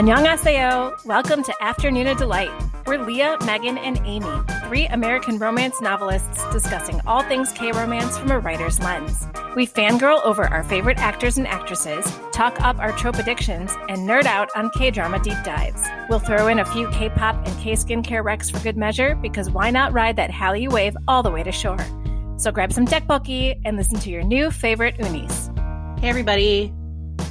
[0.00, 1.04] Annyeonghaseyo.
[1.04, 2.50] Welcome to Afternoona Delight.
[2.86, 4.30] We're Leah, Megan, and Amy,
[4.64, 9.26] three American romance novelists discussing all things K romance from a writer's lens.
[9.54, 14.24] We fangirl over our favorite actors and actresses, talk up our trope addictions, and nerd
[14.24, 15.82] out on K drama deep dives.
[16.08, 19.50] We'll throw in a few K pop and K skincare recs for good measure because
[19.50, 21.84] why not ride that Hallyu wave all the way to shore?
[22.38, 25.50] So grab some tteokbokki and listen to your new favorite unnies.
[26.00, 26.72] Hey, everybody.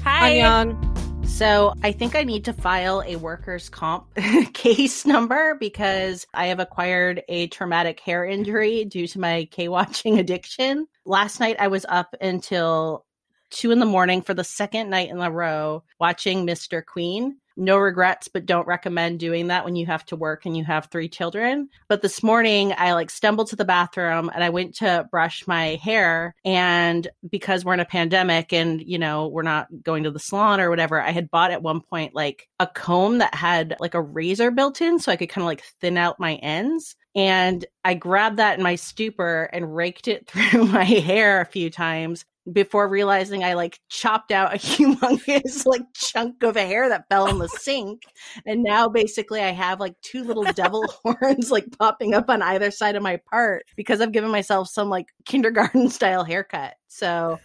[0.04, 0.34] Hi.
[0.36, 0.89] Annyeong.
[1.30, 4.14] So I think I need to file a workers' comp
[4.54, 10.20] case number because I have acquired a traumatic hair injury due to my K watching
[10.20, 10.88] addiction.
[11.06, 13.06] Last night I was up until
[13.50, 16.86] two in the morning for the second night in a row watching Mr.
[16.86, 20.64] Queen no regrets, but don't recommend doing that when you have to work and you
[20.64, 21.70] have three children.
[21.88, 25.80] But this morning, I like stumbled to the bathroom and I went to brush my
[25.84, 26.36] hair.
[26.46, 30.60] And because we're in a pandemic and, you know, we're not going to the salon
[30.60, 34.02] or whatever, I had bought at one point like a comb that had like a
[34.02, 36.96] razor built in so I could kind of like thin out my ends.
[37.16, 41.70] And I grabbed that in my stupor and raked it through my hair a few
[41.70, 47.28] times before realizing I like chopped out a humongous like chunk of hair that fell
[47.28, 48.04] in the sink.
[48.46, 52.72] And now basically I have like two little devil horns like popping up on either
[52.72, 56.76] side of my part because I've given myself some like kindergarten style haircut.
[56.88, 57.40] So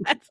[0.00, 0.30] That's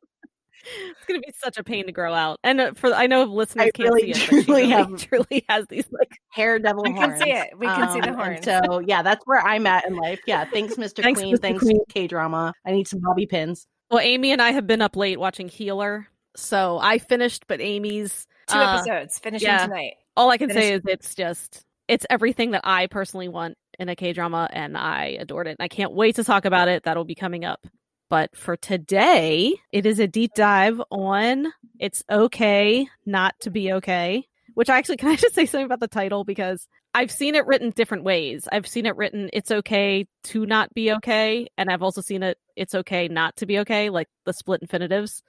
[0.63, 2.39] it's gonna be such a pain to grow out.
[2.43, 4.69] And uh, for I know listeners I can't really see it, but she truly really,
[4.71, 7.13] have- truly has these like hair devil We horns.
[7.13, 7.57] can see it.
[7.57, 8.45] We can see the Um, horns.
[8.45, 10.19] So yeah, that's where I'm at in life.
[10.25, 10.45] Yeah.
[10.45, 11.03] Thanks, Mr.
[11.03, 11.35] Thanks, Queen.
[11.35, 11.41] Mr.
[11.41, 11.79] Thanks, Queen.
[11.89, 12.53] K drama.
[12.65, 13.67] I need some bobby pins.
[13.91, 16.07] well, Amy and I have been up late watching Healer.
[16.35, 19.65] So I finished, but Amy's Two uh, episodes finishing yeah.
[19.67, 19.93] tonight.
[20.17, 23.89] all I can Finish- say is it's just it's everything that I personally want in
[23.89, 25.57] a K drama, and I adored it.
[25.59, 26.83] And I can't wait to talk about it.
[26.83, 27.65] That'll be coming up.
[28.13, 34.27] But for today, it is a deep dive on It's Okay Not to Be Okay,
[34.53, 37.47] which I actually can I just say something about the title because I've seen it
[37.47, 38.47] written different ways.
[38.51, 42.37] I've seen it written It's Okay to Not Be Okay, and I've also seen it
[42.55, 45.23] It's Okay Not to Be Okay, like the split infinitives.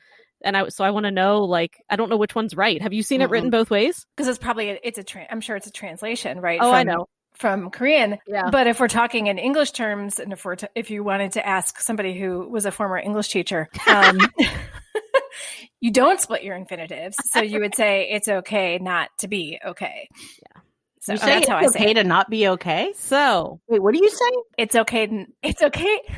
[0.45, 2.83] And I so I want to know like I don't know which one's right.
[2.83, 4.05] Have you seen it written both ways?
[4.15, 6.61] Because it's probably a, it's a tra- I'm sure it's a translation, right?
[6.63, 7.07] Oh, I know.
[7.37, 8.19] From Korean.
[8.27, 8.51] Yeah.
[8.51, 11.47] But if we're talking in English terms, and if we're t- if you wanted to
[11.47, 14.19] ask somebody who was a former English teacher, um,
[15.81, 20.09] you don't split your infinitives, so you would say it's okay not to be okay.
[20.15, 20.61] Yeah.
[21.01, 21.95] So you say that's it's how I say okay it.
[21.95, 22.93] to not be okay?
[22.97, 24.31] So Wait, what do you say?
[24.57, 25.03] It's okay.
[25.03, 26.01] n- It's okay.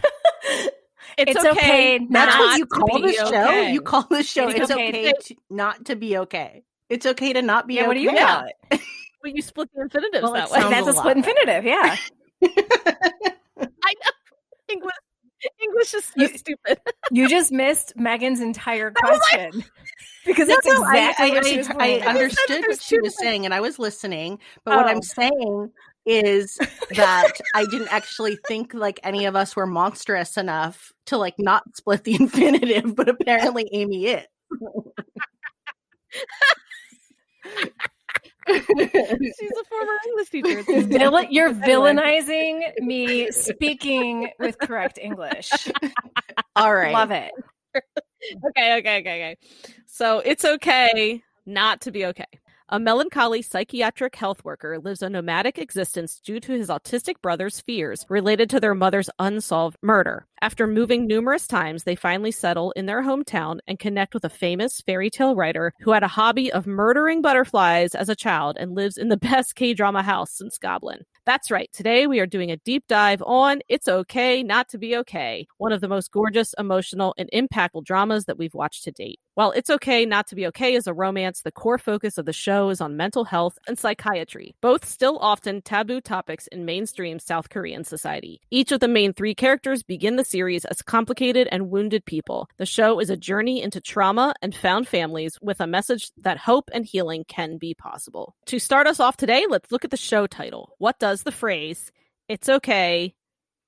[0.47, 0.71] it's,
[1.19, 1.50] It's okay
[1.97, 2.06] okay.
[2.09, 3.25] That's not what you to call be the show.
[3.48, 3.72] okay.
[3.72, 4.48] You call the show.
[4.48, 6.62] It's It's, okay okay, to- to, not to be okay.
[6.88, 7.81] It's okay to not be yeah.
[7.81, 7.87] okay.
[7.88, 8.27] What do you Yeah.
[8.37, 8.81] call it?
[9.22, 10.60] But you split the infinitives Well, that way.
[10.60, 11.65] That's a a split lot infinitive.
[11.65, 11.97] Yeah.
[13.62, 14.10] I know.
[14.69, 14.94] English,
[15.62, 16.78] English is so You- stupid.
[17.10, 19.65] You just missed Megan's entire was like- question
[20.25, 23.00] because No, that's no, I, exactly I, what she I- was I understood what she
[23.00, 24.38] was saying, and I was listening.
[24.65, 24.88] But what Oh.
[24.88, 25.71] I'm saying
[26.04, 26.56] is
[26.97, 31.62] that I didn't actually think like any of us were monstrous enough to like not
[31.77, 34.25] split the infinitive, but apparently Amy is.
[38.49, 40.59] She's a former English teacher.
[40.61, 45.51] It's just- Villain, you're villainizing me speaking with correct English.
[46.57, 46.93] All right.
[46.93, 47.33] Love it.
[47.77, 49.37] okay, okay, okay, okay.
[49.87, 52.27] So it's okay not to be okay.
[52.69, 58.04] A melancholy psychiatric health worker lives a nomadic existence due to his autistic brother's fears
[58.09, 60.27] related to their mother's unsolved murder.
[60.43, 64.81] After moving numerous times, they finally settle in their hometown and connect with a famous
[64.81, 68.97] fairy tale writer who had a hobby of murdering butterflies as a child and lives
[68.97, 71.04] in the best K drama house since Goblin.
[71.25, 71.71] That's right.
[71.72, 75.71] Today we are doing a deep dive on It's Okay Not to Be Okay, one
[75.71, 79.21] of the most gorgeous, emotional, and impactful dramas that we've watched to date.
[79.37, 82.33] While It's Okay Not to Be Okay is a romance, the core focus of the
[82.33, 87.51] show is on mental health and psychiatry, both still often taboo topics in mainstream South
[87.51, 88.41] Korean society.
[88.51, 92.49] Each of the main three characters begin the series as complicated and wounded people.
[92.57, 96.71] The show is a journey into trauma and found families with a message that hope
[96.73, 98.37] and healing can be possible.
[98.47, 100.72] To start us off today, let's look at the show title.
[100.78, 101.93] What does the phrase,
[102.27, 103.15] it's okay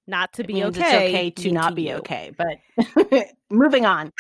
[0.09, 1.95] not to It be okay, It's okay to not be you?
[1.97, 2.33] okay.
[2.37, 4.13] But moving on.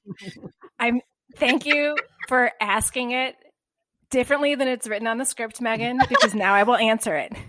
[0.78, 1.00] I'm
[1.36, 1.96] thank you
[2.28, 3.34] for asking it
[4.10, 7.32] differently than it's written on the script, Megan, because now I will answer it.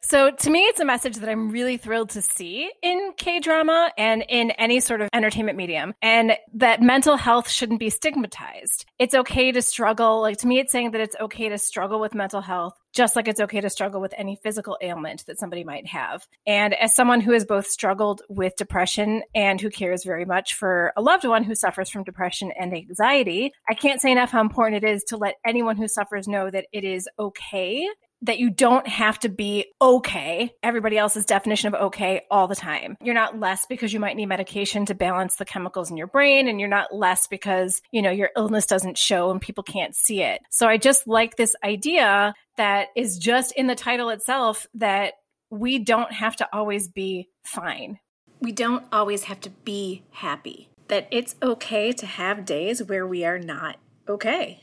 [0.00, 3.90] So to me, it's a message that I'm really thrilled to see in K drama
[3.98, 8.86] and in any sort of entertainment medium, and that mental health shouldn't be stigmatized.
[8.98, 10.22] It's okay to struggle.
[10.22, 13.28] Like to me, it's saying that it's okay to struggle with mental health, just like
[13.28, 16.26] it's okay to struggle with any physical ailment that somebody might have.
[16.48, 20.92] And as someone who has both struggled with depression and who cares very much for
[20.96, 24.82] a loved one who suffers from depression and anxiety, I can't say enough how important
[24.82, 27.88] it is to let anyone who suffers know that it is okay
[28.22, 32.96] that you don't have to be okay, everybody else's definition of okay all the time.
[33.02, 36.48] You're not less because you might need medication to balance the chemicals in your brain,
[36.48, 40.22] and you're not less because, you know, your illness doesn't show and people can't see
[40.22, 40.40] it.
[40.50, 45.14] So I just like this idea that is just in the title itself that
[45.50, 47.98] we don't have to always be fine.
[48.40, 50.68] We don't always have to be happy.
[50.88, 53.76] That it's okay to have days where we are not
[54.08, 54.62] okay.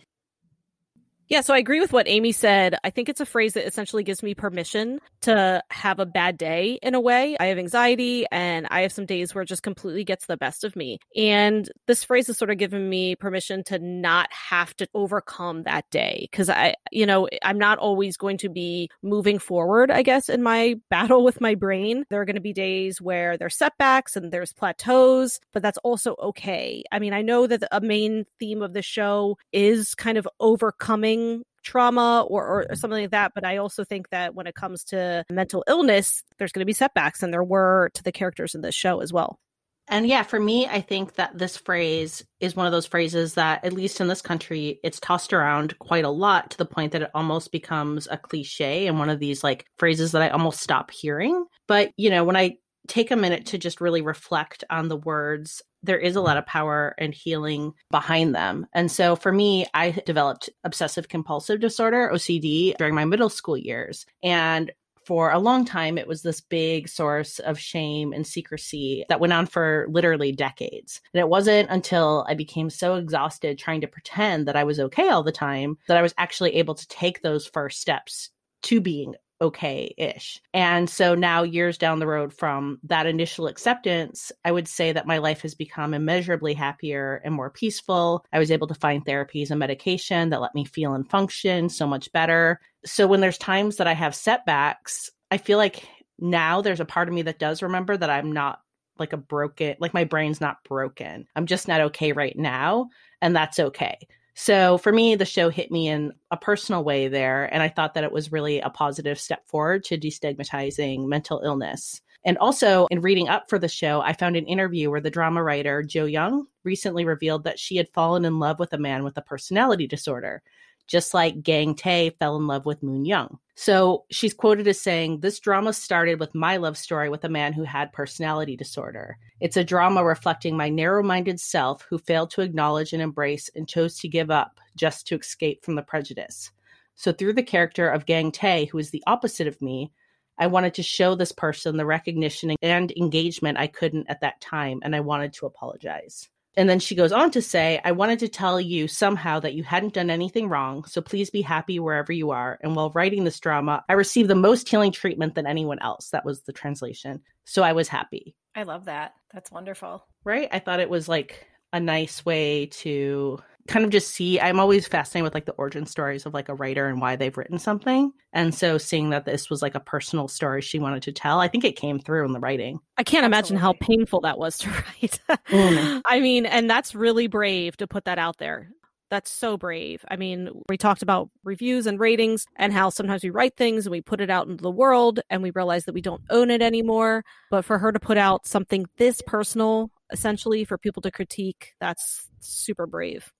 [1.27, 2.75] Yeah, so I agree with what Amy said.
[2.83, 6.77] I think it's a phrase that essentially gives me permission to have a bad day
[6.83, 7.35] in a way.
[7.39, 10.63] I have anxiety and I have some days where it just completely gets the best
[10.63, 10.99] of me.
[11.15, 15.89] And this phrase has sort of given me permission to not have to overcome that
[15.89, 20.29] day because I, you know, I'm not always going to be moving forward, I guess,
[20.29, 22.05] in my battle with my brain.
[22.09, 26.15] There are going to be days where there's setbacks and there's plateaus, but that's also
[26.21, 26.83] okay.
[26.91, 31.14] I mean, I know that a main theme of the show is kind of overcoming
[31.63, 32.75] trauma or, or, mm-hmm.
[32.75, 33.33] something like that.
[33.35, 36.73] But I also think that when it comes to mental illness, there's going to be
[36.73, 39.39] setbacks, and there were to the characters in this show as well.
[39.87, 43.63] And yeah, for me, I think that this phrase is one of those phrases that,
[43.63, 47.03] at least in this country, it's tossed around quite a lot to the point that
[47.03, 50.89] it almost becomes a cliche and one of these like phrases that I almost stop
[50.89, 51.45] hearing.
[51.67, 55.61] But, you know, when I take a minute to just really reflect on the words
[55.85, 56.39] there is a lot mm-hmm.
[56.39, 58.67] of power and healing behind them.
[58.73, 64.05] And so for me, I developed obsessive compulsive disorder, OCD, during my middle school years.
[64.23, 64.71] And
[65.05, 69.33] for a long time, it was this big source of shame and secrecy that went
[69.33, 70.99] on for literally decades.
[71.13, 75.09] And it wasn't until I became so exhausted trying to pretend that I was okay
[75.09, 78.31] all the time that I was actually able to take those first steps
[78.63, 80.41] to being okay ish.
[80.53, 85.07] And so now, years down the road from that initial acceptance, I would say that
[85.07, 88.25] my life has become immeasurably happier and more peaceful.
[88.31, 91.85] I was able to find therapies and medication that let me feel and function so
[91.85, 92.59] much better.
[92.85, 95.87] So when there's times that I have setbacks, I feel like
[96.19, 98.59] now there's a part of me that does remember that I'm not
[98.97, 101.27] like a broken, like my brain's not broken.
[101.35, 102.89] I'm just not okay right now.
[103.21, 103.97] And that's okay.
[104.35, 107.45] So for me, the show hit me in a personal way there.
[107.53, 112.01] And I thought that it was really a positive step forward to destigmatizing mental illness.
[112.25, 115.43] And also, in reading up for the show, I found an interview where the drama
[115.43, 119.15] writer Jo Yong recently revealed that she had fallen in love with a man with
[119.17, 120.41] a personality disorder
[120.87, 123.39] just like Gang Tae fell in love with Moon Young.
[123.55, 127.53] So she's quoted as saying, This drama started with my love story with a man
[127.53, 129.17] who had personality disorder.
[129.39, 133.67] It's a drama reflecting my narrow minded self who failed to acknowledge and embrace and
[133.67, 136.51] chose to give up just to escape from the prejudice.
[136.95, 139.91] So through the character of Gang Tae, who is the opposite of me,
[140.37, 144.79] I wanted to show this person the recognition and engagement I couldn't at that time,
[144.83, 146.27] and I wanted to apologize.
[146.57, 149.63] And then she goes on to say, I wanted to tell you somehow that you
[149.63, 152.57] hadn't done anything wrong, so please be happy wherever you are.
[152.61, 156.09] And while writing this drama, I received the most healing treatment than anyone else.
[156.11, 157.21] That was the translation.
[157.43, 158.35] So I was happy.
[158.55, 159.13] I love that.
[159.33, 160.05] That's wonderful.
[160.23, 160.47] Right?
[160.51, 164.87] I thought it was like a nice way to kind of just see i'm always
[164.87, 168.11] fascinated with like the origin stories of like a writer and why they've written something
[168.33, 171.47] and so seeing that this was like a personal story she wanted to tell i
[171.47, 173.25] think it came through in the writing i can't Absolutely.
[173.25, 174.69] imagine how painful that was to
[175.01, 175.19] write
[175.49, 176.01] mm.
[176.05, 178.69] i mean and that's really brave to put that out there
[179.09, 180.03] that's so brave.
[180.09, 183.91] I mean, we talked about reviews and ratings and how sometimes we write things and
[183.91, 186.61] we put it out into the world and we realize that we don't own it
[186.61, 187.23] anymore.
[187.51, 192.27] But for her to put out something this personal, essentially, for people to critique, that's
[192.39, 193.31] super brave.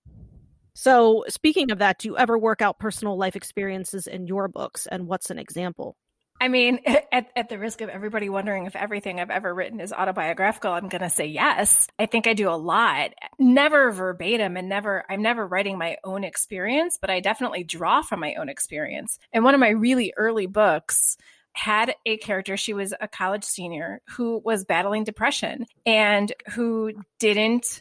[0.76, 4.86] So, speaking of that, do you ever work out personal life experiences in your books?
[4.86, 5.96] And what's an example?
[6.38, 6.80] I mean,
[7.12, 10.90] at, at the risk of everybody wondering if everything I've ever written is autobiographical, I'm
[10.90, 11.88] going to say yes.
[11.98, 13.14] I think I do a lot.
[13.38, 18.20] Never verbatim and never, I'm never writing my own experience, but I definitely draw from
[18.20, 19.18] my own experience.
[19.32, 21.16] And one of my really early books,
[21.54, 27.80] had a character, she was a college senior who was battling depression and who didn't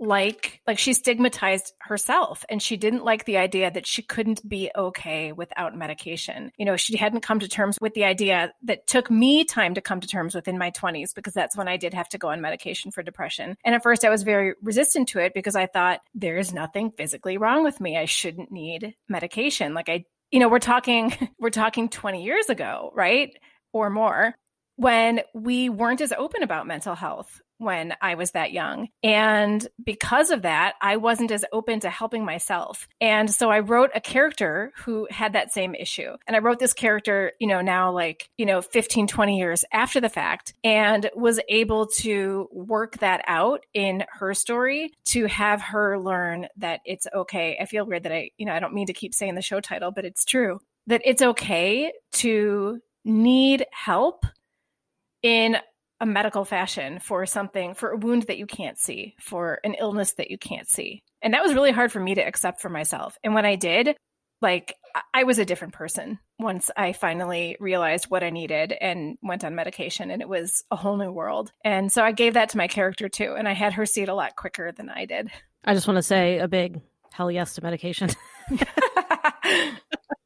[0.00, 4.70] like like she stigmatized herself and she didn't like the idea that she couldn't be
[4.74, 6.50] okay without medication.
[6.56, 9.80] You know, she hadn't come to terms with the idea that took me time to
[9.80, 12.28] come to terms with in my 20s because that's when I did have to go
[12.28, 13.56] on medication for depression.
[13.64, 16.90] And at first I was very resistant to it because I thought there is nothing
[16.90, 17.98] physically wrong with me.
[17.98, 19.74] I shouldn't need medication.
[19.74, 23.30] Like I you know, we're talking we're talking 20 years ago, right?
[23.72, 24.34] or more
[24.76, 28.88] when we weren't as open about mental health when I was that young.
[29.02, 32.88] And because of that, I wasn't as open to helping myself.
[33.00, 36.12] And so I wrote a character who had that same issue.
[36.26, 40.00] And I wrote this character, you know, now like, you know, 15, 20 years after
[40.00, 45.98] the fact and was able to work that out in her story to have her
[45.98, 47.58] learn that it's okay.
[47.60, 49.60] I feel weird that I, you know, I don't mean to keep saying the show
[49.60, 54.24] title, but it's true that it's okay to need help
[55.22, 55.56] in
[56.00, 60.12] a medical fashion for something, for a wound that you can't see, for an illness
[60.14, 61.02] that you can't see.
[61.22, 63.16] And that was really hard for me to accept for myself.
[63.22, 63.96] And when I did,
[64.42, 64.74] like
[65.12, 69.54] I was a different person once I finally realized what I needed and went on
[69.54, 71.52] medication and it was a whole new world.
[71.64, 74.08] And so I gave that to my character too and I had her see it
[74.08, 75.30] a lot quicker than I did.
[75.64, 76.80] I just want to say a big
[77.12, 78.08] hell yes to medication.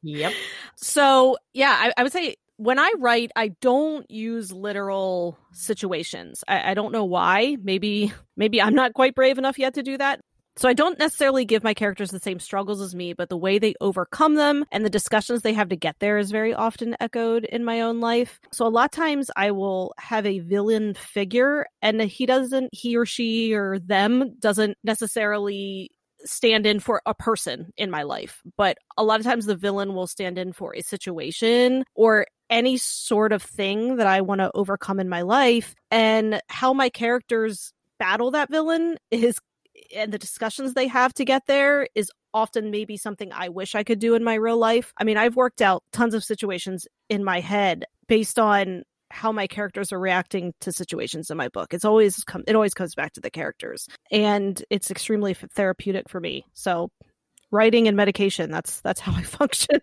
[0.02, 0.32] yep.
[0.76, 6.44] So, yeah, I, I would say when I write, I don't use literal situations.
[6.46, 7.56] I, I, don't know why.
[7.62, 10.20] Maybe maybe I'm not quite brave enough yet to do that.
[10.56, 13.58] So I don't necessarily give my characters the same struggles as me, but the way
[13.58, 17.44] they overcome them and the discussions they have to get there is very often echoed
[17.44, 18.38] in my own life.
[18.52, 22.96] So a lot of times I will have a villain figure and he doesn't he
[22.96, 25.90] or she or them doesn't necessarily
[26.24, 29.92] stand in for a person in my life, but a lot of times the villain
[29.94, 34.50] will stand in for a situation or any sort of thing that I want to
[34.54, 39.38] overcome in my life and how my characters battle that villain is
[39.94, 43.84] and the discussions they have to get there is often maybe something I wish I
[43.84, 44.92] could do in my real life.
[44.96, 49.46] I mean, I've worked out tons of situations in my head based on how my
[49.46, 51.72] characters are reacting to situations in my book.
[51.72, 56.20] It's always come it always comes back to the characters and it's extremely therapeutic for
[56.20, 56.44] me.
[56.52, 56.90] So
[57.54, 58.50] writing and medication.
[58.50, 59.80] That's that's how I function.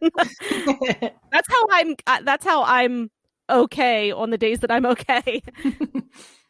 [1.32, 1.96] that's how I'm.
[2.06, 3.10] Uh, that's how I'm
[3.50, 5.42] okay on the days that I'm okay.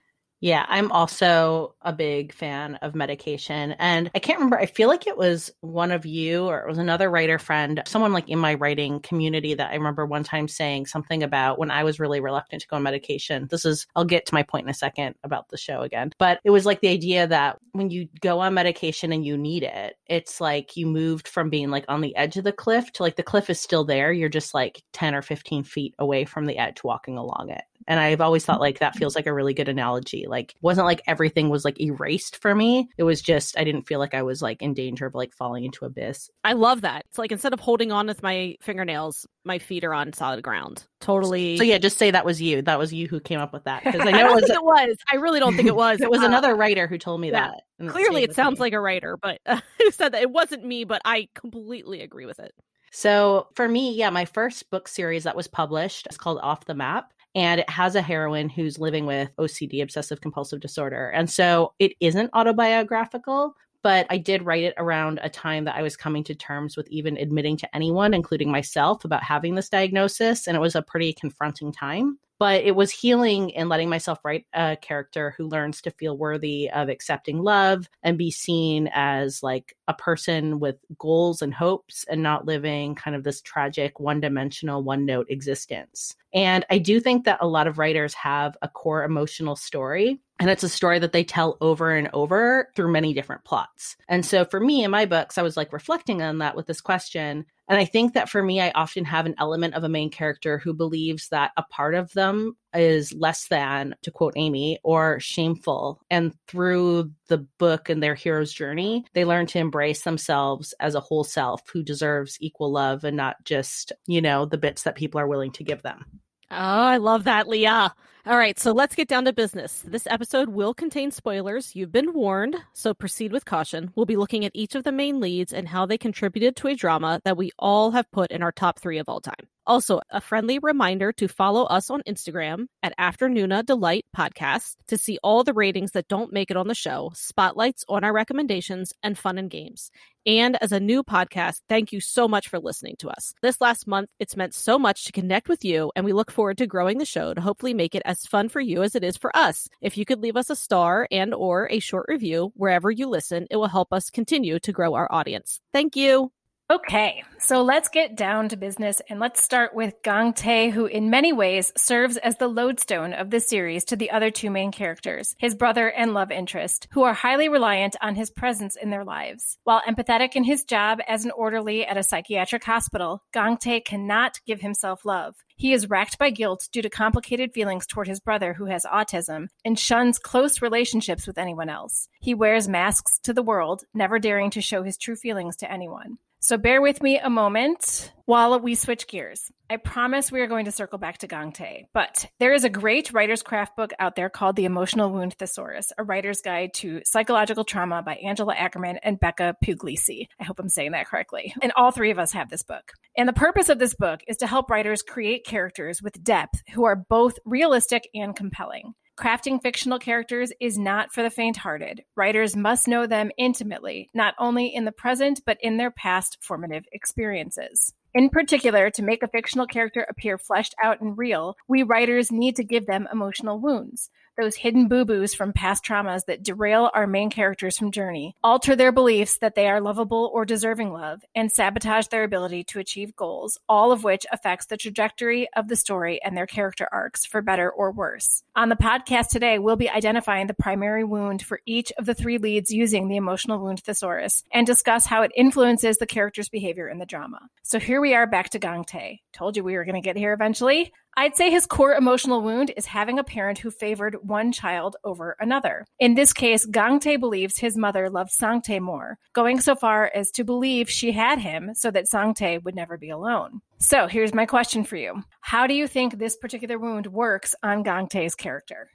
[0.43, 3.73] Yeah, I'm also a big fan of medication.
[3.77, 6.79] And I can't remember, I feel like it was one of you or it was
[6.79, 10.87] another writer friend, someone like in my writing community that I remember one time saying
[10.87, 13.47] something about when I was really reluctant to go on medication.
[13.51, 16.11] This is, I'll get to my point in a second about the show again.
[16.17, 19.61] But it was like the idea that when you go on medication and you need
[19.61, 23.03] it, it's like you moved from being like on the edge of the cliff to
[23.03, 24.11] like the cliff is still there.
[24.11, 27.61] You're just like 10 or 15 feet away from the edge walking along it.
[27.87, 30.25] And I've always thought like that feels like a really good analogy.
[30.31, 32.89] Like wasn't like everything was like erased for me.
[32.97, 35.65] It was just I didn't feel like I was like in danger of like falling
[35.65, 36.31] into abyss.
[36.43, 37.05] I love that.
[37.09, 40.85] It's like instead of holding on with my fingernails, my feet are on solid ground.
[41.01, 41.57] Totally.
[41.57, 42.61] So yeah, just say that was you.
[42.61, 43.83] That was you who came up with that.
[43.83, 44.97] Because I know I it, was, it was.
[45.11, 45.99] I really don't think it was.
[45.99, 47.51] it was uh, another writer who told me yeah.
[47.79, 47.89] that.
[47.89, 48.61] Clearly, it sounds me.
[48.61, 50.85] like a writer, but uh, who said that it wasn't me.
[50.85, 52.53] But I completely agree with it.
[52.93, 56.75] So for me, yeah, my first book series that was published is called Off the
[56.75, 61.09] Map and it has a heroine who's living with OCD, obsessive compulsive disorder.
[61.09, 65.81] And so it isn't autobiographical, but I did write it around a time that I
[65.81, 70.47] was coming to terms with even admitting to anyone, including myself, about having this diagnosis.
[70.47, 74.47] And it was a pretty confronting time but it was healing and letting myself write
[74.51, 79.77] a character who learns to feel worthy of accepting love and be seen as like
[79.87, 84.81] a person with goals and hopes and not living kind of this tragic one dimensional
[84.81, 89.03] one note existence and i do think that a lot of writers have a core
[89.03, 93.43] emotional story and it's a story that they tell over and over through many different
[93.43, 93.95] plots.
[94.07, 96.81] And so for me in my books, I was like reflecting on that with this
[96.81, 97.45] question.
[97.71, 100.57] And I think that for me, I often have an element of a main character
[100.57, 106.01] who believes that a part of them is less than, to quote Amy, or shameful.
[106.09, 110.99] And through the book and their hero's journey, they learn to embrace themselves as a
[110.99, 115.21] whole self who deserves equal love and not just, you know, the bits that people
[115.21, 116.03] are willing to give them.
[116.51, 117.95] Oh, I love that, Leah.
[118.23, 119.81] All right, so let's get down to business.
[119.81, 121.75] This episode will contain spoilers.
[121.75, 123.91] You've been warned, so proceed with caution.
[123.95, 126.75] We'll be looking at each of the main leads and how they contributed to a
[126.75, 129.47] drama that we all have put in our top three of all time.
[129.65, 135.19] Also, a friendly reminder to follow us on Instagram at Afternoona Delight Podcast to see
[135.23, 139.17] all the ratings that don't make it on the show, spotlights on our recommendations, and
[139.17, 139.91] fun and games.
[140.25, 143.33] And as a new podcast, thank you so much for listening to us.
[143.41, 146.57] This last month, it's meant so much to connect with you, and we look forward
[146.57, 149.17] to growing the show to hopefully make it as fun for you as it is
[149.17, 149.67] for us.
[149.81, 153.47] If you could leave us a star and or a short review wherever you listen,
[153.49, 155.59] it will help us continue to grow our audience.
[155.73, 156.31] Thank you.
[156.71, 161.33] Okay, so let's get down to business and let's start with Tae, who in many
[161.33, 165.53] ways serves as the lodestone of the series to the other two main characters, his
[165.53, 169.57] brother and love interest, who are highly reliant on his presence in their lives.
[169.65, 174.61] While empathetic in his job as an orderly at a psychiatric hospital, Tae cannot give
[174.61, 175.35] himself love.
[175.57, 179.47] He is racked by guilt due to complicated feelings toward his brother who has autism
[179.65, 182.07] and shuns close relationships with anyone else.
[182.21, 186.17] He wears masks to the world, never daring to show his true feelings to anyone.
[186.43, 189.51] So bear with me a moment while we switch gears.
[189.69, 192.69] I promise we are going to circle back to Gong Tae, but there is a
[192.69, 197.01] great writer's craft book out there called The Emotional Wound Thesaurus, a writer's guide to
[197.05, 200.25] psychological trauma by Angela Ackerman and Becca Puglisi.
[200.39, 201.53] I hope I'm saying that correctly.
[201.61, 202.91] And all three of us have this book.
[203.15, 206.85] And the purpose of this book is to help writers create characters with depth who
[206.85, 208.95] are both realistic and compelling.
[209.21, 212.03] Crafting fictional characters is not for the faint hearted.
[212.15, 216.85] Writers must know them intimately, not only in the present, but in their past formative
[216.91, 217.93] experiences.
[218.15, 222.55] In particular, to make a fictional character appear fleshed out and real, we writers need
[222.55, 224.09] to give them emotional wounds,
[224.41, 228.75] those hidden boo boos from past traumas that derail our main characters from journey, alter
[228.75, 233.15] their beliefs that they are lovable or deserving love, and sabotage their ability to achieve
[233.15, 237.41] goals, all of which affects the trajectory of the story and their character arcs for
[237.41, 238.41] better or worse.
[238.55, 242.39] On the podcast today, we'll be identifying the primary wound for each of the three
[242.39, 246.97] leads using the emotional wound thesaurus and discuss how it influences the character's behavior in
[246.97, 247.47] the drama.
[247.61, 249.21] So here we are back to Gong Tae.
[249.33, 250.91] Told you we were going to get here eventually.
[251.17, 255.35] I'd say his core emotional wound is having a parent who favored one child over
[255.39, 255.85] another.
[255.99, 260.09] In this case, Gong Tae believes his mother loved Sang Tae more, going so far
[260.15, 263.61] as to believe she had him so that Sang Tae would never be alone.
[263.77, 265.21] So here's my question for you.
[265.41, 268.89] How do you think this particular wound works on Gong Tae's character?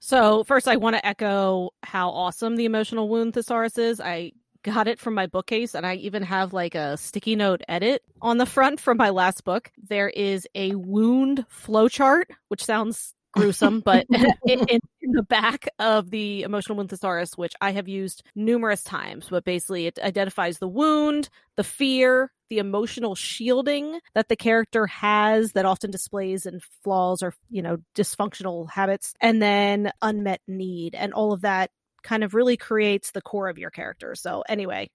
[0.00, 4.00] So, first, I want to echo how awesome the emotional wound thesaurus is.
[4.00, 8.02] I got it from my bookcase and I even have like a sticky note edit
[8.20, 9.70] on the front from my last book.
[9.88, 14.06] There is a wound flowchart, which sounds gruesome, but
[14.46, 19.28] in, in, the back of the emotional wound thesaurus, which I have used numerous times,
[19.30, 25.52] but basically it identifies the wound, the fear, the emotional shielding that the character has
[25.52, 30.94] that often displays in flaws or, you know, dysfunctional habits, and then unmet need.
[30.94, 31.70] And all of that
[32.02, 34.14] kind of really creates the core of your character.
[34.14, 34.90] So anyway,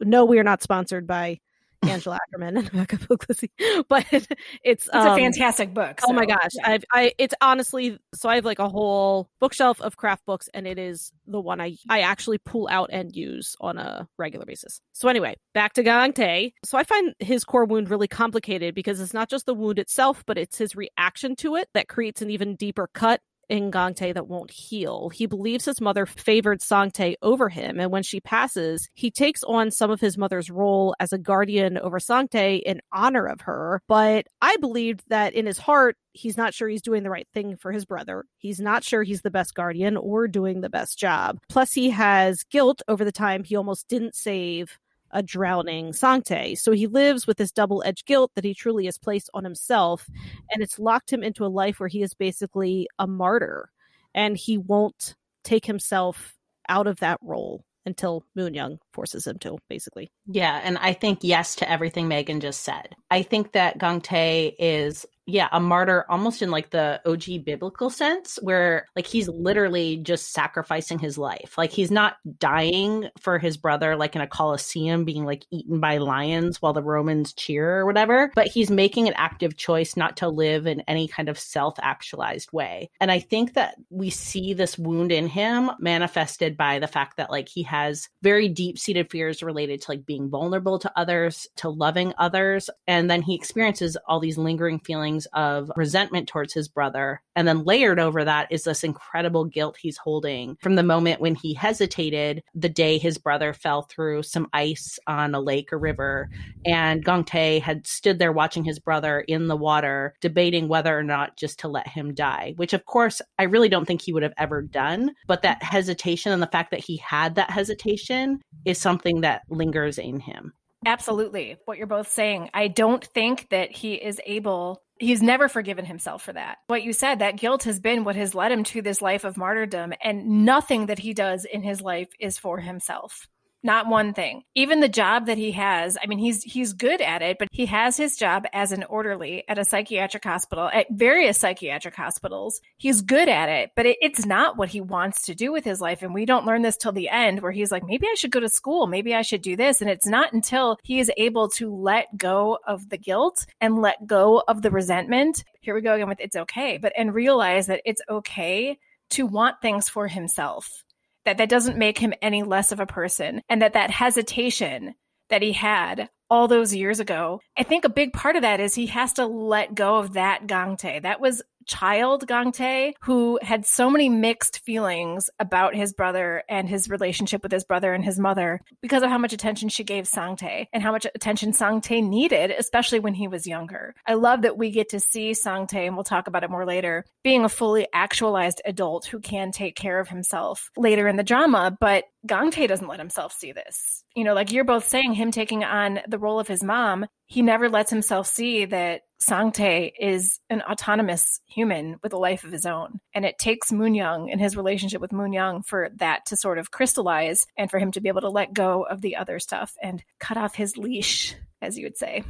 [0.00, 1.40] no, we are not sponsored by
[1.82, 3.50] Angela Ackerman and Becca Puglisi,
[3.88, 4.26] but it's
[4.64, 6.00] it's um, a fantastic book.
[6.00, 6.52] So, oh my gosh.
[6.64, 10.66] I've I it's honestly so I have like a whole bookshelf of craft books, and
[10.66, 14.80] it is the one I I actually pull out and use on a regular basis.
[14.92, 16.54] So anyway, back to Gong Tae.
[16.64, 20.24] So I find his core wound really complicated because it's not just the wound itself,
[20.26, 24.28] but it's his reaction to it that creates an even deeper cut in Gong that
[24.28, 25.08] won't heal.
[25.08, 29.42] He believes his mother favored Sang Tae over him, and when she passes, he takes
[29.44, 33.42] on some of his mother's role as a guardian over Sang Tae in honor of
[33.42, 33.80] her.
[33.88, 37.56] But I believed that in his heart, he's not sure he's doing the right thing
[37.56, 38.24] for his brother.
[38.38, 41.38] He's not sure he's the best guardian or doing the best job.
[41.48, 44.78] Plus, he has guilt over the time he almost didn't save
[45.10, 46.54] a drowning Sang Tae.
[46.54, 50.06] So he lives with this double edged guilt that he truly has placed on himself,
[50.50, 53.70] and it's locked him into a life where he is basically a martyr,
[54.14, 55.14] and he won't
[55.44, 56.34] take himself
[56.68, 60.10] out of that role until Moon Young forces him to, basically.
[60.26, 62.96] Yeah, and I think yes to everything Megan just said.
[63.10, 67.90] I think that Gong Tae is yeah, a martyr almost in like the OG biblical
[67.90, 71.54] sense, where like he's literally just sacrificing his life.
[71.58, 75.98] Like he's not dying for his brother, like in a coliseum being like eaten by
[75.98, 80.28] lions while the Romans cheer or whatever, but he's making an active choice not to
[80.28, 82.88] live in any kind of self actualized way.
[83.00, 87.30] And I think that we see this wound in him manifested by the fact that
[87.30, 91.68] like he has very deep seated fears related to like being vulnerable to others, to
[91.68, 92.70] loving others.
[92.86, 97.22] And then he experiences all these lingering feelings feelings of resentment towards his brother.
[97.34, 101.34] And then layered over that is this incredible guilt he's holding from the moment when
[101.34, 106.28] he hesitated the day his brother fell through some ice on a lake or river.
[106.64, 111.02] And Gong Tae had stood there watching his brother in the water, debating whether or
[111.02, 114.22] not just to let him die, which of course I really don't think he would
[114.22, 115.14] have ever done.
[115.26, 119.98] But that hesitation and the fact that he had that hesitation is something that lingers
[119.98, 120.52] in him.
[120.84, 121.56] Absolutely.
[121.64, 122.50] What you're both saying.
[122.54, 126.58] I don't think that he is able he's never forgiven himself for that.
[126.66, 129.36] What you said, that guilt has been what has led him to this life of
[129.36, 133.28] martyrdom, and nothing that he does in his life is for himself.
[133.66, 134.44] Not one thing.
[134.54, 137.66] Even the job that he has, I mean, he's he's good at it, but he
[137.66, 142.60] has his job as an orderly at a psychiatric hospital, at various psychiatric hospitals.
[142.76, 145.80] He's good at it, but it, it's not what he wants to do with his
[145.80, 146.02] life.
[146.02, 148.38] And we don't learn this till the end, where he's like, maybe I should go
[148.38, 149.80] to school, maybe I should do this.
[149.80, 154.06] And it's not until he is able to let go of the guilt and let
[154.06, 155.42] go of the resentment.
[155.60, 158.78] Here we go again with it's okay, but and realize that it's okay
[159.10, 160.84] to want things for himself
[161.26, 164.94] that that doesn't make him any less of a person and that that hesitation
[165.28, 168.74] that he had all those years ago i think a big part of that is
[168.74, 173.90] he has to let go of that gangtae that was child Gangtae who had so
[173.90, 178.60] many mixed feelings about his brother and his relationship with his brother and his mother
[178.80, 183.00] because of how much attention she gave Sangtae and how much attention Sangtae needed, especially
[183.00, 183.94] when he was younger.
[184.06, 187.04] I love that we get to see Sangtae, and we'll talk about it more later,
[187.22, 191.76] being a fully actualized adult who can take care of himself later in the drama,
[191.80, 194.04] but Gangtae doesn't let himself see this.
[194.14, 197.42] You know, like you're both saying, him taking on the role of his mom, he
[197.42, 202.66] never lets himself see that Sangtae is an autonomous human with a life of his
[202.66, 203.00] own.
[203.14, 206.58] And it takes Moon Young and his relationship with Moon Young for that to sort
[206.58, 209.74] of crystallize and for him to be able to let go of the other stuff
[209.82, 212.24] and cut off his leash, as you would say.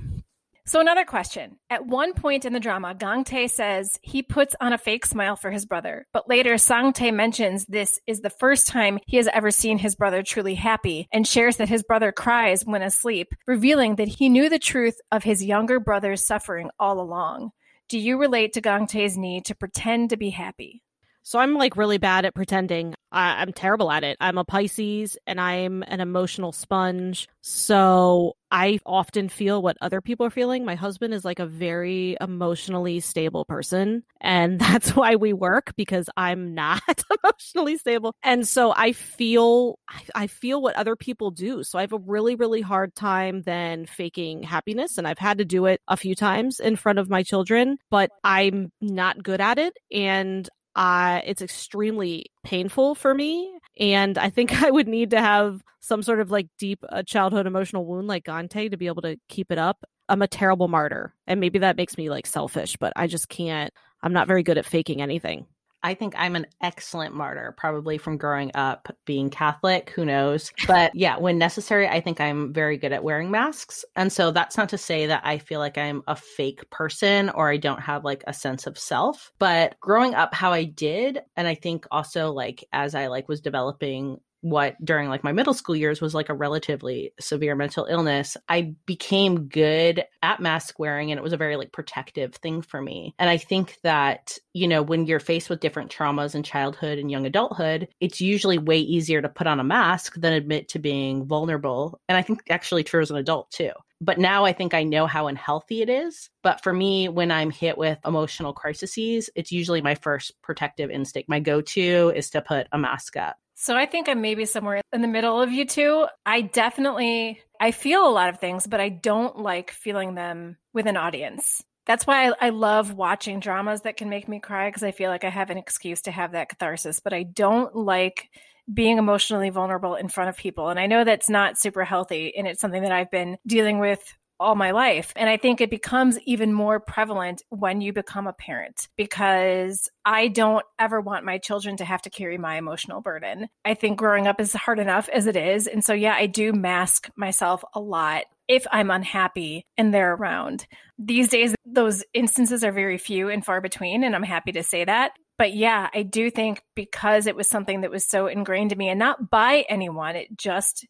[0.68, 1.58] So, another question.
[1.70, 5.36] At one point in the drama, Gang Tae says he puts on a fake smile
[5.36, 9.28] for his brother, but later Sang Tae mentions this is the first time he has
[9.28, 13.94] ever seen his brother truly happy and shares that his brother cries when asleep, revealing
[13.94, 17.52] that he knew the truth of his younger brother's suffering all along.
[17.88, 20.82] Do you relate to Gang Tae's need to pretend to be happy?
[21.26, 22.94] So I'm like really bad at pretending.
[23.10, 24.16] I- am terrible at it.
[24.20, 27.28] I'm a Pisces and I'm an emotional sponge.
[27.40, 30.64] So I often feel what other people are feeling.
[30.64, 34.04] My husband is like a very emotionally stable person.
[34.20, 36.82] And that's why we work because I'm not
[37.24, 38.14] emotionally stable.
[38.22, 39.80] And so I feel,
[40.14, 41.64] I feel what other people do.
[41.64, 44.96] So I have a really, really hard time then faking happiness.
[44.96, 48.10] And I've had to do it a few times in front of my children, but
[48.22, 49.76] I'm not good at it.
[49.92, 53.58] And uh, it's extremely painful for me.
[53.80, 57.46] And I think I would need to have some sort of like deep uh, childhood
[57.46, 59.84] emotional wound like Gangtae to be able to keep it up.
[60.08, 61.14] I'm a terrible martyr.
[61.26, 64.58] And maybe that makes me like selfish, but I just can't, I'm not very good
[64.58, 65.46] at faking anything.
[65.82, 69.90] I think I'm an excellent martyr, probably from growing up being Catholic.
[69.90, 70.52] Who knows?
[70.66, 73.84] But yeah, when necessary, I think I'm very good at wearing masks.
[73.94, 77.50] And so that's not to say that I feel like I'm a fake person or
[77.50, 79.32] I don't have like a sense of self.
[79.38, 83.40] But growing up how I did, and I think also like as I like was
[83.40, 84.18] developing
[84.50, 88.74] what during like my middle school years was like a relatively severe mental illness, I
[88.86, 93.14] became good at mask wearing and it was a very like protective thing for me.
[93.18, 97.10] And I think that, you know, when you're faced with different traumas in childhood and
[97.10, 101.26] young adulthood, it's usually way easier to put on a mask than admit to being
[101.26, 102.00] vulnerable.
[102.08, 103.72] And I think actually true as an adult too.
[104.00, 106.28] But now I think I know how unhealthy it is.
[106.42, 111.28] But for me, when I'm hit with emotional crises, it's usually my first protective instinct.
[111.28, 113.36] My go to is to put a mask up.
[113.58, 116.06] So I think I'm maybe somewhere in the middle of you two.
[116.26, 120.86] I definitely I feel a lot of things, but I don't like feeling them with
[120.86, 121.64] an audience.
[121.86, 125.10] That's why I, I love watching dramas that can make me cry because I feel
[125.10, 127.00] like I have an excuse to have that catharsis.
[127.00, 128.28] But I don't like
[128.72, 130.68] being emotionally vulnerable in front of people.
[130.68, 132.36] And I know that's not super healthy.
[132.36, 134.02] And it's something that I've been dealing with
[134.38, 135.12] all my life.
[135.16, 140.28] And I think it becomes even more prevalent when you become a parent because I
[140.28, 143.48] don't ever want my children to have to carry my emotional burden.
[143.64, 145.66] I think growing up is hard enough as it is.
[145.66, 150.66] And so, yeah, I do mask myself a lot if I'm unhappy and they're around.
[150.98, 154.04] These days, those instances are very few and far between.
[154.04, 155.12] And I'm happy to say that.
[155.38, 158.88] But yeah, I do think because it was something that was so ingrained in me
[158.88, 160.86] and not by anyone, it just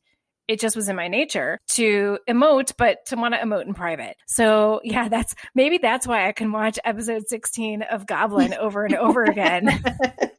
[0.48, 4.16] it just was in my nature to emote, but to want to emote in private.
[4.26, 8.94] So yeah, that's maybe that's why I can watch episode 16 of Goblin over and
[8.94, 9.82] over again.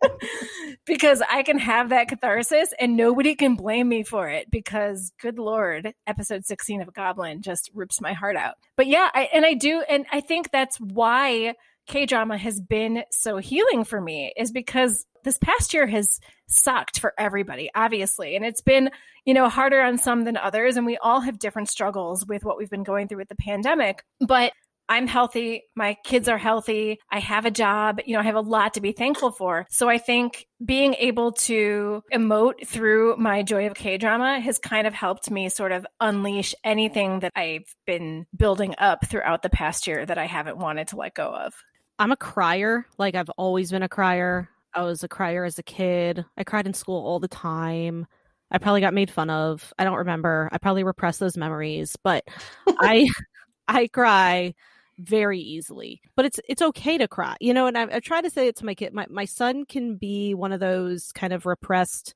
[0.86, 5.38] because I can have that catharsis and nobody can blame me for it because good
[5.38, 8.56] lord, episode 16 of Goblin just rips my heart out.
[8.76, 11.56] But yeah, I, and I do and I think that's why
[11.88, 17.00] K drama has been so healing for me is because this past year has sucked
[17.00, 18.36] for everybody, obviously.
[18.36, 18.92] And it's been,
[19.26, 20.78] you know, harder on some than others.
[20.78, 24.04] And we all have different struggles with what we've been going through with the pandemic.
[24.20, 24.54] But
[24.90, 25.64] I'm healthy.
[25.76, 27.00] My kids are healthy.
[27.12, 28.00] I have a job.
[28.06, 29.66] You know, I have a lot to be thankful for.
[29.70, 34.88] So I think being able to emote through my joy of K drama has kind
[34.88, 39.88] of helped me sort of unleash anything that I've been building up throughout the past
[39.88, 41.54] year that I haven't wanted to let go of.
[42.00, 42.86] I'm a crier.
[42.98, 44.50] Like I've always been a crier.
[44.74, 46.24] I was a crier as a kid.
[46.38, 48.06] I cried in school all the time.
[48.52, 49.74] I probably got made fun of.
[49.78, 50.50] I don't remember.
[50.52, 52.24] I probably repressed those memories, but
[52.68, 53.08] I
[53.68, 54.54] I cry
[55.00, 56.02] very easily.
[56.16, 57.68] But it's it's okay to cry, you know.
[57.68, 58.94] And I, I try to say it to my kid.
[58.94, 62.16] My my son can be one of those kind of repressed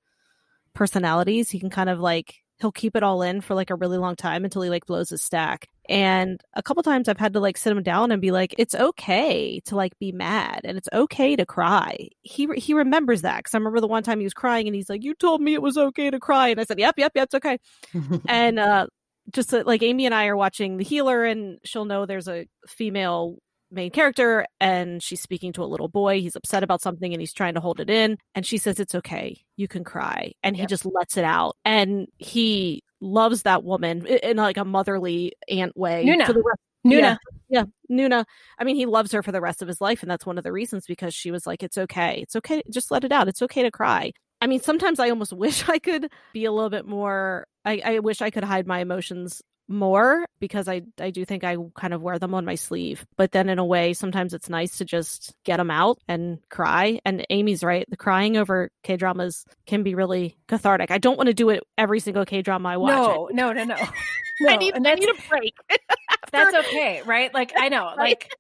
[0.74, 1.50] personalities.
[1.50, 4.16] He can kind of like he'll keep it all in for like a really long
[4.16, 5.68] time until he like blows his stack.
[5.90, 8.76] And a couple times I've had to like sit him down and be like, it's
[8.76, 12.10] okay to like be mad and it's okay to cry.
[12.22, 14.90] He he remembers that because I remember the one time he was crying and he's
[14.90, 17.26] like, you told me it was okay to cry, and I said, yep, yep, yep,
[17.26, 17.58] it's okay.
[18.28, 18.88] and uh,
[19.34, 22.46] just uh, like Amy and I are watching The Healer, and she'll know there's a
[22.68, 23.38] female
[23.72, 26.22] main character and she's speaking to a little boy.
[26.22, 28.18] He's upset about something and he's trying to hold it in.
[28.36, 29.42] And she says, It's okay.
[29.58, 30.34] You can cry.
[30.44, 31.56] And he just lets it out.
[31.66, 36.06] And he loves that woman in like a motherly aunt way.
[36.06, 36.26] Nuna.
[36.26, 37.18] For the rest- Nuna.
[37.50, 38.26] Yeah, yeah, Nuna.
[38.58, 40.02] I mean, he loves her for the rest of his life.
[40.02, 42.20] And that's one of the reasons because she was like, It's okay.
[42.22, 42.62] It's okay.
[42.72, 43.28] Just let it out.
[43.28, 44.12] It's okay to cry.
[44.42, 47.46] I mean, sometimes I almost wish I could be a little bit more.
[47.64, 51.58] I, I wish I could hide my emotions more because I I do think I
[51.76, 53.06] kind of wear them on my sleeve.
[53.18, 57.00] But then in a way, sometimes it's nice to just get them out and cry.
[57.06, 60.92] And Amy's right; the crying over K dramas can be really cathartic.
[60.92, 62.92] I don't want to do it every single K drama I watch.
[62.92, 63.36] No, it.
[63.36, 63.76] no, no, no.
[64.48, 65.56] I need, I need a break.
[66.32, 67.34] that's okay, right?
[67.34, 68.32] Like I know, like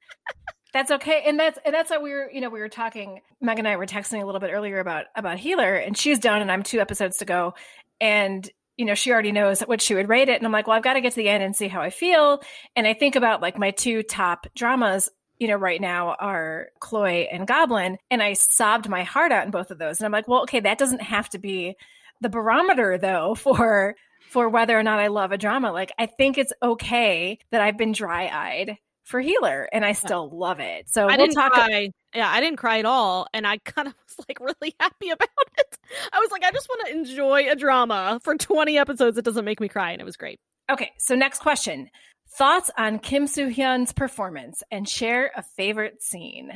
[0.73, 2.29] that's okay, and that's and that's how we were.
[2.31, 3.21] You know, we were talking.
[3.39, 6.41] Meg and I were texting a little bit earlier about about Healer, and she's done,
[6.41, 7.53] and I'm two episodes to go,
[7.99, 10.37] and you know, she already knows what she would rate it.
[10.37, 11.89] And I'm like, well, I've got to get to the end and see how I
[11.89, 12.41] feel.
[12.75, 17.27] And I think about like my two top dramas, you know, right now are CLOY
[17.31, 17.97] and Goblin.
[18.09, 19.99] And I sobbed my heart out in both of those.
[19.99, 21.75] And I'm like, well, okay, that doesn't have to be
[22.21, 23.95] the barometer though for
[24.29, 25.71] for whether or not I love a drama.
[25.71, 30.29] Like I think it's okay that I've been dry eyed for Healer and I still
[30.29, 30.89] love it.
[30.89, 31.91] So I we'll didn't talk cry.
[32.15, 35.29] Yeah, I didn't cry at all, and I kind of was like really happy about
[35.57, 35.77] it.
[36.11, 39.17] I was like, I just want to enjoy a drama for 20 episodes.
[39.17, 40.39] It doesn't make me cry, and it was great.
[40.69, 41.89] Okay, so next question.
[42.37, 46.51] Thoughts on Kim Soo Hyun's performance and share a favorite scene.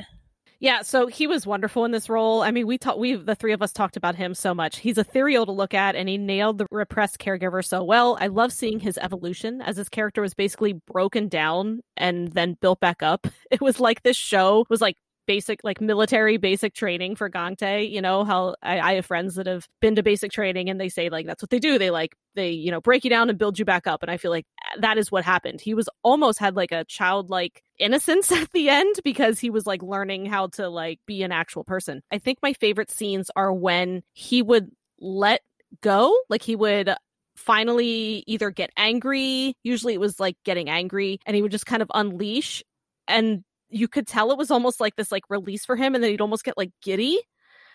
[0.58, 2.40] Yeah, so he was wonderful in this role.
[2.42, 4.78] I mean, we talked, we the three of us talked about him so much.
[4.78, 8.16] He's ethereal to look at, and he nailed the repressed caregiver so well.
[8.20, 12.80] I love seeing his evolution as his character was basically broken down and then built
[12.80, 13.26] back up.
[13.48, 17.90] It was like this show was like basic like military basic training for Gangtae.
[17.90, 20.88] You know how I, I, have friends that have been to basic training and they
[20.88, 21.78] say like that's what they do.
[21.78, 24.02] They like they you know break you down and build you back up.
[24.02, 24.46] And I feel like
[24.78, 25.60] that is what happened.
[25.60, 29.82] He was almost had like a childlike innocence at the end because he was like
[29.82, 32.02] learning how to like be an actual person.
[32.10, 35.42] I think my favorite scenes are when he would let
[35.80, 36.94] go, like he would
[37.36, 41.82] finally either get angry usually it was like getting angry and he would just kind
[41.82, 42.64] of unleash
[43.08, 46.10] and you could tell it was almost like this like release for him and then
[46.10, 47.20] he'd almost get like giddy.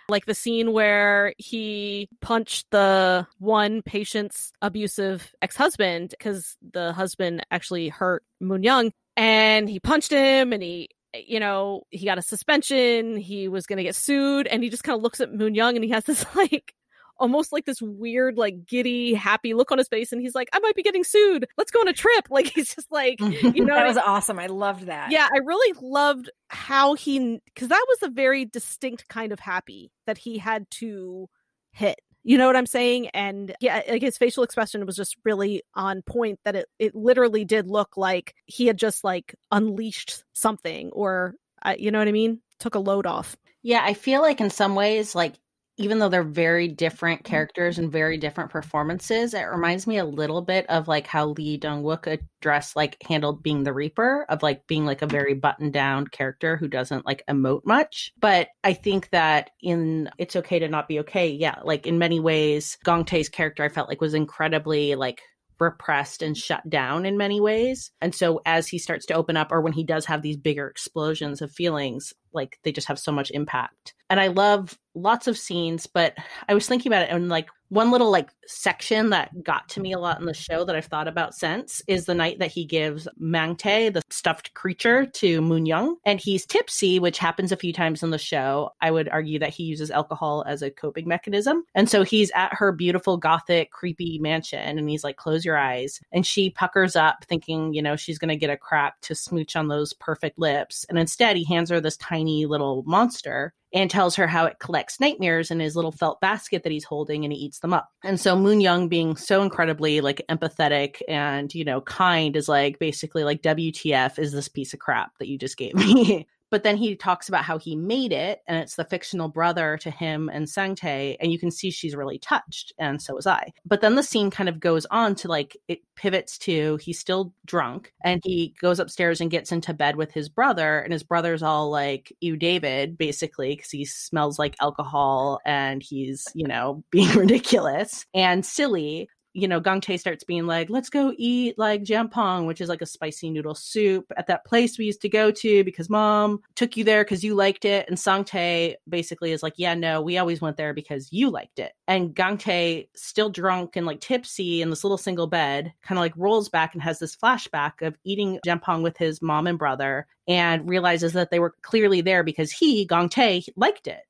[0.09, 7.87] Like the scene where he punched the one patient's abusive ex-husband because the husband actually
[7.89, 13.17] hurt moon young and he punched him and he you know he got a suspension
[13.17, 15.75] he was going to get sued and he just kind of looks at moon young
[15.75, 16.73] and he has this like
[17.21, 20.59] almost like this weird, like giddy, happy look on his face, and he's like, "I
[20.59, 21.47] might be getting sued.
[21.57, 24.39] Let's go on a trip." Like he's just like, you know, that was awesome.
[24.39, 25.11] I loved that.
[25.11, 29.91] Yeah, I really loved how he because that was a very distinct kind of happy
[30.07, 31.27] that he had to
[31.71, 31.99] hit.
[32.23, 33.09] You know what I'm saying?
[33.09, 37.45] And yeah, like his facial expression was just really on point that it, it literally
[37.45, 42.11] did look like he had just like unleashed something or, uh, you know what I
[42.13, 42.39] mean?
[42.59, 43.35] Took a load off.
[43.63, 45.33] Yeah, I feel like in some ways, like
[45.77, 47.25] even though they're very different mm.
[47.25, 51.57] characters and very different performances, it reminds me a little bit of like how Lee
[51.57, 55.11] Dong Wook addressed like handled being the Reaper, of like being like a mm.
[55.11, 58.11] very buttoned down character who doesn't like emote much.
[58.19, 62.19] But I think that in It's Okay to Not Be Okay, yeah, like in many
[62.19, 65.21] ways, Gong Tae's character I felt like was incredibly like
[65.61, 67.91] repressed and shut down in many ways.
[68.01, 70.67] And so as he starts to open up or when he does have these bigger
[70.67, 73.93] explosions of feelings, like they just have so much impact.
[74.09, 76.17] And I love lots of scenes, but
[76.49, 79.93] I was thinking about it and like one little like section that got to me
[79.93, 82.65] a lot in the show that I've thought about since is the night that he
[82.65, 85.95] gives Mangtae, the stuffed creature, to Moon Young.
[86.03, 88.71] And he's tipsy, which happens a few times in the show.
[88.81, 91.63] I would argue that he uses alcohol as a coping mechanism.
[91.73, 96.01] And so he's at her beautiful, gothic, creepy mansion and he's like, close your eyes.
[96.11, 99.55] And she puckers up, thinking, you know, she's going to get a crap to smooch
[99.55, 100.85] on those perfect lips.
[100.89, 104.99] And instead, he hands her this tiny little monster and tells her how it collects
[104.99, 107.89] nightmares in his little felt basket that he's holding and he eats them up.
[108.03, 112.79] And so Moon Young being so incredibly like empathetic and, you know, kind is like
[112.79, 116.27] basically like WTF is this piece of crap that you just gave me.
[116.51, 119.89] But then he talks about how he made it, and it's the fictional brother to
[119.89, 123.53] him and Sangtae, and you can see she's really touched, and so was I.
[123.65, 127.33] But then the scene kind of goes on to like it pivots to he's still
[127.45, 131.41] drunk, and he goes upstairs and gets into bed with his brother, and his brother's
[131.41, 137.09] all like, "You, David," basically, because he smells like alcohol and he's you know being
[137.17, 142.47] ridiculous and silly you know, Gang Tae starts being like, let's go eat like jjamppong,
[142.47, 145.63] which is like a spicy noodle soup at that place we used to go to
[145.63, 147.87] because mom took you there because you liked it.
[147.87, 151.59] And Sang Tae basically is like, yeah, no, we always went there because you liked
[151.59, 151.73] it.
[151.87, 156.01] And Gang Tae, still drunk and like tipsy in this little single bed, kind of
[156.01, 160.07] like rolls back and has this flashback of eating jjamppong with his mom and brother
[160.27, 164.01] and realizes that they were clearly there because he, Gang Tae, liked it.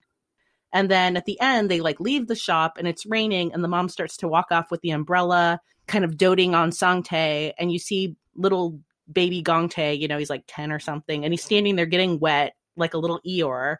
[0.74, 3.68] And then at the end, they like leave the shop and it's raining, and the
[3.68, 7.54] mom starts to walk off with the umbrella, kind of doting on Sangtae.
[7.58, 8.80] And you see little
[9.12, 12.54] baby Gongte, you know, he's like 10 or something, and he's standing there getting wet
[12.78, 13.78] like a little Eeyore.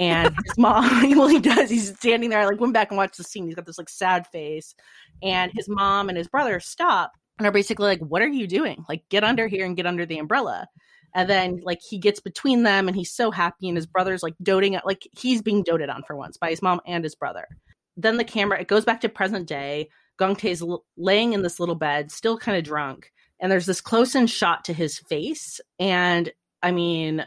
[0.00, 1.70] And his mom, well, he does.
[1.70, 2.40] He's standing there.
[2.40, 3.46] I like went back and watched the scene.
[3.46, 4.74] He's got this like sad face.
[5.22, 8.84] And his mom and his brother stop and are basically like, What are you doing?
[8.88, 10.68] Like, get under here and get under the umbrella
[11.14, 14.34] and then like he gets between them and he's so happy and his brother's like
[14.42, 17.46] doting like he's being doted on for once by his mom and his brother.
[17.96, 19.88] Then the camera it goes back to present day.
[20.20, 23.10] Gangtae's l- laying in this little bed still kind of drunk.
[23.40, 25.60] And there's this close in shot to his face.
[25.78, 27.24] And i mean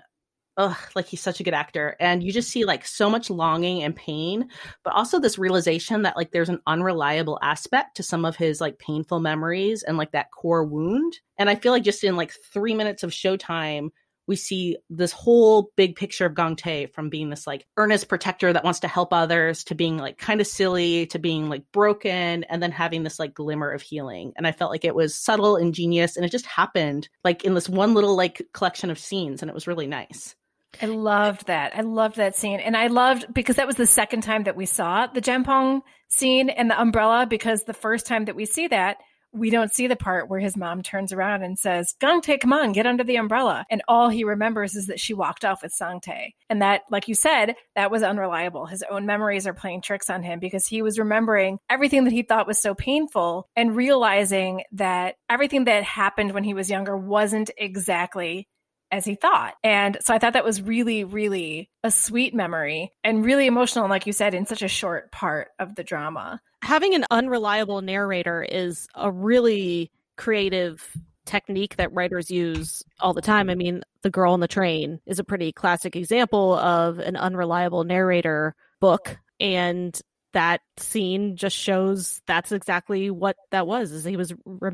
[0.57, 1.95] ugh, like he's such a good actor.
[1.99, 4.49] And you just see like so much longing and pain,
[4.83, 8.79] but also this realization that like there's an unreliable aspect to some of his like
[8.79, 11.19] painful memories and like that core wound.
[11.37, 13.89] And I feel like just in like three minutes of showtime,
[14.27, 18.63] we see this whole big picture of Gangtae from being this like earnest protector that
[18.63, 22.61] wants to help others to being like kind of silly to being like broken and
[22.61, 24.33] then having this like glimmer of healing.
[24.35, 27.69] And I felt like it was subtle ingenious, and it just happened like in this
[27.69, 30.35] one little like collection of scenes and it was really nice.
[30.81, 31.75] I loved that.
[31.75, 32.59] I loved that scene.
[32.59, 36.49] And I loved because that was the second time that we saw the jjamppong scene
[36.49, 38.97] and the umbrella because the first time that we see that,
[39.33, 42.71] we don't see the part where his mom turns around and says, Gangtae, come on,
[42.71, 43.65] get under the umbrella.
[43.69, 46.31] And all he remembers is that she walked off with Sangtae.
[46.49, 48.65] And that, like you said, that was unreliable.
[48.65, 52.23] His own memories are playing tricks on him because he was remembering everything that he
[52.23, 57.51] thought was so painful and realizing that everything that happened when he was younger wasn't
[57.57, 58.47] exactly
[58.91, 59.55] as he thought.
[59.63, 64.07] And so I thought that was really, really a sweet memory and really emotional, like
[64.07, 66.41] you said, in such a short part of the drama.
[66.63, 70.91] Having an unreliable narrator is a really creative
[71.25, 73.49] technique that writers use all the time.
[73.49, 77.83] I mean, The Girl on the Train is a pretty classic example of an unreliable
[77.83, 79.17] narrator book.
[79.39, 79.99] And
[80.33, 84.33] that scene just shows that's exactly what that was is he was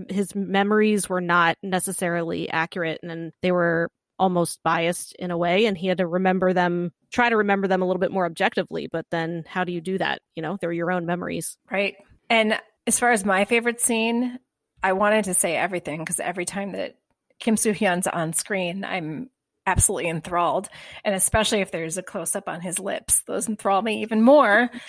[0.09, 5.77] his memories were not necessarily accurate and they were almost biased in a way and
[5.77, 9.05] he had to remember them try to remember them a little bit more objectively but
[9.11, 10.21] then how do you do that?
[10.35, 11.57] You know they're your own memories.
[11.71, 11.95] Right.
[12.29, 14.39] And as far as my favorite scene
[14.81, 16.95] i wanted to say everything because every time that
[17.39, 19.29] kim soo hyun's on screen i'm
[19.65, 20.67] absolutely enthralled.
[21.05, 24.69] And especially if there's a close up on his lips those enthrall me even more.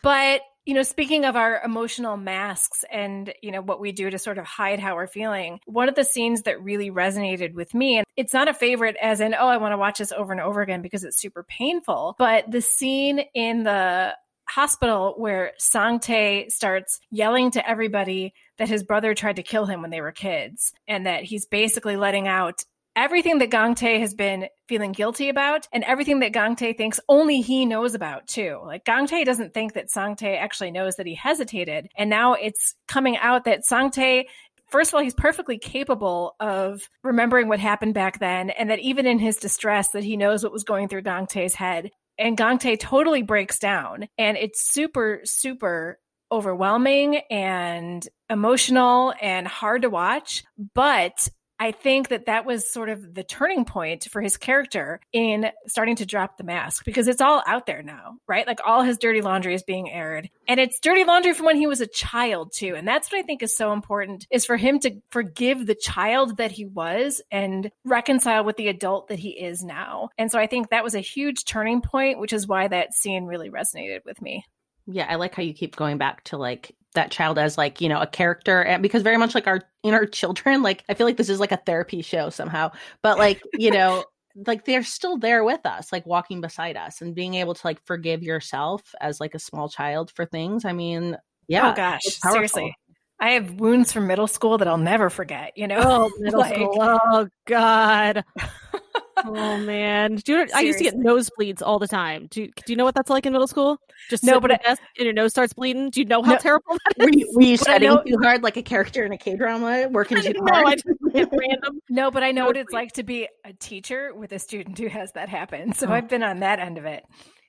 [0.00, 4.18] But you know, speaking of our emotional masks and, you know, what we do to
[4.18, 7.96] sort of hide how we're feeling, one of the scenes that really resonated with me,
[7.96, 10.42] and it's not a favorite as in, oh, I want to watch this over and
[10.42, 14.14] over again because it's super painful, but the scene in the
[14.46, 19.90] hospital where Sangtae starts yelling to everybody that his brother tried to kill him when
[19.90, 22.62] they were kids and that he's basically letting out
[22.98, 27.64] everything that Gangtae has been feeling guilty about and everything that Gangtae thinks only he
[27.64, 28.60] knows about too.
[28.66, 31.88] Like Gangtae doesn't think that Sangtae actually knows that he hesitated.
[31.96, 34.24] And now it's coming out that Sangtae
[34.70, 39.06] first of all, he's perfectly capable of remembering what happened back then, and that even
[39.06, 41.90] in his distress, that he knows what was going through Gangtae's head.
[42.18, 45.98] And Gangtae totally breaks down, and it's super, super
[46.30, 50.44] overwhelming and emotional and hard to watch.
[50.74, 51.28] But
[51.60, 55.96] I think that that was sort of the turning point for his character in starting
[55.96, 58.46] to drop the mask because it's all out there now, right?
[58.46, 60.30] Like all his dirty laundry is being aired.
[60.46, 62.74] And it's dirty laundry from when he was a child too.
[62.76, 66.36] And that's what I think is so important is for him to forgive the child
[66.36, 70.10] that he was and reconcile with the adult that he is now.
[70.16, 73.24] And so I think that was a huge turning point, which is why that scene
[73.24, 74.44] really resonated with me.
[74.90, 77.88] Yeah, I like how you keep going back to like that child as like you
[77.88, 81.16] know a character and because very much like our inner children like i feel like
[81.16, 82.70] this is like a therapy show somehow
[83.02, 84.04] but like you know
[84.46, 87.84] like they're still there with us like walking beside us and being able to like
[87.84, 92.02] forgive yourself as like a small child for things i mean oh, yeah oh gosh
[92.02, 92.74] seriously
[93.20, 95.80] I have wounds from middle school that I'll never forget, you know?
[95.80, 96.76] Oh, middle like, school.
[96.78, 98.24] Oh, God.
[99.26, 102.26] oh man, do you know, I used to get nosebleeds all the time.
[102.30, 103.80] Do you, do you know what that's like in middle school?
[104.08, 105.90] Just no, but I, and your nose starts bleeding.
[105.90, 107.04] Do you know how no, terrible that is?
[107.04, 109.88] Were you, were you studying know, too hard, like a character in a K drama,
[109.90, 110.82] working too hard?
[111.14, 111.80] random.
[111.90, 114.88] No, but I know what it's like to be a teacher with a student who
[114.88, 115.72] has that happen.
[115.72, 115.92] So oh.
[115.92, 117.04] I've been on that end of it.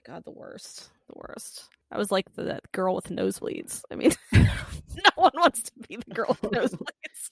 [0.05, 1.65] God, the worst, the worst.
[1.91, 3.82] I was like the, that girl with nosebleeds.
[3.91, 4.49] I mean, no
[5.15, 7.32] one wants to be the girl with nosebleeds.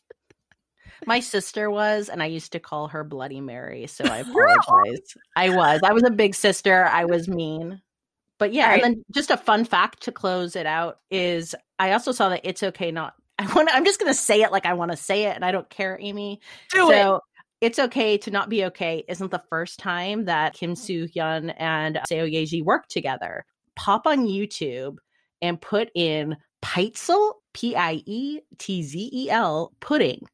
[1.06, 3.88] My sister was, and I used to call her Bloody Mary.
[3.88, 5.16] So I apologize.
[5.36, 5.82] I was.
[5.84, 6.86] I was a big sister.
[6.86, 7.82] I was mean.
[8.40, 8.84] But yeah, right.
[8.84, 12.42] and then just a fun fact to close it out is I also saw that
[12.44, 13.14] it's okay not.
[13.40, 13.70] I want.
[13.72, 15.70] I'm just going to say it like I want to say it, and I don't
[15.70, 16.40] care, Amy.
[16.72, 17.22] Do so, it.
[17.60, 22.00] It's okay to not be okay isn't the first time that Kim Soo Hyun and
[22.10, 23.46] Seo Ye-ji worked together.
[23.76, 24.98] Pop on YouTube
[25.42, 30.28] and put in Pietzel, P I E T Z E L, pudding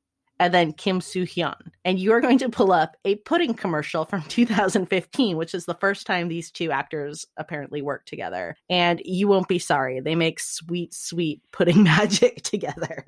[0.43, 1.71] and then Kim Soo Hyun.
[1.85, 5.73] And you are going to pull up a pudding commercial from 2015, which is the
[5.75, 8.57] first time these two actors apparently worked together.
[8.69, 10.01] And you won't be sorry.
[10.01, 13.05] They make sweet, sweet pudding magic together.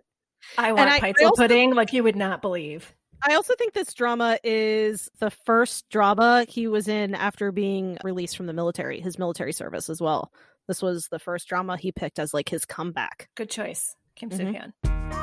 [0.58, 2.94] I want I, Pietzel also, pudding like you would not believe.
[3.22, 8.38] I also think this drama is the first drama he was in after being released
[8.38, 10.32] from the military, his military service as well.
[10.70, 13.30] This was the first drama he picked as like his comeback.
[13.36, 14.54] Good choice, Kim mm-hmm.
[14.54, 14.74] Soo Hyun.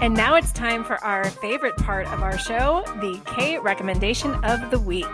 [0.02, 4.70] And now it's time for our favorite part of our show the K recommendation of
[4.70, 5.06] the week.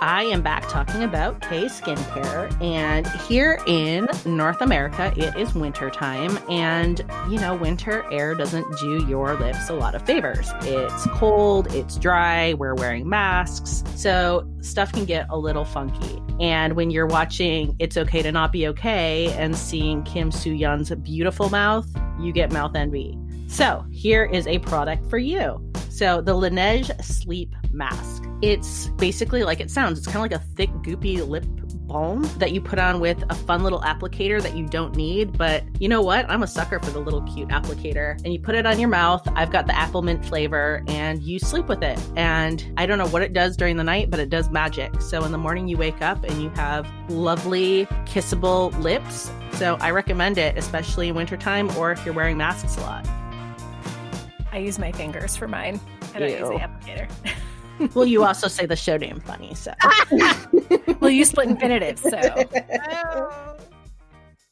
[0.00, 2.50] I am back talking about K skincare.
[2.62, 6.38] And here in North America, it is winter time.
[6.50, 10.50] And, you know, winter air doesn't do your lips a lot of favors.
[10.62, 13.82] It's cold, it's dry, we're wearing masks.
[13.94, 16.22] So stuff can get a little funky.
[16.40, 20.94] And when you're watching It's Okay to Not Be Okay and seeing Kim Soo Hyun's
[20.96, 21.86] beautiful mouth,
[22.20, 23.18] you get mouth envy.
[23.48, 25.62] So, here is a product for you.
[25.96, 28.24] So, the Laneige Sleep Mask.
[28.42, 29.96] It's basically like it sounds.
[29.96, 31.46] It's kind of like a thick, goopy lip
[31.86, 35.38] balm that you put on with a fun little applicator that you don't need.
[35.38, 36.28] But you know what?
[36.28, 38.22] I'm a sucker for the little cute applicator.
[38.24, 39.26] And you put it on your mouth.
[39.36, 41.98] I've got the apple mint flavor, and you sleep with it.
[42.14, 45.00] And I don't know what it does during the night, but it does magic.
[45.00, 49.30] So in the morning, you wake up and you have lovely, kissable lips.
[49.52, 53.25] So I recommend it, especially in wintertime or if you're wearing masks a lot.
[54.56, 55.78] I use my fingers for mine.
[56.14, 56.38] I don't Ew.
[56.38, 57.94] use the applicator.
[57.94, 59.74] well, you also say the show name funny, so.
[61.00, 62.18] well, you split infinitives, so.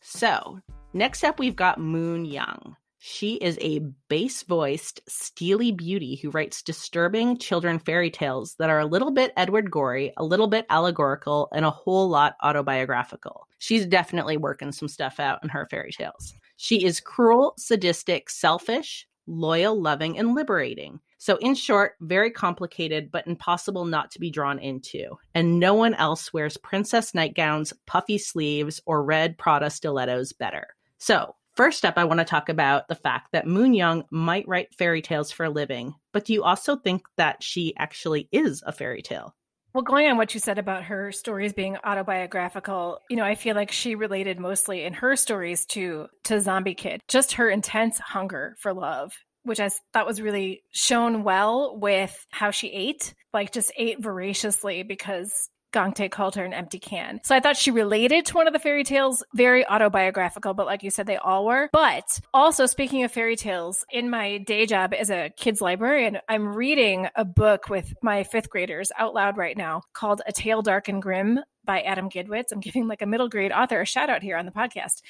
[0.03, 0.59] so,
[0.93, 2.77] next up, we've got Moon Young.
[2.99, 3.81] She is a
[4.11, 9.33] bass voiced, steely beauty who writes disturbing children fairy tales that are a little bit
[9.39, 13.49] Edward Gorey, a little bit allegorical, and a whole lot autobiographical.
[13.59, 16.35] She's definitely working some stuff out in her fairy tales.
[16.57, 21.01] She is cruel, sadistic, selfish, loyal, loving, and liberating.
[21.19, 25.17] So, in short, very complicated, but impossible not to be drawn into.
[25.35, 30.69] And no one else wears princess nightgowns, puffy sleeves, or red Prada stilettos better.
[30.99, 34.75] So, first up, I want to talk about the fact that Moon Young might write
[34.75, 38.73] fairy tales for a living, but do you also think that she actually is a
[38.73, 39.35] fairy tale?
[39.75, 43.57] Well, going on what you said about her stories being autobiographical, you know, I feel
[43.57, 48.55] like she related mostly in her stories to to Zombie Kid, just her intense hunger
[48.61, 49.13] for love,
[49.43, 54.85] which I thought was really shown well with how she ate, like just ate voraciously
[54.85, 57.21] because Gangtae called her an empty can.
[57.25, 60.83] So I thought she related to one of the fairy tales, very autobiographical, but like
[60.83, 61.69] you said, they all were.
[61.73, 66.55] But also, speaking of fairy tales, in my day job as a kids librarian, I'm
[66.55, 70.89] reading a book with my fifth graders out loud right now called A Tale Dark
[70.89, 72.53] and Grim by Adam Gidwitz.
[72.53, 75.03] I'm giving like a middle grade author a shout out here on the podcast.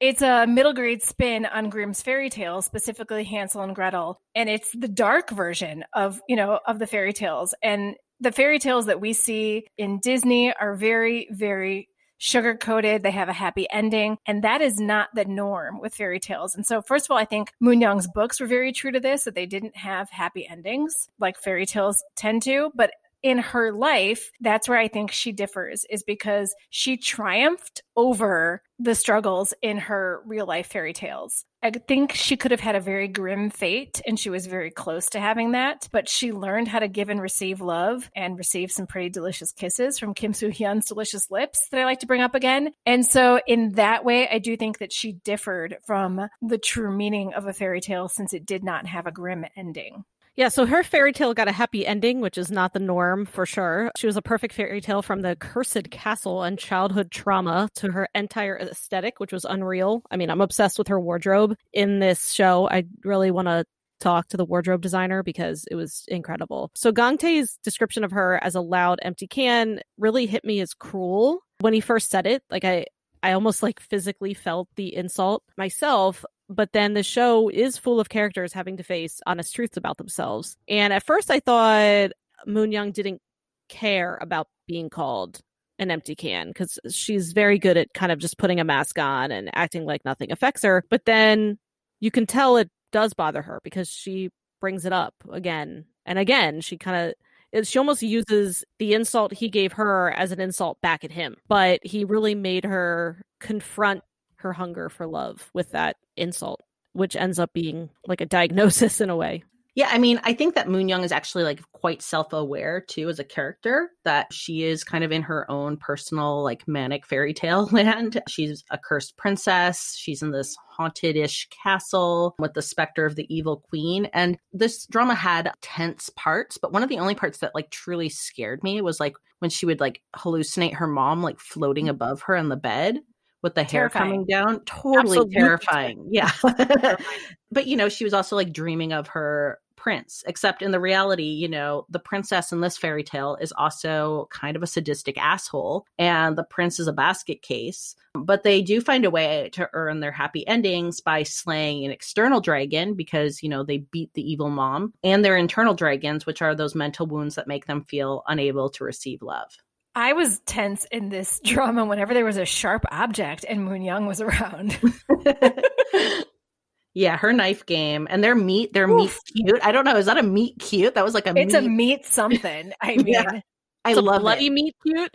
[0.00, 4.70] It's a middle grade spin on Grimm's fairy tales, specifically Hansel and Gretel, and it's
[4.70, 7.52] the dark version of, you know, of the fairy tales.
[7.64, 11.88] And the fairy tales that we see in Disney are very, very
[12.18, 13.02] sugar coated.
[13.02, 14.18] They have a happy ending.
[14.26, 16.54] And that is not the norm with fairy tales.
[16.54, 19.24] And so, first of all, I think Moon Young's books were very true to this,
[19.24, 22.72] that they didn't have happy endings like fairy tales tend to.
[22.74, 22.90] But
[23.22, 28.94] in her life, that's where I think she differs, is because she triumphed over the
[28.94, 31.44] struggles in her real life fairy tales.
[31.60, 35.10] I think she could have had a very grim fate, and she was very close
[35.10, 35.88] to having that.
[35.90, 39.98] But she learned how to give and receive love and receive some pretty delicious kisses
[39.98, 42.70] from Kim Soo Hyun's delicious lips that I like to bring up again.
[42.86, 47.34] And so, in that way, I do think that she differed from the true meaning
[47.34, 50.04] of a fairy tale since it did not have a grim ending.
[50.38, 53.44] Yeah, so her fairy tale got a happy ending, which is not the norm for
[53.44, 53.90] sure.
[53.96, 58.08] She was a perfect fairy tale from the cursed castle and childhood trauma to her
[58.14, 60.00] entire aesthetic, which was unreal.
[60.12, 62.68] I mean, I'm obsessed with her wardrobe in this show.
[62.70, 63.64] I really want to
[63.98, 66.70] talk to the wardrobe designer because it was incredible.
[66.76, 71.40] So Gangtae's description of her as a loud empty can really hit me as cruel
[71.62, 72.44] when he first said it.
[72.48, 72.86] Like I
[73.24, 78.08] I almost like physically felt the insult myself, but then the show is full of
[78.08, 80.56] characters having to face honest truths about themselves.
[80.68, 82.12] And at first I thought
[82.46, 83.20] Moon Young didn't
[83.68, 85.40] care about being called
[85.78, 89.30] an empty can because she's very good at kind of just putting a mask on
[89.30, 90.84] and acting like nothing affects her.
[90.90, 91.58] But then
[92.00, 94.30] you can tell it does bother her because she
[94.60, 96.60] brings it up again and again.
[96.60, 97.14] She kind
[97.52, 101.36] of she almost uses the insult he gave her as an insult back at him,
[101.48, 104.02] but he really made her confront
[104.40, 106.62] her hunger for love with that insult,
[106.92, 109.44] which ends up being like a diagnosis in a way.
[109.78, 113.20] Yeah, I mean, I think that Moon Young is actually like quite self-aware too as
[113.20, 117.66] a character that she is kind of in her own personal like manic fairy tale
[117.72, 118.20] land.
[118.28, 119.94] She's a cursed princess.
[119.96, 125.14] She's in this haunted-ish castle with the specter of the evil queen and this drama
[125.14, 128.98] had tense parts, but one of the only parts that like truly scared me was
[128.98, 131.90] like when she would like hallucinate her mom like floating mm.
[131.90, 132.98] above her in the bed
[133.42, 134.04] with the terrifying.
[134.04, 134.60] hair coming down.
[134.64, 135.34] Totally Absolutely.
[135.40, 136.08] terrifying.
[136.10, 136.30] Yeah.
[136.44, 136.96] Oh
[137.50, 141.22] but you know, she was also like dreaming of her prince, except in the reality,
[141.22, 145.86] you know, the princess in this fairy tale is also kind of a sadistic asshole,
[145.98, 147.94] and the prince is a basket case.
[148.14, 152.40] But they do find a way to earn their happy endings by slaying an external
[152.40, 156.54] dragon because, you know, they beat the evil mom, and their internal dragons, which are
[156.54, 159.56] those mental wounds that make them feel unable to receive love.
[159.98, 164.06] I was tense in this drama whenever there was a sharp object and Moon Young
[164.06, 164.78] was around.
[166.94, 168.96] yeah, her knife game and their meat, their Oof.
[168.96, 169.60] meat cute.
[169.64, 170.94] I don't know, is that a meat cute?
[170.94, 171.64] That was like a It's meat...
[171.64, 172.72] a meat something.
[172.80, 173.40] I mean, yeah.
[173.84, 174.52] I love bloody it.
[174.52, 175.10] meat cute.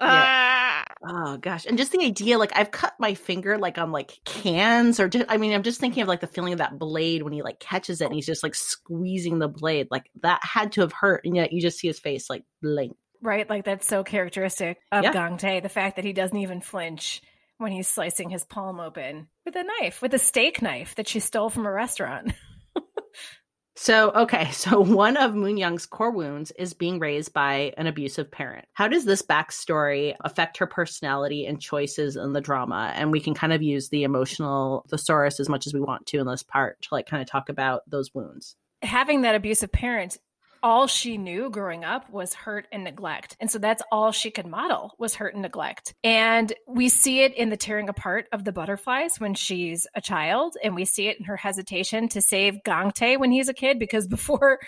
[0.00, 0.24] Yeah.
[0.24, 0.84] Ah.
[1.04, 4.98] Oh gosh, and just the idea, like I've cut my finger like on like cans,
[4.98, 7.32] or just I mean, I'm just thinking of like the feeling of that blade when
[7.32, 10.80] he like catches it and he's just like squeezing the blade, like that had to
[10.80, 13.48] have hurt, and yet you just see his face like blink right?
[13.48, 15.12] Like that's so characteristic of yeah.
[15.12, 17.22] Gangtae, the fact that he doesn't even flinch
[17.58, 21.20] when he's slicing his palm open with a knife, with a steak knife that she
[21.20, 22.32] stole from a restaurant.
[23.76, 28.30] so, okay, so one of Moon Young's core wounds is being raised by an abusive
[28.30, 28.66] parent.
[28.72, 32.92] How does this backstory affect her personality and choices in the drama?
[32.94, 36.18] And we can kind of use the emotional thesaurus as much as we want to
[36.18, 38.56] in this part to like kind of talk about those wounds.
[38.82, 40.18] Having that abusive parent
[40.62, 43.36] all she knew growing up was hurt and neglect.
[43.40, 45.94] And so that's all she could model was hurt and neglect.
[46.04, 50.56] And we see it in the tearing apart of the butterflies when she's a child.
[50.62, 54.06] And we see it in her hesitation to save Gangtae when he's a kid, because
[54.12, 54.60] before,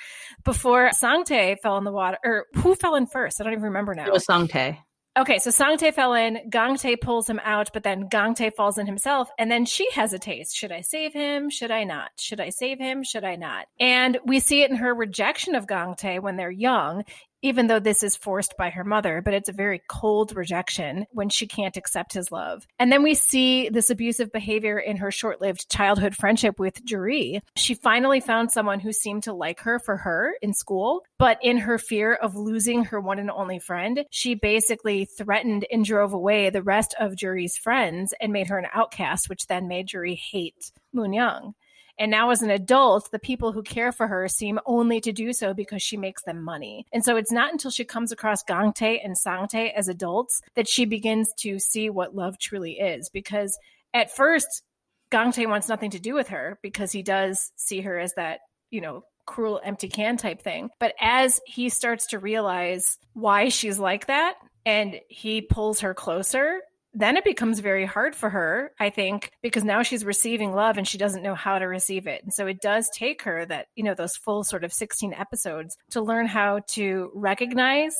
[0.45, 3.40] before Sangtae fell in the water, or who fell in first?
[3.40, 4.07] I don't even remember now.
[4.07, 4.78] It was Sangtae.
[5.16, 9.30] Okay, so Sangtae fell in, Gangtae pulls him out, but then Gangtae falls in himself,
[9.38, 10.52] and then she hesitates.
[10.52, 11.50] Should I save him?
[11.50, 12.10] Should I not?
[12.18, 13.04] Should I save him?
[13.04, 13.66] Should I not?
[13.78, 17.04] And we see it in her rejection of Gangtae when they're young,
[17.45, 21.28] even though this is forced by her mother, but it's a very cold rejection when
[21.28, 22.66] she can't accept his love.
[22.78, 27.42] And then we see this abusive behavior in her short lived childhood friendship with Juri.
[27.55, 31.59] She finally found someone who seemed to like her for her in school, but in
[31.59, 36.49] her fear of losing her one and only friend, she basically threatened and drove away
[36.49, 40.72] the rest of Juri's friends and made her an outcast, which then made Juri hate
[40.95, 41.55] Moon Young.
[41.99, 45.32] And now, as an adult, the people who care for her seem only to do
[45.32, 46.86] so because she makes them money.
[46.92, 50.84] And so it's not until she comes across Gangtae and Sangtae as adults that she
[50.84, 53.11] begins to see what love truly is.
[53.11, 53.57] Because
[53.92, 54.62] at first,
[55.11, 58.40] Gangtae wants nothing to do with her because he does see her as that,
[58.70, 60.70] you know, cruel empty can type thing.
[60.80, 64.34] But as he starts to realize why she's like that
[64.66, 66.61] and he pulls her closer,
[66.95, 70.86] then it becomes very hard for her, I think, because now she's receiving love and
[70.86, 72.22] she doesn't know how to receive it.
[72.22, 75.76] And so it does take her that, you know, those full sort of 16 episodes
[75.90, 77.95] to learn how to recognize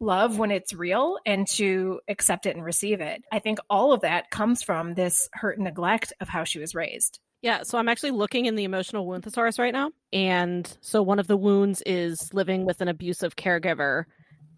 [0.00, 3.22] love when it's real and to accept it and receive it.
[3.32, 6.74] I think all of that comes from this hurt and neglect of how she was
[6.74, 7.20] raised.
[7.40, 9.90] Yeah, so I'm actually looking in the emotional wound thesaurus right now.
[10.12, 14.04] And so one of the wounds is living with an abusive caregiver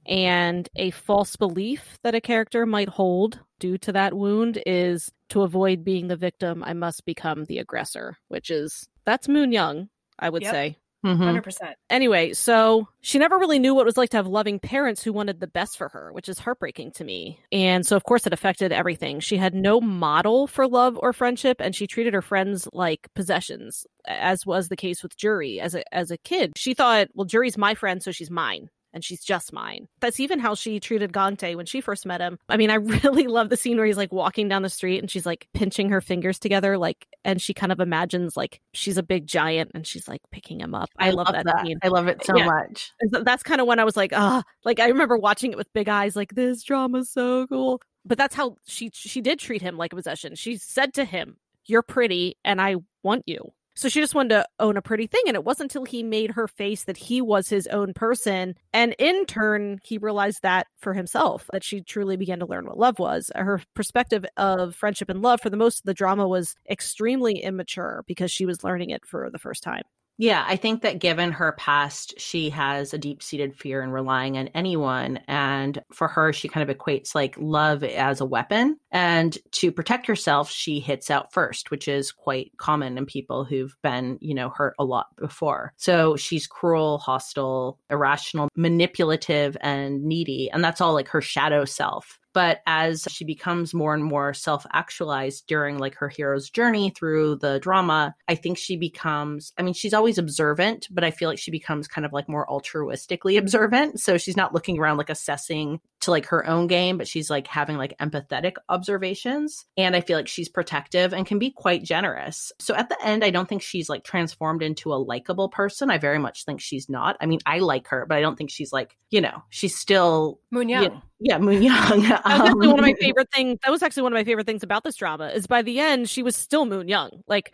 [0.06, 5.42] and a false belief that a character might hold due to that wound is to
[5.42, 9.88] avoid being the victim, I must become the aggressor, which is that's Moon Young,
[10.18, 10.52] I would yep.
[10.52, 10.76] say.
[11.04, 11.42] 100%.
[11.42, 11.66] Mm-hmm.
[11.88, 15.12] Anyway, so she never really knew what it was like to have loving parents who
[15.12, 17.38] wanted the best for her, which is heartbreaking to me.
[17.52, 19.20] And so, of course, it affected everything.
[19.20, 23.86] She had no model for love or friendship, and she treated her friends like possessions,
[24.06, 25.60] as was the case with Juri.
[25.60, 29.04] As a, as a kid, she thought, well, Juri's my friend, so she's mine and
[29.04, 29.88] she's just mine.
[30.00, 32.38] That's even how she treated Gangtae when she first met him.
[32.48, 32.74] I mean, I
[33.04, 35.90] really love the scene where he's like walking down the street and she's like pinching
[35.90, 39.86] her fingers together, like, and she kind of imagines like she's a big giant and
[39.86, 40.88] she's like picking him up.
[40.98, 41.66] I, I love, love, that, that.
[41.66, 41.78] scene.
[41.82, 42.46] I love it so yeah.
[42.46, 42.90] much.
[43.10, 45.90] That's kind of when I was like, ah, like I remember watching it with big
[45.90, 47.82] eyes, like this drama's so cool.
[48.06, 50.36] But that's how she she did treat him like a possession.
[50.36, 51.36] She said to him,
[51.66, 55.22] "You're pretty, and I want you." So she just wanted to own a pretty thing.
[55.26, 58.54] And it wasn't until he made her face that he was his own person.
[58.72, 62.78] And in turn, he realized that for himself, that she truly began to learn what
[62.78, 63.30] love was.
[63.34, 68.02] Her perspective of friendship and love for the most of the drama was extremely immature
[68.06, 69.82] because she was learning it for the first time.
[70.18, 74.38] Yeah, I think that given her past, she has a deep seated fear in relying
[74.38, 75.18] on anyone.
[75.28, 78.78] And for her, she kind of equates like love as a weapon.
[78.90, 83.76] And to protect herself, she hits out first, which is quite common in people who've
[83.82, 85.74] been, you know, hurt a lot before.
[85.76, 90.50] So she's cruel, hostile, irrational, manipulative, and needy.
[90.50, 95.46] And that's all like her shadow self but as she becomes more and more self-actualized
[95.46, 99.94] during like her hero's journey through the drama i think she becomes i mean she's
[99.94, 104.00] always observant but i feel like she becomes kind of like more altruistically observant.
[104.00, 107.46] So she's not looking around like assessing to like her own game but she's like
[107.46, 109.64] having like empathetic observations.
[109.76, 112.52] And i feel like she's protective and can be quite generous.
[112.58, 115.90] So at the end i don't think she's like transformed into a likable person.
[115.90, 117.16] I very much think she's not.
[117.20, 120.40] I mean i like her but i don't think she's like you know she's still
[120.50, 122.02] moon young you know, yeah, Moon Young.
[122.08, 123.58] That was actually um, one of my um, favorite things.
[123.62, 126.08] That was actually one of my favorite things about this drama is by the end
[126.08, 127.22] she was still Moon Young.
[127.26, 127.52] Like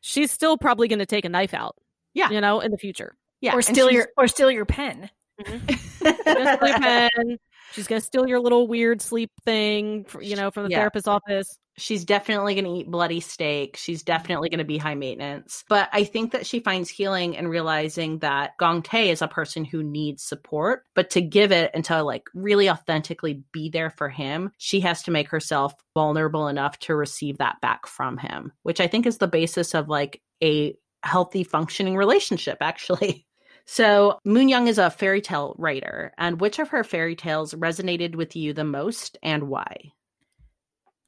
[0.00, 1.76] she's still probably going to take a knife out.
[2.12, 3.16] Yeah, you know, in the future.
[3.40, 5.10] Yeah, or steal your or steal your pen.
[5.40, 6.66] Mm-hmm.
[6.66, 7.38] your pen.
[7.72, 10.78] She's going to steal your little weird sleep thing, you know, from the yeah.
[10.78, 11.56] therapist's office.
[11.80, 13.76] She's definitely going to eat bloody steak.
[13.76, 15.64] She's definitely going to be high maintenance.
[15.68, 19.82] But I think that she finds healing in realizing that Gangtae is a person who
[19.82, 24.52] needs support, but to give it and to like really authentically be there for him,
[24.58, 28.86] she has to make herself vulnerable enough to receive that back from him, which I
[28.86, 33.26] think is the basis of like a healthy functioning relationship actually.
[33.66, 38.16] So, Moon Young is a fairy tale writer, and which of her fairy tales resonated
[38.16, 39.92] with you the most and why?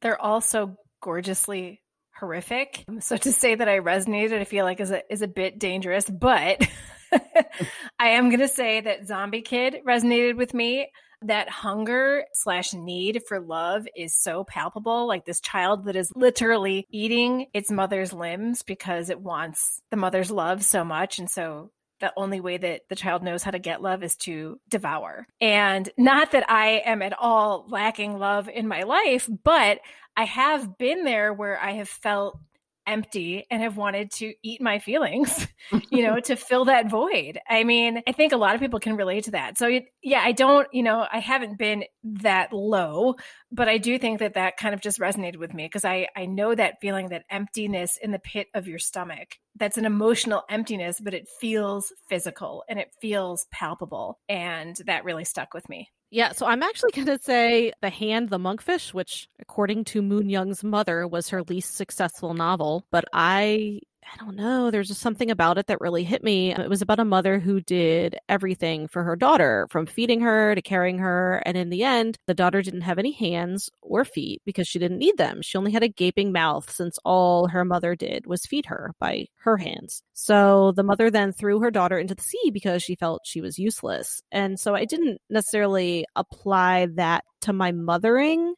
[0.02, 1.80] They're all so gorgeously
[2.18, 2.84] horrific.
[2.88, 5.58] Um, so to say that I resonated, I feel like is a is a bit
[5.58, 6.66] dangerous, but
[7.98, 10.88] I am gonna say that Zombie Kid resonated with me.
[11.24, 15.06] That hunger slash need for love is so palpable.
[15.06, 20.32] Like this child that is literally eating its mother's limbs because it wants the mother's
[20.32, 21.20] love so much.
[21.20, 21.70] And so
[22.02, 25.26] the only way that the child knows how to get love is to devour.
[25.40, 29.78] And not that I am at all lacking love in my life, but
[30.16, 32.38] I have been there where I have felt
[32.86, 35.46] empty and have wanted to eat my feelings,
[35.90, 37.38] you know, to fill that void.
[37.48, 39.58] I mean, I think a lot of people can relate to that.
[39.58, 43.16] So, yeah, I don't, you know, I haven't been that low,
[43.50, 46.26] but I do think that that kind of just resonated with me because I I
[46.26, 49.36] know that feeling that emptiness in the pit of your stomach.
[49.56, 55.24] That's an emotional emptiness, but it feels physical and it feels palpable and that really
[55.24, 55.90] stuck with me.
[56.12, 60.28] Yeah, so I'm actually going to say The Hand, the Monkfish, which, according to Moon
[60.28, 62.84] Young's mother, was her least successful novel.
[62.90, 64.70] But I I don't know.
[64.70, 66.52] There's just something about it that really hit me.
[66.52, 70.60] It was about a mother who did everything for her daughter, from feeding her to
[70.60, 71.42] carrying her.
[71.46, 74.98] And in the end, the daughter didn't have any hands or feet because she didn't
[74.98, 75.40] need them.
[75.40, 79.26] She only had a gaping mouth since all her mother did was feed her by
[79.44, 80.02] her hands.
[80.12, 83.58] So the mother then threw her daughter into the sea because she felt she was
[83.58, 84.20] useless.
[84.30, 88.54] And so I didn't necessarily apply that to my mothering.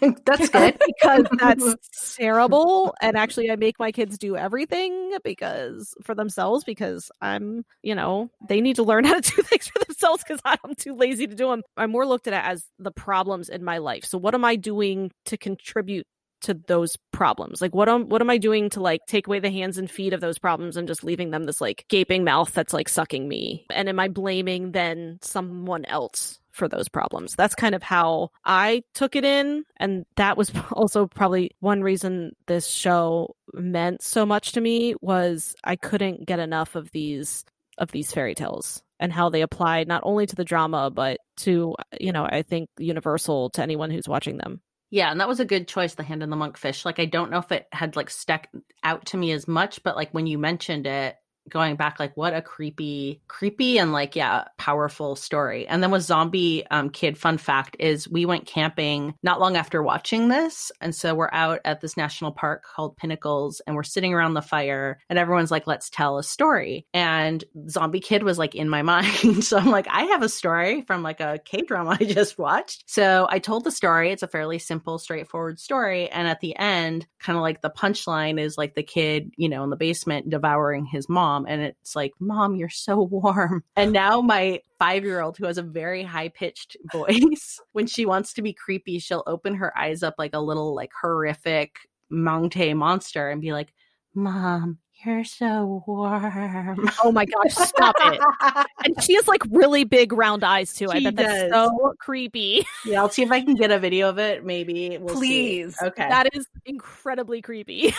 [0.24, 2.94] that's good because that's terrible.
[3.00, 8.30] And actually, I make my kids do everything because for themselves because I'm, you know,
[8.48, 11.34] they need to learn how to do things for themselves because I'm too lazy to
[11.34, 11.62] do them.
[11.76, 14.04] I'm more looked at it as the problems in my life.
[14.04, 16.06] So, what am I doing to contribute
[16.42, 19.50] to those problems like what am what am i doing to like take away the
[19.50, 22.72] hands and feet of those problems and just leaving them this like gaping mouth that's
[22.72, 27.34] like sucking me and am i blaming then someone else for those problems.
[27.36, 29.64] That's kind of how I took it in.
[29.76, 35.54] And that was also probably one reason this show meant so much to me was
[35.62, 37.44] I couldn't get enough of these
[37.78, 41.74] of these fairy tales and how they applied not only to the drama but to
[42.00, 44.62] you know I think universal to anyone who's watching them.
[44.90, 46.84] Yeah, and that was a good choice, The Hand and the Monkfish.
[46.84, 48.46] Like I don't know if it had like stuck
[48.82, 51.16] out to me as much, but like when you mentioned it,
[51.48, 55.66] going back like what a creepy creepy and like yeah powerful story.
[55.66, 59.82] And then with zombie um, kid fun fact is we went camping not long after
[59.82, 60.72] watching this.
[60.80, 64.42] And so we're out at this national park called pinnacles and we're sitting around the
[64.42, 66.86] fire and everyone's like let's tell a story.
[66.92, 69.44] And zombie kid was like in my mind.
[69.44, 72.84] So i'm like i have a story from like a k drama i just watched.
[72.86, 74.10] So i told the story.
[74.10, 76.08] It's a fairly simple straightforward story.
[76.08, 79.64] And at the end kind of like the punchline is like the kid you know
[79.64, 83.92] in the basement devouring his mom mom and it's like mom you're so warm and
[83.92, 88.32] now my five year old who has a very high pitched voice when she wants
[88.32, 91.76] to be creepy she'll open her eyes up like a little like horrific
[92.12, 93.72] Mangte monster and be like
[94.14, 96.88] mom you're so warm.
[97.04, 98.66] Oh my gosh, stop it.
[98.82, 100.88] and she has like really big round eyes too.
[100.90, 101.26] She I bet does.
[101.26, 102.66] that's so creepy.
[102.86, 104.42] Yeah, I'll see if I can get a video of it.
[104.42, 104.96] Maybe.
[104.98, 105.76] We'll Please.
[105.76, 105.86] See.
[105.86, 106.08] Okay.
[106.08, 107.94] That is incredibly creepy.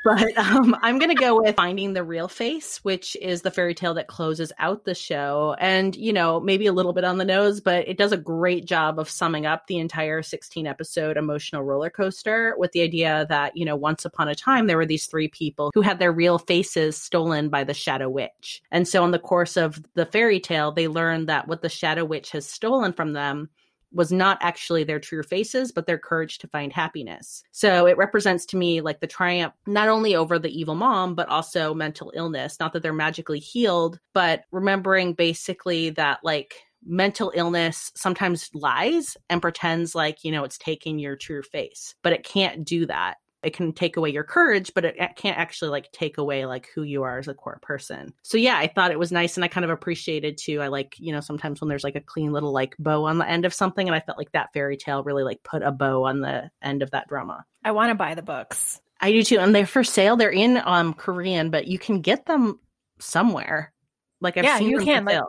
[0.04, 3.74] but um, I'm going to go with Finding the Real Face, which is the fairy
[3.74, 5.54] tale that closes out the show.
[5.58, 8.64] And, you know, maybe a little bit on the nose, but it does a great
[8.64, 13.54] job of summing up the entire 16 episode emotional roller coaster with the idea that,
[13.54, 16.38] you know, once upon a time, there were these three people who had their real
[16.38, 18.62] faces stolen by the Shadow Witch.
[18.70, 22.06] And so, in the course of the fairy tale, they learn that what the Shadow
[22.06, 23.50] Witch has stolen from them
[23.92, 27.42] was not actually their true faces, but their courage to find happiness.
[27.52, 31.28] So it represents to me like the triumph not only over the evil mom, but
[31.28, 32.58] also mental illness.
[32.60, 39.42] Not that they're magically healed, but remembering basically that like mental illness sometimes lies and
[39.42, 43.54] pretends like, you know, it's taking your true face, but it can't do that it
[43.54, 46.82] can take away your courage but it, it, can't actually like take away like who
[46.82, 48.12] you are as a core person.
[48.22, 50.94] So yeah i thought it was nice and i kind of appreciated too i like
[50.98, 53.54] you know sometimes when there's like a clean little like bow on the end of
[53.54, 56.50] something and i felt like that fairy tale really like put a bow on the
[56.62, 57.44] end of that drama.
[57.64, 58.80] I want to buy the books.
[59.00, 60.16] I do too and they're for sale.
[60.16, 62.58] They're in um korean but you can get them
[62.98, 63.72] somewhere.
[64.20, 65.22] Like i've yeah, seen you can like,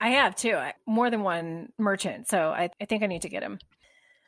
[0.00, 3.40] i have too more than one merchant so I, I think i need to get
[3.40, 3.58] them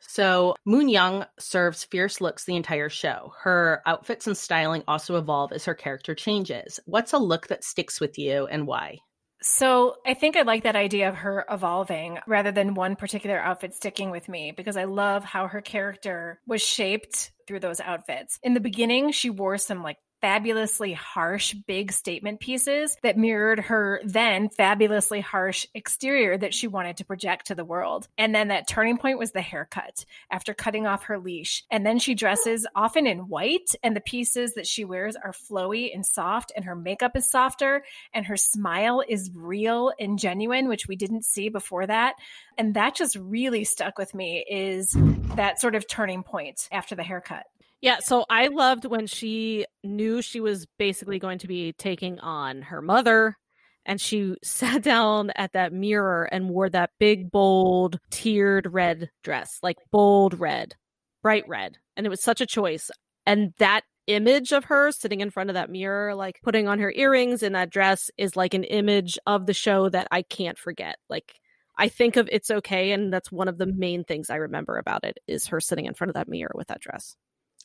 [0.01, 3.33] so Moon Young serves fierce looks the entire show.
[3.41, 6.79] Her outfits and styling also evolve as her character changes.
[6.85, 8.99] What's a look that sticks with you and why?
[9.41, 13.73] So I think I like that idea of her evolving rather than one particular outfit
[13.73, 18.37] sticking with me because I love how her character was shaped through those outfits.
[18.43, 24.01] In the beginning, she wore some like fabulously harsh, big statement pieces that mirrored her
[24.03, 28.07] then fabulously harsh exterior that she wanted to project to the world.
[28.17, 31.63] And then that turning point was the haircut after cutting off her leash.
[31.71, 35.93] And then she dresses often in white, and the pieces that she wears are flowy
[35.93, 40.87] and soft, and her makeup is softer, and her smile is real and genuine, which
[40.87, 42.15] we didn't see before that.
[42.57, 44.95] And that just really stuck with me is
[45.35, 47.45] that sort of turning point after the haircut.
[47.81, 52.61] Yeah, so I loved when she knew she was basically going to be taking on
[52.63, 53.37] her mother
[53.85, 59.59] and she sat down at that mirror and wore that big bold tiered red dress,
[59.63, 60.75] like bold red,
[61.21, 61.77] bright red.
[61.95, 62.91] And it was such a choice.
[63.25, 66.91] And that image of her sitting in front of that mirror, like putting on her
[66.95, 70.97] earrings in that dress, is like an image of the show that I can't forget.
[71.09, 71.33] Like
[71.77, 75.05] I think of It's Okay, and that's one of the main things I remember about
[75.05, 77.15] it is her sitting in front of that mirror with that dress.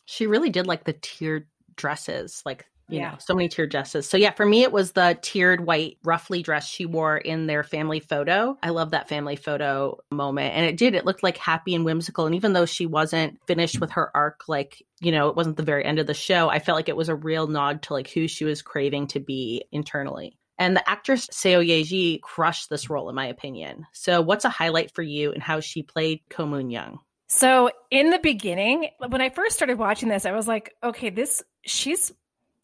[0.05, 1.46] She really did like the tiered
[1.76, 3.12] dresses, like you yeah.
[3.12, 4.07] know, so many tiered dresses.
[4.09, 7.62] So yeah, for me it was the tiered white ruffly dress she wore in their
[7.62, 8.59] family photo.
[8.62, 10.55] I love that family photo moment.
[10.55, 12.26] And it did, it looked like happy and whimsical.
[12.26, 15.62] And even though she wasn't finished with her arc, like, you know, it wasn't the
[15.62, 18.11] very end of the show, I felt like it was a real nod to like
[18.11, 20.36] who she was craving to be internally.
[20.59, 23.86] And the actress Seo Ye-ji crushed this role, in my opinion.
[23.92, 27.00] So, what's a highlight for you and how she played Ko Moon Young?
[27.35, 31.43] So in the beginning, when I first started watching this, I was like, okay, this
[31.66, 32.12] she's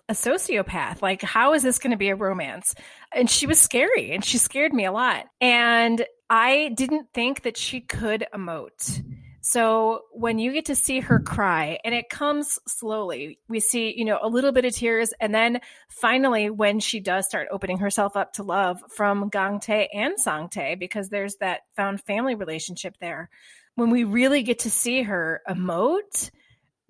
[0.08, 1.02] a sociopath.
[1.02, 2.76] Like, how is this going to be a romance?
[3.12, 5.26] And she was scary and she scared me a lot.
[5.40, 9.02] And I didn't think that she could emote.
[9.40, 14.04] So when you get to see her cry and it comes slowly, we see, you
[14.04, 15.12] know, a little bit of tears.
[15.20, 20.14] And then finally, when she does start opening herself up to love from Gangtae and
[20.16, 23.30] Sangtae, because there's that found family relationship there,
[23.74, 26.30] when we really get to see her emote,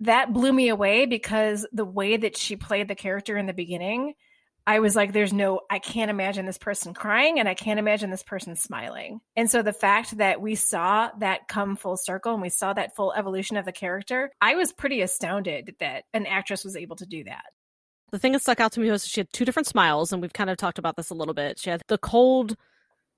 [0.01, 4.13] that blew me away because the way that she played the character in the beginning,
[4.65, 8.09] I was like, there's no, I can't imagine this person crying and I can't imagine
[8.09, 9.21] this person smiling.
[9.35, 12.95] And so the fact that we saw that come full circle and we saw that
[12.95, 17.05] full evolution of the character, I was pretty astounded that an actress was able to
[17.05, 17.45] do that.
[18.11, 20.33] The thing that stuck out to me was she had two different smiles, and we've
[20.33, 21.57] kind of talked about this a little bit.
[21.57, 22.57] She had the cold,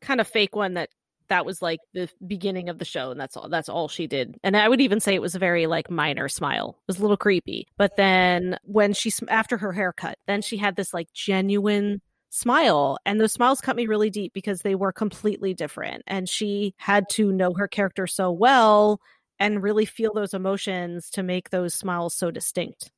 [0.02, 0.90] kind of fake one that
[1.34, 4.38] that was like the beginning of the show and that's all that's all she did.
[4.44, 6.78] And I would even say it was a very like minor smile.
[6.78, 7.68] It was a little creepy.
[7.76, 13.20] But then when she after her haircut, then she had this like genuine smile and
[13.20, 17.32] those smiles cut me really deep because they were completely different and she had to
[17.32, 19.00] know her character so well
[19.40, 22.92] and really feel those emotions to make those smiles so distinct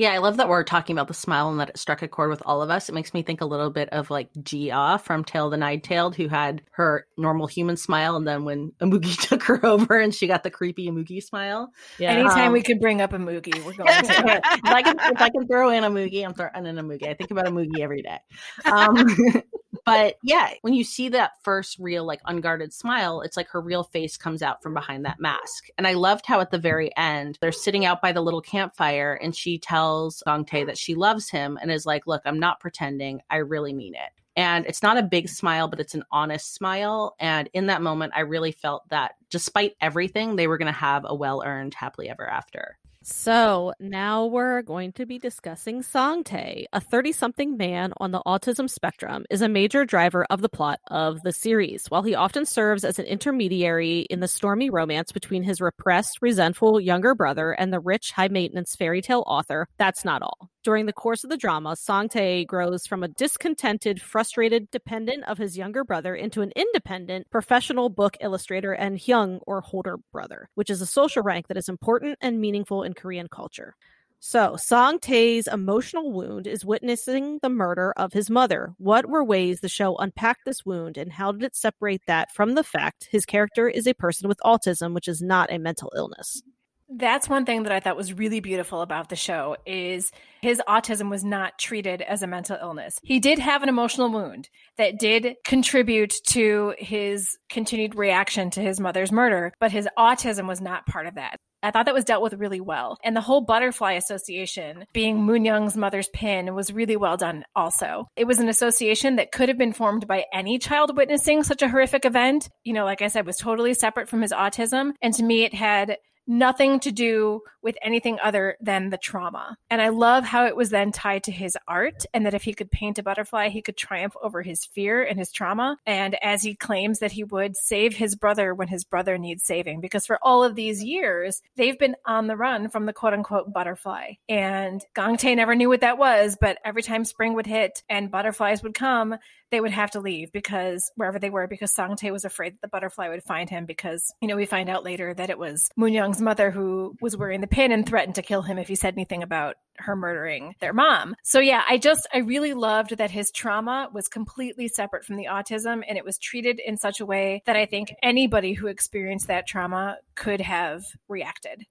[0.00, 2.30] yeah, I love that we're talking about the smile and that it struck a chord
[2.30, 2.88] with all of us.
[2.88, 6.16] It makes me think a little bit of like Ji-Ah from Tale of the Nine-Tailed,
[6.16, 10.26] who had her normal human smile, and then when Imugi took her over and she
[10.26, 11.70] got the creepy Imugi smile.
[11.98, 12.12] Yeah.
[12.12, 14.40] Anytime um, we can bring up Imugi, we're going to.
[14.64, 17.06] if, I can, if I can throw in Imugi, I'm throwing in Imugi.
[17.06, 18.20] I think about Imugi every day.
[18.64, 18.94] Um,
[19.84, 23.84] but yeah, when you see that first real like unguarded smile, it's like her real
[23.84, 25.68] face comes out from behind that mask.
[25.78, 29.14] And I loved how at the very end they're sitting out by the little campfire
[29.14, 33.20] and she tells Gangtae that she loves him and is like, "Look, I'm not pretending.
[33.30, 37.16] I really mean it." And it's not a big smile, but it's an honest smile.
[37.18, 41.04] And in that moment, I really felt that despite everything, they were going to have
[41.06, 42.78] a well earned happily ever after.
[43.02, 46.66] So now we're going to be discussing Sangtae.
[46.70, 50.80] A 30 something man on the autism spectrum is a major driver of the plot
[50.88, 51.86] of the series.
[51.88, 56.78] While he often serves as an intermediary in the stormy romance between his repressed, resentful
[56.78, 60.50] younger brother and the rich, high maintenance fairy tale author, that's not all.
[60.62, 65.56] During the course of the drama, Sangtae grows from a discontented, frustrated dependent of his
[65.56, 70.82] younger brother into an independent, professional book illustrator and Hyung, or older brother, which is
[70.82, 73.74] a social rank that is important and meaningful in Korean culture.
[74.18, 78.74] So, Sangtae's emotional wound is witnessing the murder of his mother.
[78.76, 82.54] What were ways the show unpacked this wound, and how did it separate that from
[82.54, 86.42] the fact his character is a person with autism, which is not a mental illness?
[86.90, 90.10] That's one thing that I thought was really beautiful about the show is
[90.42, 92.98] his autism was not treated as a mental illness.
[93.02, 98.80] He did have an emotional wound that did contribute to his continued reaction to his
[98.80, 101.36] mother's murder, but his autism was not part of that.
[101.62, 102.96] I thought that was dealt with really well.
[103.04, 108.08] And the whole butterfly association being Moon Young's mother's pin was really well done also.
[108.16, 111.68] It was an association that could have been formed by any child witnessing such a
[111.68, 112.48] horrific event.
[112.64, 114.92] You know, like I said, was totally separate from his autism.
[115.02, 115.98] And to me, it had
[116.30, 119.56] nothing to do with anything other than the trauma.
[119.68, 122.54] And I love how it was then tied to his art and that if he
[122.54, 125.76] could paint a butterfly, he could triumph over his fear and his trauma.
[125.84, 129.80] And as he claims that he would save his brother when his brother needs saving,
[129.80, 133.52] because for all of these years, they've been on the run from the quote unquote
[133.52, 134.12] butterfly.
[134.28, 138.62] And Gangtae never knew what that was, but every time spring would hit and butterflies
[138.62, 139.16] would come,
[139.50, 142.68] they would have to leave because wherever they were, because Sangtae was afraid that the
[142.68, 145.92] butterfly would find him because, you know, we find out later that it was Moon
[145.92, 148.94] Young's mother who was wearing the pin and threatened to kill him if he said
[148.94, 151.16] anything about her murdering their mom.
[151.24, 155.26] So yeah, I just, I really loved that his trauma was completely separate from the
[155.26, 159.26] autism and it was treated in such a way that I think anybody who experienced
[159.28, 161.64] that trauma could have reacted.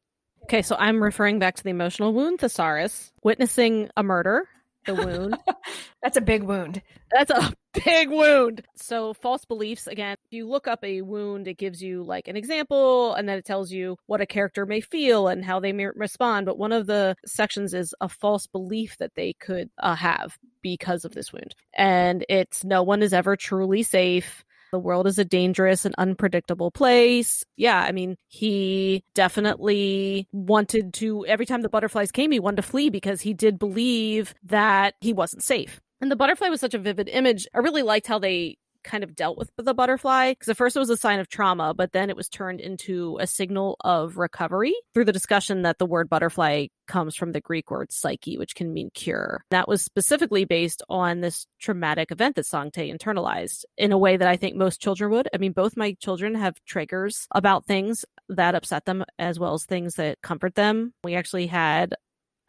[0.44, 4.48] Okay, so I'm referring back to the emotional wound thesaurus, witnessing a murder
[4.86, 5.38] the wound.
[6.04, 6.82] That's a big wound.
[7.12, 7.54] That's a
[7.86, 8.64] big wound.
[8.76, 12.36] So, false beliefs again, if you look up a wound, it gives you like an
[12.36, 15.88] example and then it tells you what a character may feel and how they may
[15.96, 16.46] respond.
[16.46, 21.06] But one of the sections is a false belief that they could uh, have because
[21.06, 21.56] of this wound.
[21.74, 24.44] And it's no one is ever truly safe.
[24.72, 27.44] The world is a dangerous and unpredictable place.
[27.58, 32.62] Yeah, I mean, he definitely wanted to, every time the butterflies came, he wanted to
[32.64, 35.82] flee because he did believe that he wasn't safe.
[36.02, 37.48] And the butterfly was such a vivid image.
[37.54, 40.80] I really liked how they kind of dealt with the butterfly because at first it
[40.80, 44.74] was a sign of trauma, but then it was turned into a signal of recovery
[44.94, 48.74] through the discussion that the word butterfly comes from the Greek word psyche, which can
[48.74, 49.44] mean cure.
[49.52, 54.28] That was specifically based on this traumatic event that Sangtae internalized in a way that
[54.28, 55.28] I think most children would.
[55.34, 59.66] I mean, both my children have triggers about things that upset them as well as
[59.66, 60.94] things that comfort them.
[61.04, 61.96] We actually had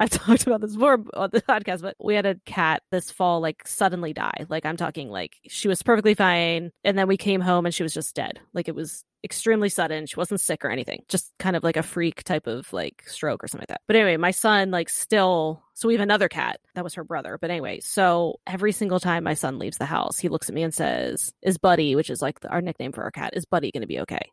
[0.03, 3.40] I've talked about this before on the podcast, but we had a cat this fall
[3.40, 4.46] like suddenly die.
[4.48, 6.72] Like I'm talking like she was perfectly fine.
[6.84, 8.40] And then we came home and she was just dead.
[8.55, 10.07] Like it was extremely sudden.
[10.07, 11.03] She wasn't sick or anything.
[11.11, 13.82] Just kind of like a freak type of like stroke or something like that.
[13.86, 16.61] But anyway, my son like still so we have another cat.
[16.74, 17.36] That was her brother.
[17.38, 20.62] But anyway, so every single time my son leaves the house, he looks at me
[20.62, 23.82] and says, "Is Buddy, which is like our nickname for our cat, is Buddy going
[23.82, 24.30] to be okay?"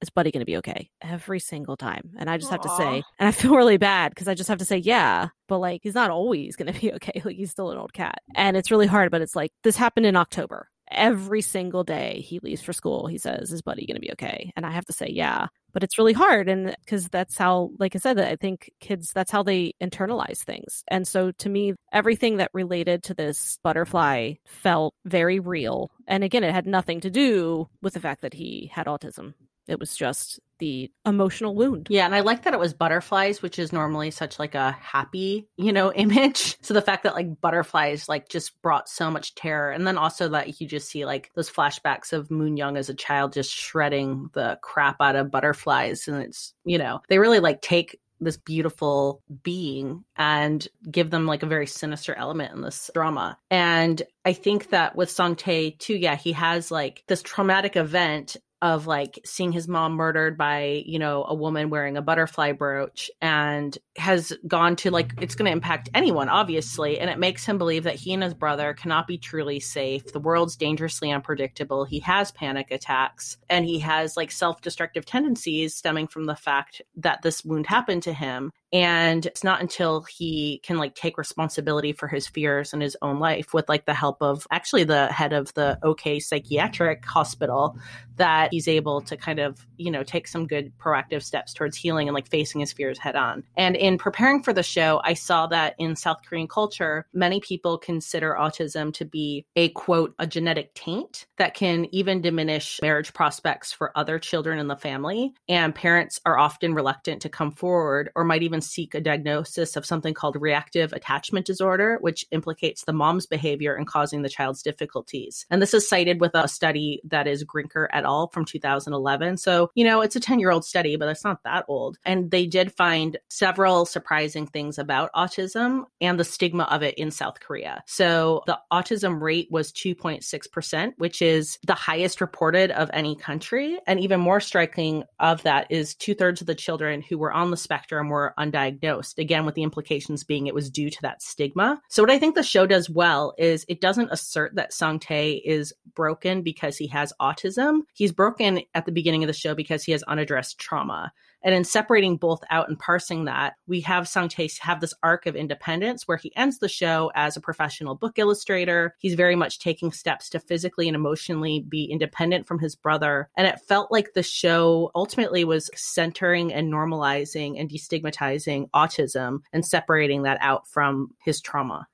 [0.00, 0.90] Is Buddy going to be okay?
[1.02, 2.12] Every single time.
[2.18, 2.52] And I just Aww.
[2.52, 5.28] have to say, and I feel really bad because I just have to say, yeah,
[5.48, 7.22] but like he's not always going to be okay.
[7.24, 8.18] Like he's still an old cat.
[8.34, 12.40] And it's really hard, but it's like this happened in October every single day he
[12.40, 14.52] leaves for school, he says, Is Buddy going to be okay?
[14.56, 15.46] And I have to say, Yeah.
[15.72, 16.48] But it's really hard.
[16.48, 20.82] And because that's how, like I said, I think kids, that's how they internalize things.
[20.88, 25.92] And so to me, everything that related to this butterfly felt very real.
[26.08, 29.34] And again, it had nothing to do with the fact that he had autism.
[29.70, 31.86] It was just the emotional wound.
[31.90, 35.48] Yeah, and I like that it was butterflies, which is normally such like a happy,
[35.56, 36.56] you know, image.
[36.62, 39.70] So the fact that like butterflies like just brought so much terror.
[39.70, 42.94] And then also that you just see like those flashbacks of Moon Young as a
[42.94, 46.08] child just shredding the crap out of butterflies.
[46.08, 51.42] And it's, you know, they really like take this beautiful being and give them like
[51.42, 53.38] a very sinister element in this drama.
[53.50, 58.86] And I think that with Sangtae too, yeah, he has like this traumatic event of
[58.86, 63.78] like seeing his mom murdered by you know a woman wearing a butterfly brooch and
[63.96, 67.84] has gone to like it's going to impact anyone obviously and it makes him believe
[67.84, 70.12] that he and his brother cannot be truly safe.
[70.12, 71.84] The world's dangerously unpredictable.
[71.84, 77.22] He has panic attacks and he has like self-destructive tendencies stemming from the fact that
[77.22, 82.08] this wound happened to him and it's not until he can like take responsibility for
[82.08, 85.52] his fears in his own life with like the help of actually the head of
[85.54, 87.76] the OK psychiatric hospital
[88.20, 92.06] that he's able to kind of, you know, take some good proactive steps towards healing
[92.06, 93.42] and like facing his fears head on.
[93.56, 97.78] And in preparing for the show, I saw that in South Korean culture, many people
[97.78, 103.72] consider autism to be a quote, a genetic taint that can even diminish marriage prospects
[103.72, 105.32] for other children in the family.
[105.48, 109.86] And parents are often reluctant to come forward or might even seek a diagnosis of
[109.86, 115.46] something called reactive attachment disorder, which implicates the mom's behavior in causing the child's difficulties.
[115.50, 118.28] And this is cited with a study that is Grinker et al.
[118.28, 119.36] from 2011.
[119.36, 121.98] So, you know, it's a 10 year old study, but it's not that old.
[122.04, 127.10] And they did find several surprising things about autism and the stigma of it in
[127.10, 127.82] South Korea.
[127.86, 133.78] So the autism rate was 2.6%, which is the highest reported of any country.
[133.86, 137.50] And even more striking of that is two thirds of the children who were on
[137.50, 139.18] the spectrum were undiagnosed.
[139.18, 141.80] Again, with the implications being it was due to that stigma.
[141.88, 145.72] So what I think the show does well is it doesn't assert that Sangtae is
[145.94, 147.80] broken because he has autism.
[147.94, 151.12] He's broken at the beginning of the show because he has unaddressed trauma.
[151.42, 155.36] And in separating both out and parsing that, we have Sangtae have this arc of
[155.36, 158.94] independence where he ends the show as a professional book illustrator.
[158.98, 163.28] He's very much taking steps to physically and emotionally be independent from his brother.
[163.36, 169.64] And it felt like the show ultimately was centering and normalizing and destigmatizing autism and
[169.64, 171.86] separating that out from his trauma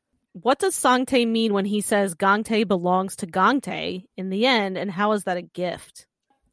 [0.43, 4.91] what does Sangtae mean when he says Gangtae belongs to Gangtae in the end, and
[4.91, 6.07] how is that a gift?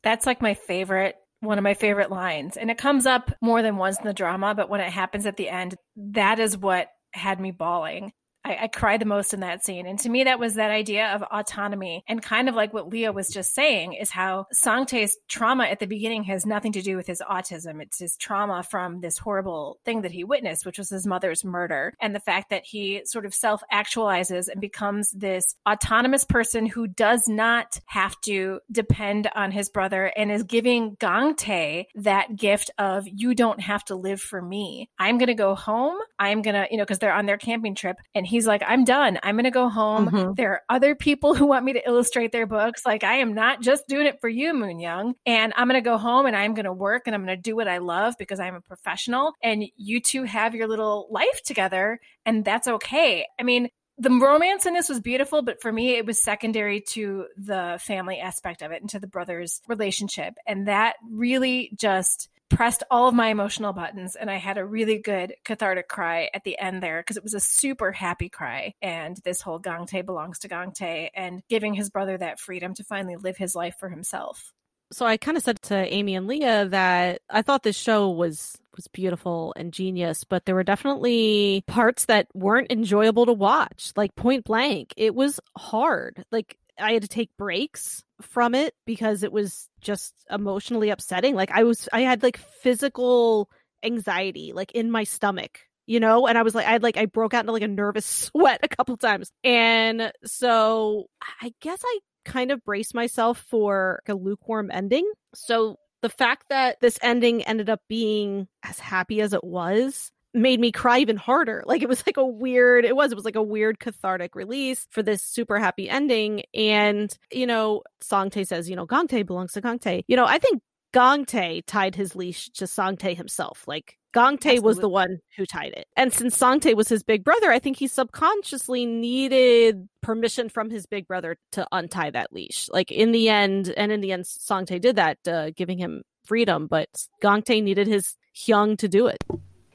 [0.04, 2.58] That's like my favorite one of my favorite lines.
[2.58, 5.38] And it comes up more than once in the drama, but when it happens at
[5.38, 8.12] the end, that is what had me bawling.
[8.46, 9.86] I, I cried the most in that scene.
[9.86, 12.04] And to me, that was that idea of autonomy.
[12.08, 15.88] And kind of like what Leah was just saying is how Sangtae's trauma at the
[15.88, 17.82] beginning has nothing to do with his autism.
[17.82, 21.94] It's his trauma from this horrible thing that he witnessed, which was his mother's murder.
[22.02, 26.88] And the fact that he sort of self actualizes and becomes this autonomous person who
[26.88, 33.08] does not have to depend on his brother and is giving Gangtae that gift of,
[33.08, 34.90] you don't have to live for me.
[35.00, 35.98] I'm going to go home.
[36.20, 38.84] I'm going to, you know, because they're on their camping trip and he's like, I'm
[38.84, 39.20] done.
[39.24, 40.10] I'm going to go home.
[40.10, 40.34] Mm-hmm.
[40.34, 42.86] There are other people who want me to illustrate their books.
[42.86, 45.14] Like, I am not just doing it for you, Moon Young.
[45.26, 47.42] And I'm going to go home and I'm going to work and I'm going to
[47.42, 49.34] do what I love because I'm a professional.
[49.42, 52.00] And you two have your little life together.
[52.26, 53.28] And that's okay.
[53.40, 57.28] I mean, the romance in this was beautiful, but for me, it was secondary to
[57.38, 60.34] the family aspect of it and to the brothers' relationship.
[60.48, 65.00] And that really just pressed all of my emotional buttons and I had a really
[65.00, 68.74] good cathartic cry at the end there because it was a super happy cry.
[68.82, 73.16] And this whole Gangtae belongs to Gangtae and giving his brother that freedom to finally
[73.16, 74.54] live his life for himself.
[74.92, 78.58] So I kind of said to Amy and Leah that I thought this show was
[78.76, 83.92] was beautiful and genius, but there were definitely parts that weren't enjoyable to watch.
[83.96, 86.26] Like point blank, it was hard.
[86.32, 91.36] Like I had to take breaks from it because it was just emotionally upsetting.
[91.36, 93.50] Like I was I had like physical
[93.84, 96.28] anxiety like in my stomach you know?
[96.28, 98.62] And i was like i had like i broke out into like a nervous sweat
[98.64, 99.32] a couple times.
[99.44, 101.08] And so
[101.42, 105.10] i guess i kind of braced myself for a lukewarm ending.
[105.36, 110.60] So the fact that this ending ended up being as happy as it was made
[110.60, 111.64] me cry even harder.
[111.66, 114.88] Like it was like a weird, it was, it was like a weird cathartic release
[114.90, 116.44] for this super happy ending.
[116.54, 120.04] And, you know, Sangtae says, you know, Gangtae belongs to Gangtae.
[120.08, 120.62] You know, I think
[120.94, 123.68] Gangtae tied his leash to Sangtae himself.
[123.68, 125.88] Like Gangtae was the one who tied it.
[125.98, 130.86] And since Sangtae was his big brother, I think he subconsciously needed permission from his
[130.86, 132.70] big brother to untie that leash.
[132.70, 136.68] Like in the end, and in the end, Sangtae did that, uh, giving him freedom,
[136.68, 136.90] but
[137.24, 139.24] Gangtae needed his Hyung to do it.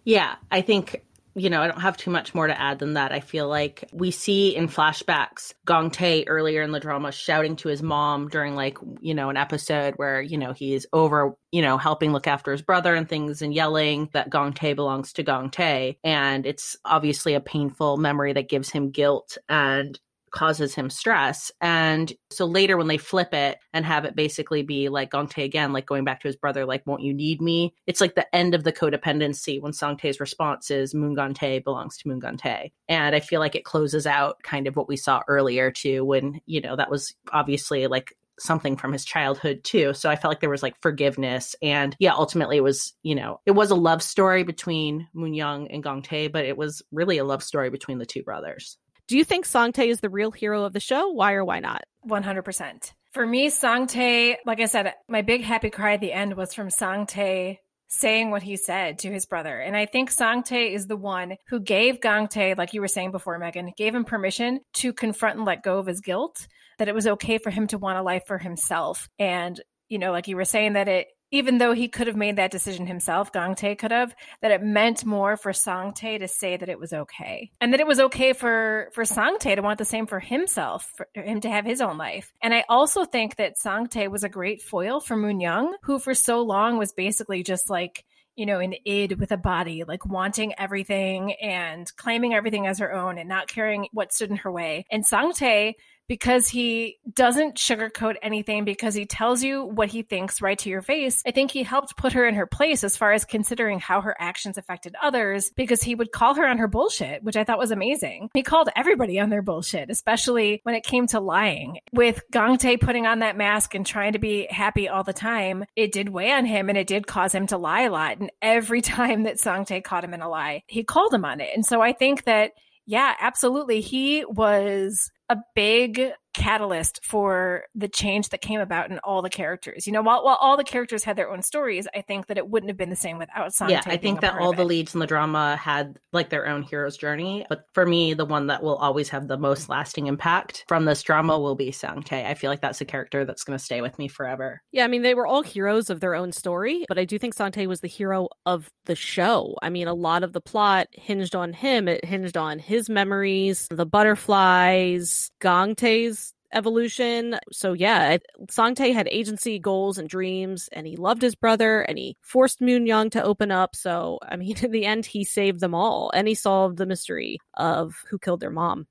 [0.09, 1.03] Yeah, I think
[1.35, 3.13] you know, I don't have too much more to add than that.
[3.13, 7.83] I feel like we see in flashbacks Gangtae earlier in the drama shouting to his
[7.83, 12.13] mom during like, you know, an episode where, you know, he's over, you know, helping
[12.13, 15.99] look after his brother and things and yelling that Gangtae belongs to Gangtae.
[16.03, 20.01] And it's obviously a painful memory that gives him guilt and
[20.31, 21.51] causes him stress.
[21.61, 25.73] And so later when they flip it and have it basically be like Gangtae again,
[25.73, 27.75] like going back to his brother, like, won't you need me?
[27.87, 30.95] It's like the end of the codependency when Sangtae's response is
[31.35, 32.73] Tae belongs to Tae.
[32.89, 36.41] And I feel like it closes out kind of what we saw earlier too, when,
[36.47, 39.93] you know, that was obviously like something from his childhood too.
[39.95, 41.57] So I felt like there was like forgiveness.
[41.63, 45.69] And yeah, ultimately it was, you know, it was a love story between Moon Young
[45.71, 48.79] and Gangtae, but it was really a love story between the two brothers.
[49.09, 51.09] Do you think Sangtae is the real hero of the show?
[51.09, 51.85] Why or why not?
[52.07, 52.93] 100%.
[53.13, 56.69] For me, Sangtae, like I said, my big happy cry at the end was from
[56.69, 57.57] Sangtae
[57.89, 59.59] saying what he said to his brother.
[59.59, 63.39] And I think Sangtae is the one who gave Gangtae, like you were saying before,
[63.39, 66.47] Megan, gave him permission to confront and let go of his guilt,
[66.79, 69.09] that it was okay for him to want a life for himself.
[69.19, 72.37] And, you know, like you were saying, that it, even though he could have made
[72.37, 76.69] that decision himself, Gangtae could have, that it meant more for Sangtae to say that
[76.69, 77.51] it was okay.
[77.61, 81.07] And that it was okay for, for Sangtae to want the same for himself, for
[81.15, 82.33] him to have his own life.
[82.43, 86.15] And I also think that Sangtae was a great foil for Moon Young, who for
[86.15, 88.05] so long was basically just like,
[88.35, 92.95] you know, an id with a body, like wanting everything and claiming everything as her
[92.95, 94.87] own and not caring what stood in her way.
[94.91, 95.75] And Sangtae,
[96.09, 100.83] because he doesn't sugarcoat anything, because he tells you what he thinks right to your
[100.83, 104.01] face, I think he helped put her in her place as far as considering how
[104.01, 107.59] her actions affected others, because he would call her on her bullshit, which I thought
[107.59, 108.31] was amazing.
[108.35, 111.79] He called everybody on their bullshit, especially when it came to lying.
[111.93, 115.93] With Gangtae putting on that mask and trying to be happy all the time, it
[115.93, 118.19] did weigh on him and it did cause him to lie a lot.
[118.19, 121.51] And every time that Sangtae caught him in a lie, he called him on it.
[121.55, 122.53] And so I think that,
[122.89, 123.83] yeah, absolutely.
[123.83, 129.87] He was a big catalyst for the change that came about in all the characters.
[129.87, 132.49] You know, while, while all the characters had their own stories, I think that it
[132.49, 133.71] wouldn't have been the same without Sangtae.
[133.71, 136.97] Yeah, I think that all the leads in the drama had like their own hero's
[136.97, 137.45] journey.
[137.49, 141.03] But for me, the one that will always have the most lasting impact from this
[141.03, 142.25] drama will be Sangtae.
[142.25, 144.63] I feel like that's a character that's going to stay with me forever.
[144.71, 147.35] Yeah, I mean, they were all heroes of their own story, but I do think
[147.35, 149.57] Sangtae was the hero of the show.
[149.61, 151.89] I mean, a lot of the plot hinged on him.
[151.89, 157.39] It hinged on his memories, the butterflies, Gangtae's evolution.
[157.53, 161.99] So yeah, it, Sangtae had agency, goals, and dreams, and he loved his brother, and
[161.99, 163.77] he forced Moon Young to open up.
[163.77, 167.39] So I mean, in the end, he saved them all, and he solved the mystery
[167.55, 168.87] of who killed their mom.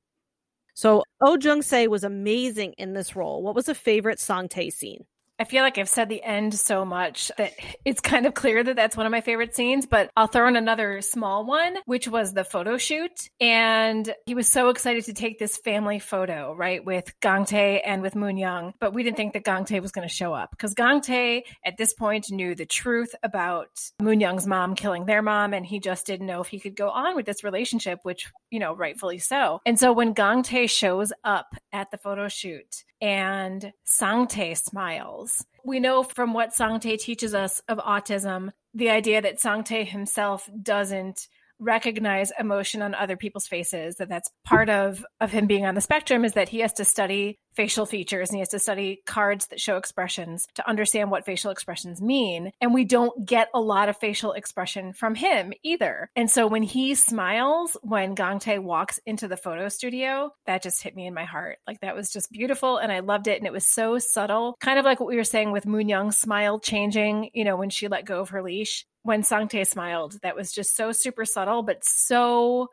[0.74, 3.42] So Oh Jung Se was amazing in this role.
[3.42, 5.06] What was a favorite Sangtae scene?
[5.40, 7.54] I feel like I've said the end so much that
[7.86, 10.56] it's kind of clear that that's one of my favorite scenes, but I'll throw in
[10.56, 13.30] another small one, which was the photo shoot.
[13.40, 18.16] And he was so excited to take this family photo, right, with Gangtae and with
[18.16, 18.74] Moon Young.
[18.80, 21.94] But we didn't think that Gangtae was going to show up because Gangtae at this
[21.94, 23.70] point knew the truth about
[24.02, 25.54] Moon Young's mom killing their mom.
[25.54, 28.58] And he just didn't know if he could go on with this relationship, which, you
[28.60, 29.62] know, rightfully so.
[29.68, 35.46] And so when Gangtae shows up at the photo shoot, and Sangtae smiles.
[35.64, 41.28] We know from what Sangtae teaches us of autism, the idea that Sangtae himself doesn't
[41.60, 45.82] recognize emotion on other people's faces that that's part of of him being on the
[45.82, 49.48] spectrum is that he has to study facial features and he has to study cards
[49.48, 53.90] that show expressions to understand what facial expressions mean and we don't get a lot
[53.90, 59.00] of facial expression from him either and so when he smiles when Gong Gangtae walks
[59.06, 62.32] into the photo studio that just hit me in my heart like that was just
[62.32, 65.18] beautiful and I loved it and it was so subtle kind of like what we
[65.18, 68.44] were saying with Moon Young's smile changing you know when she let go of her
[68.44, 70.20] leash when Sangtae smiled.
[70.22, 72.70] That was just so super subtle, but so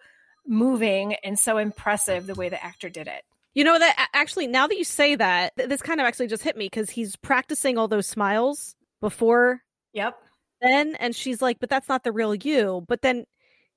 [0.46, 3.22] moving and so impressive the way the actor did it.
[3.54, 6.42] You know that actually now that you say that, th- this kind of actually just
[6.42, 9.60] hit me because he's practicing all those smiles before
[9.92, 10.16] Yep.
[10.60, 13.24] then, and she's like, "But that's not the real you." But then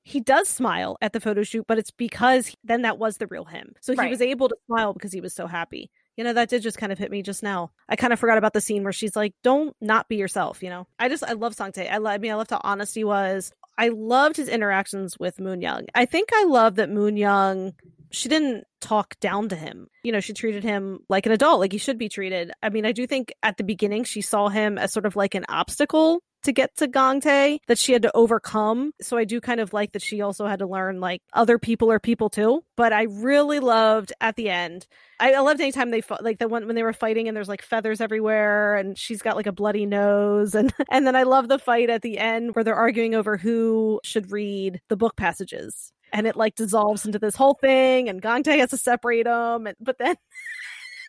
[0.03, 3.27] he does smile at the photo shoot, but it's because he- then that was the
[3.27, 3.73] real him.
[3.81, 5.91] So he was able to smile because he was so happy.
[6.15, 7.71] You know, that did just kind of hit me just now.
[7.87, 10.69] I kind of forgot about the scene where she's like, "Don't not be yourself." You
[10.71, 11.91] know, I just I love Sangtae.
[11.91, 13.51] I, lo- I mean, I loved how honest he was.
[13.77, 15.85] I loved his interactions with Moon Young.
[15.93, 17.73] I think I love that Moon Young
[18.11, 19.87] she didn't talk down to him.
[20.03, 22.51] You know, she treated him like an adult, like he should be treated.
[22.61, 25.35] I mean, I do think at the beginning she saw him as sort of like
[25.35, 28.93] an obstacle to get to Gangtae that she had to overcome.
[29.01, 31.91] So I do kind of like that she also had to learn like other people
[31.91, 32.63] are people too.
[32.75, 34.87] But I really loved at the end.
[35.19, 37.49] I, I loved anytime they fought, like the one when they were fighting and there's
[37.49, 41.47] like feathers everywhere and she's got like a bloody nose and and then I love
[41.47, 45.91] the fight at the end where they're arguing over who should read the book passages
[46.13, 49.75] and it like dissolves into this whole thing and Gangtae has to separate them and,
[49.79, 50.15] but then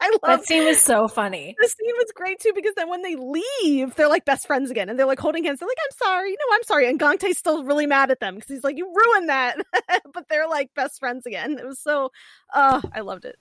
[0.00, 1.56] I love that scene was so funny.
[1.60, 4.88] The scene was great too because then when they leave, they're like best friends again,
[4.88, 5.58] and they're like holding hands.
[5.58, 8.48] They're like, "I'm sorry, no, I'm sorry." And Gangtae's still really mad at them because
[8.48, 9.56] he's like, "You ruined that,"
[10.14, 11.58] but they're like best friends again.
[11.58, 12.10] It was so,
[12.54, 13.36] uh, I loved it.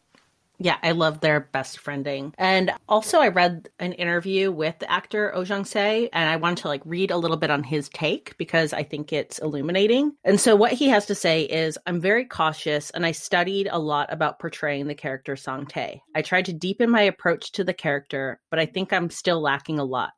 [0.60, 2.34] Yeah, I love their best friending.
[2.38, 6.68] And also I read an interview with the actor Oh Jung-se and I wanted to
[6.68, 10.14] like read a little bit on his take because I think it's illuminating.
[10.23, 13.80] And so what he has to say is I'm very cautious and I studied a
[13.80, 16.02] lot about portraying the character Sangtae.
[16.15, 19.80] I tried to deepen my approach to the character, but I think I'm still lacking
[19.80, 20.11] a lot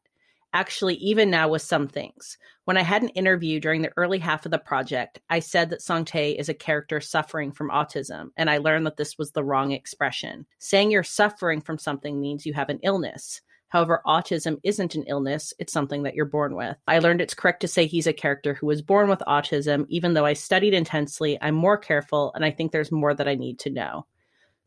[0.54, 2.38] actually even now with some things.
[2.66, 5.82] When I had an interview during the early half of the project, I said that
[5.82, 9.72] Sangtae is a character suffering from autism, and I learned that this was the wrong
[9.72, 10.46] expression.
[10.60, 13.42] Saying you're suffering from something means you have an illness.
[13.70, 16.76] However, autism isn't an illness, it's something that you're born with.
[16.88, 19.86] I learned it's correct to say he's a character who was born with autism.
[19.90, 23.36] Even though I studied intensely, I'm more careful, and I think there's more that I
[23.36, 24.06] need to know.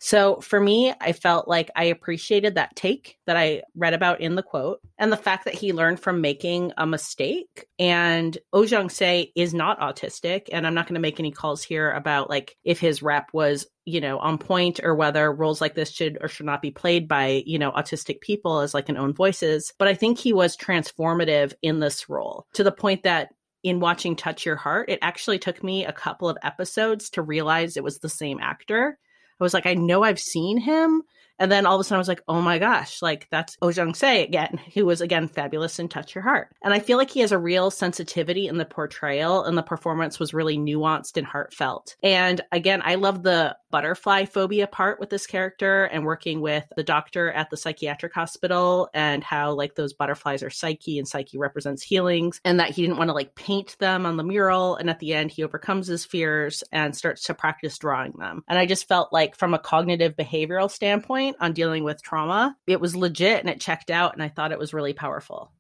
[0.05, 4.35] So for me, I felt like I appreciated that take that I read about in
[4.35, 7.67] the quote and the fact that he learned from making a mistake.
[7.79, 10.49] And Oh Jung-se is not autistic.
[10.51, 13.65] And I'm not going to make any calls here about like if his rep was,
[13.85, 17.07] you know, on point or whether roles like this should or should not be played
[17.07, 19.73] by, you know, autistic people as like an own voices.
[19.79, 23.29] But I think he was transformative in this role to the point that
[23.63, 27.77] in watching Touch Your Heart, it actually took me a couple of episodes to realize
[27.77, 28.99] it was the same actor
[29.41, 31.03] I was like, I know I've seen him.
[31.43, 33.69] And then all of a sudden I was like, oh my gosh, like that's Oh
[33.69, 36.55] Jung-se again, who was again fabulous in Touch Your Heart.
[36.63, 40.21] And I feel like he has a real sensitivity in the portrayal and the performance
[40.21, 41.97] was really nuanced and heartfelt.
[42.01, 46.85] And again, I love the butterfly phobia part with this character and working with the
[46.85, 51.83] doctor at the psychiatric hospital and how like those butterflies are psyche and psyche represents
[51.83, 55.01] healings and that he didn't want to like paint them on the mural and at
[55.01, 58.87] the end he overcomes his fears and starts to practice drawing them and i just
[58.87, 63.49] felt like from a cognitive behavioral standpoint on dealing with trauma it was legit and
[63.49, 65.53] it checked out and i thought it was really powerful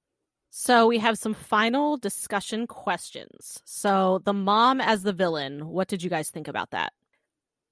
[0.54, 3.58] so we have some final discussion questions.
[3.64, 6.92] So the mom as the villain, what did you guys think about that?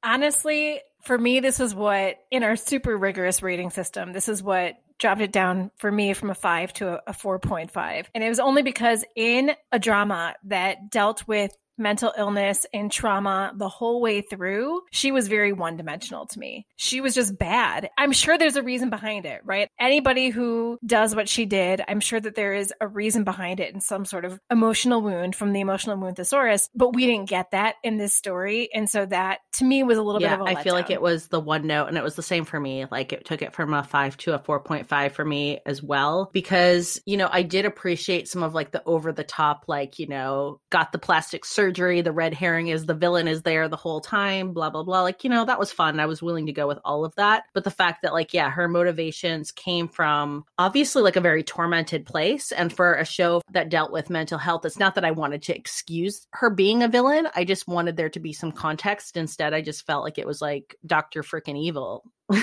[0.02, 4.76] Honestly, for me, this is what, in our super rigorous rating system, this is what
[4.98, 8.06] dropped it down for me from a five to a, a 4.5.
[8.14, 13.52] And it was only because in a drama that dealt with mental illness and trauma
[13.56, 16.66] the whole way through, she was very one dimensional to me.
[16.76, 17.90] She was just bad.
[17.98, 19.68] I'm sure there's a reason behind it, right?
[19.78, 23.72] Anybody who does what she did, I'm sure that there is a reason behind it
[23.72, 27.52] and some sort of emotional wound from the emotional wound thesaurus, but we didn't get
[27.52, 28.68] that in this story.
[28.74, 30.90] And so that to me was a little yeah, bit of a I feel like
[30.90, 32.84] it was the one note and it was the same for me.
[32.90, 37.00] Like it took it from a five to a 4.5 for me as well, because,
[37.06, 40.60] you know, I did appreciate some of like the over the top, like, you know,
[40.70, 42.00] got the plastic surgery surgery.
[42.00, 45.02] The red herring is the villain is there the whole time, blah, blah, blah.
[45.02, 46.00] Like, you know, that was fun.
[46.00, 47.44] I was willing to go with all of that.
[47.54, 52.06] But the fact that, like, yeah, her motivations came from obviously like a very tormented
[52.06, 52.50] place.
[52.50, 55.56] And for a show that dealt with mental health, it's not that I wanted to
[55.56, 57.28] excuse her being a villain.
[57.36, 59.16] I just wanted there to be some context.
[59.16, 61.22] Instead, I just felt like it was like Dr.
[61.22, 62.02] Freaking Evil.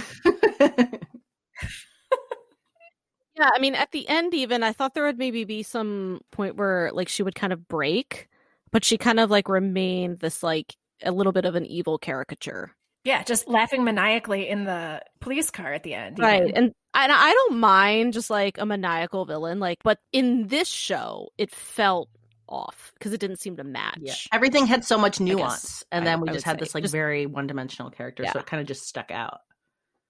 [3.37, 6.55] Yeah, I mean, at the end, even I thought there would maybe be some point
[6.55, 8.27] where like she would kind of break,
[8.71, 12.71] but she kind of like remained this like a little bit of an evil caricature.
[13.03, 16.19] Yeah, just laughing maniacally in the police car at the end.
[16.19, 16.43] Right.
[16.43, 16.55] even.
[16.55, 21.29] And and I don't mind just like a maniacal villain, like, but in this show,
[21.37, 22.09] it felt
[22.49, 23.99] off because it didn't seem to match.
[24.01, 24.13] Yeah.
[24.33, 25.83] Everything had so much guess nuance.
[25.91, 26.65] And I- then we I just had say.
[26.65, 28.25] this like Just- very one dimensional character.
[28.33, 29.39] So it kind of just stuck out.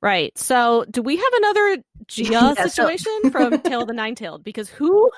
[0.02, 0.38] Right.
[0.38, 1.78] So, do we have another
[2.08, 4.44] Gia Yeah, so- situation from Tale of the Nine Tailed?
[4.44, 5.10] Because who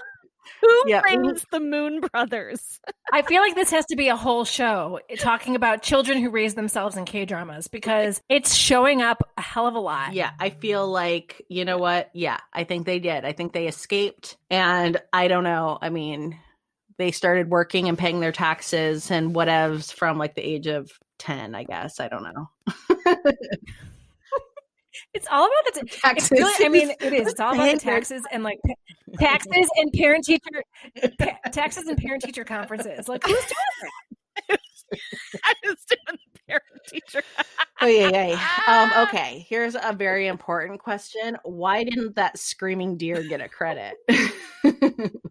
[0.61, 1.01] who Yeah.
[1.01, 1.35] raised mm-hmm.
[1.51, 2.79] the Moon Brothers?
[3.13, 6.29] I feel like this has to be a whole show eh, talking about children who
[6.29, 10.13] raise themselves in K dramas because it's showing up a hell of a lot.
[10.13, 12.09] Yeah, I feel like, you know what?
[12.13, 13.25] Yeah, I think they did.
[13.25, 14.37] I think they escaped.
[14.49, 15.77] And I don't know.
[15.81, 16.39] I mean,
[16.97, 21.55] they started working and paying their taxes and whatevs from like the age of 10,
[21.55, 21.99] I guess.
[21.99, 22.49] I don't know.
[25.13, 27.27] It's all about the t- it's really, I mean, it is.
[27.29, 28.59] It's all about the taxes and like
[29.19, 30.63] taxes and parent teacher
[31.19, 33.07] pa- taxes and parent teacher conferences.
[33.07, 33.91] Like who's doing
[34.49, 34.59] it?
[35.43, 37.21] I was doing the parent teacher.
[37.81, 38.49] Oh, yeah, yeah.
[38.67, 41.37] Um, okay, here's a very important question.
[41.43, 43.95] Why didn't that screaming deer get a credit?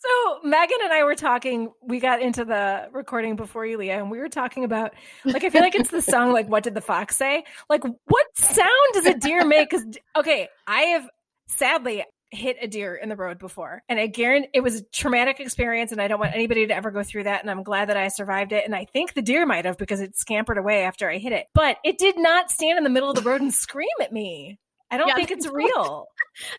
[0.00, 1.72] So Megan and I were talking.
[1.82, 4.94] We got into the recording before you, Leah, and we were talking about
[5.24, 8.26] like I feel like it's the song like "What Did the Fox Say?" Like, what
[8.34, 9.70] sound does a deer make?
[9.70, 9.84] Because
[10.16, 11.08] okay, I have
[11.48, 15.38] sadly hit a deer in the road before, and I guarantee it was a traumatic
[15.38, 17.42] experience, and I don't want anybody to ever go through that.
[17.42, 20.00] And I'm glad that I survived it, and I think the deer might have because
[20.00, 23.10] it scampered away after I hit it, but it did not stand in the middle
[23.10, 24.58] of the road and scream at me.
[24.90, 26.06] I don't Yeah, think it's real.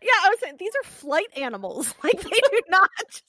[0.02, 1.94] Yeah, I was saying these are flight animals.
[2.04, 3.24] Like they do not just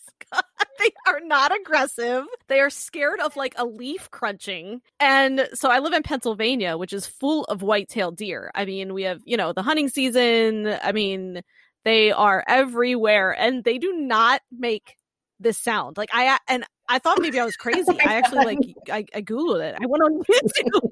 [0.79, 2.25] they are not aggressive.
[2.49, 4.81] They are scared of like a leaf crunching.
[4.99, 8.51] And so I live in Pennsylvania, which is full of white-tailed deer.
[8.55, 10.79] I mean, we have, you know, the hunting season.
[10.83, 11.43] I mean,
[11.85, 14.97] they are everywhere and they do not make
[15.39, 15.97] this sound.
[15.97, 18.01] Like I and I thought maybe I was oh crazy.
[18.01, 18.59] I actually like
[18.91, 19.77] I, I googled it.
[19.81, 20.91] I went on YouTube.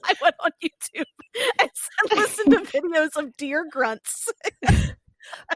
[0.04, 1.04] I went on YouTube
[1.60, 1.70] and
[2.18, 4.28] listened to videos of deer grunts.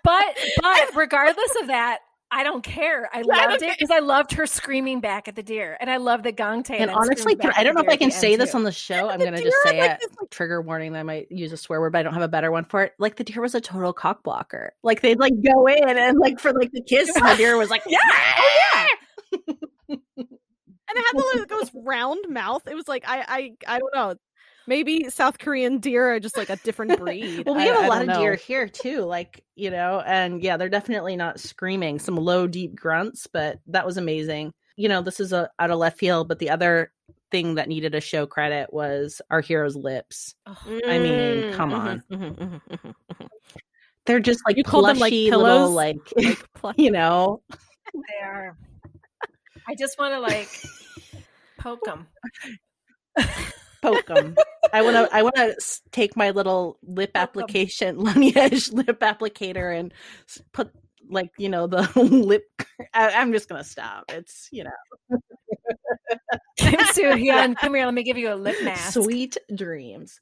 [0.02, 1.98] But but regardless of that,
[2.30, 3.08] I don't care.
[3.12, 5.96] I loved don't it because I loved her screaming back at the deer, and I
[5.96, 6.78] love the gong tae.
[6.78, 8.58] And then honestly, can, I don't know if I can say this too.
[8.58, 9.08] on the show.
[9.08, 9.98] I'm going to just say like, it.
[10.00, 12.22] this, like- Trigger warning that I might use a swear word, but I don't have
[12.22, 12.92] a better one for it.
[12.98, 14.72] Like the deer was a total cock blocker.
[14.82, 17.70] Like they'd like go in and like for like the kiss, and the deer was
[17.70, 18.86] like, Yeah, oh
[19.88, 19.98] and
[20.98, 22.66] it had the like, those round mouth.
[22.66, 23.24] It was like I
[23.66, 24.14] I I don't know.
[24.66, 27.44] Maybe South Korean deer are just like a different breed.
[27.44, 30.42] Well, we have a I lot of don't deer here too, like you know, and
[30.42, 31.98] yeah, they're definitely not screaming.
[31.98, 34.52] Some low, deep grunts, but that was amazing.
[34.76, 36.92] You know, this is a out of left field, but the other
[37.30, 40.34] thing that needed a show credit was our hero's lips.
[40.46, 40.56] Ugh.
[40.88, 42.02] I mean, come Mhm, on.
[42.10, 43.28] mhm, mhm, mhm, mhm.
[44.06, 45.70] They're just like You called them, like, plushy little, pillows?
[45.74, 47.42] like Like, pl- you know,
[47.94, 48.56] they are.
[49.68, 50.48] I just want to like
[51.58, 52.06] poke them.
[53.84, 54.36] Poke them.
[54.72, 55.08] I want to.
[55.14, 55.54] I want to
[55.92, 59.92] take my little lip Poke application, Laneige lip applicator, and
[60.52, 60.70] put
[61.10, 62.44] like you know the lip.
[62.92, 64.04] I, I'm just gonna stop.
[64.08, 65.18] It's you know
[66.58, 67.84] Hyun, come here.
[67.84, 68.94] Let me give you a lip mask.
[68.94, 70.20] sweet dreams.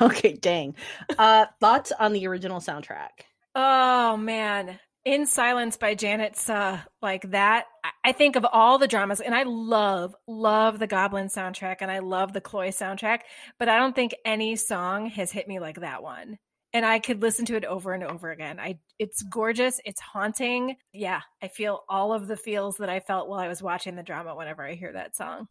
[0.00, 0.74] okay, dang.
[1.18, 3.24] Uh, thoughts on the original soundtrack?
[3.54, 4.78] Oh man.
[5.08, 7.64] In Silence by Janet Suh, like that.
[8.04, 12.00] I- think of all the dramas, and I love, love the Goblin soundtrack and I
[12.00, 13.20] love the CLOY soundtrack,
[13.58, 16.36] but I don't think any song has hit me like that one.
[16.74, 18.60] And I could listen to it over and over again.
[18.60, 20.76] I it's gorgeous, it's haunting.
[20.92, 24.02] Yeah, I feel all of the feels that I felt while I was watching the
[24.02, 25.48] drama whenever I hear that song.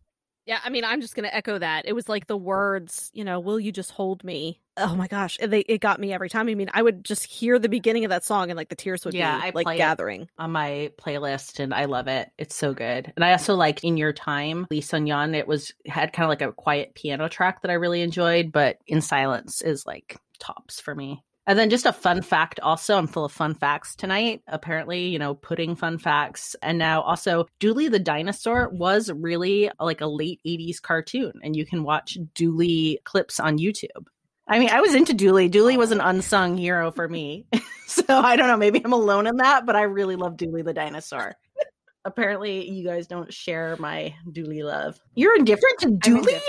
[0.47, 1.85] Yeah, I mean, I'm just gonna echo that.
[1.85, 5.37] It was like the words, you know, "Will you just hold me?" Oh my gosh,
[5.45, 6.47] they it got me every time.
[6.47, 9.03] I mean, I would just hear the beginning of that song and like the tears
[9.05, 10.29] would Yeah, be I like gathering.
[10.37, 12.29] on my playlist and I love it.
[12.37, 13.11] It's so good.
[13.15, 15.35] And I also like In Your Time, Lee Sun Yun.
[15.35, 18.77] It was had kind of like a quiet piano track that I really enjoyed, but
[18.87, 21.23] In Silence is like tops for me.
[21.47, 24.41] And then just a fun fact also, I'm full of fun facts tonight.
[24.47, 26.57] Apparently, you know, putting fun facts.
[26.61, 31.65] And now also Dooley the dinosaur was really like a late 80s cartoon and you
[31.65, 34.07] can watch Dooley clips on YouTube.
[34.49, 35.47] I mean, I was into Dooley.
[35.47, 37.45] Dooley was an unsung hero for me.
[37.87, 40.73] so I don't know, maybe I'm alone in that, but I really love Dooley the
[40.73, 41.33] dinosaur.
[42.05, 44.99] Apparently, you guys don't share my Dooley love.
[45.15, 46.41] You're indifferent to Dooley?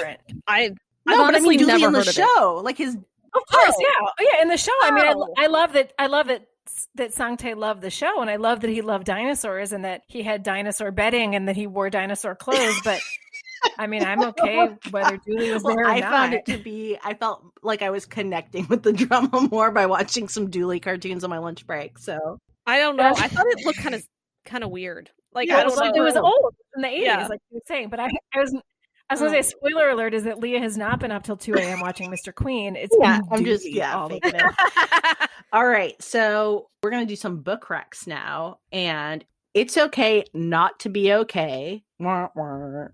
[0.49, 0.70] I
[1.07, 2.15] No, I've but I mean Dooley never in the of it.
[2.15, 2.61] show.
[2.65, 2.97] Like his
[3.35, 3.81] Of course, Oh.
[3.81, 4.43] yeah, oh, yeah.
[4.43, 5.35] In the show, I mean, I, Oh.
[5.37, 5.93] I love that.
[5.99, 6.47] I love that
[6.97, 10.23] that Sangtae loved the show, and I love that he loved dinosaurs, and that he
[10.23, 12.81] had dinosaur bedding, and that he wore dinosaur clothes.
[12.85, 13.01] But
[13.79, 16.11] I mean, I'm okay whether Dooley was Well, there or I not.
[16.11, 16.97] found it to be.
[17.03, 21.25] I felt like I was connecting with the drama more by watching some Dooley cartoons
[21.25, 21.99] on my lunch break.
[21.99, 23.13] So I don't know.
[23.17, 24.03] I thought it looked kind of
[24.45, 25.11] kind of weird.
[25.33, 25.93] Like yeah, I don't know.
[26.03, 27.27] it was old in the 80s, Yeah.
[27.29, 27.89] like you were saying.
[27.89, 28.55] But I, I was.
[29.10, 31.36] I was gonna say, um, spoiler alert is that Leah has not been up till
[31.36, 31.80] 2 a.m.
[31.80, 32.35] watching Mr.
[32.35, 32.76] Queen.
[32.76, 33.97] It's yeah, I'm just yeah.
[33.97, 34.22] all it.
[35.52, 39.24] All right, so we're gonna do some book recs now, and
[39.55, 41.82] it's okay not to be okay.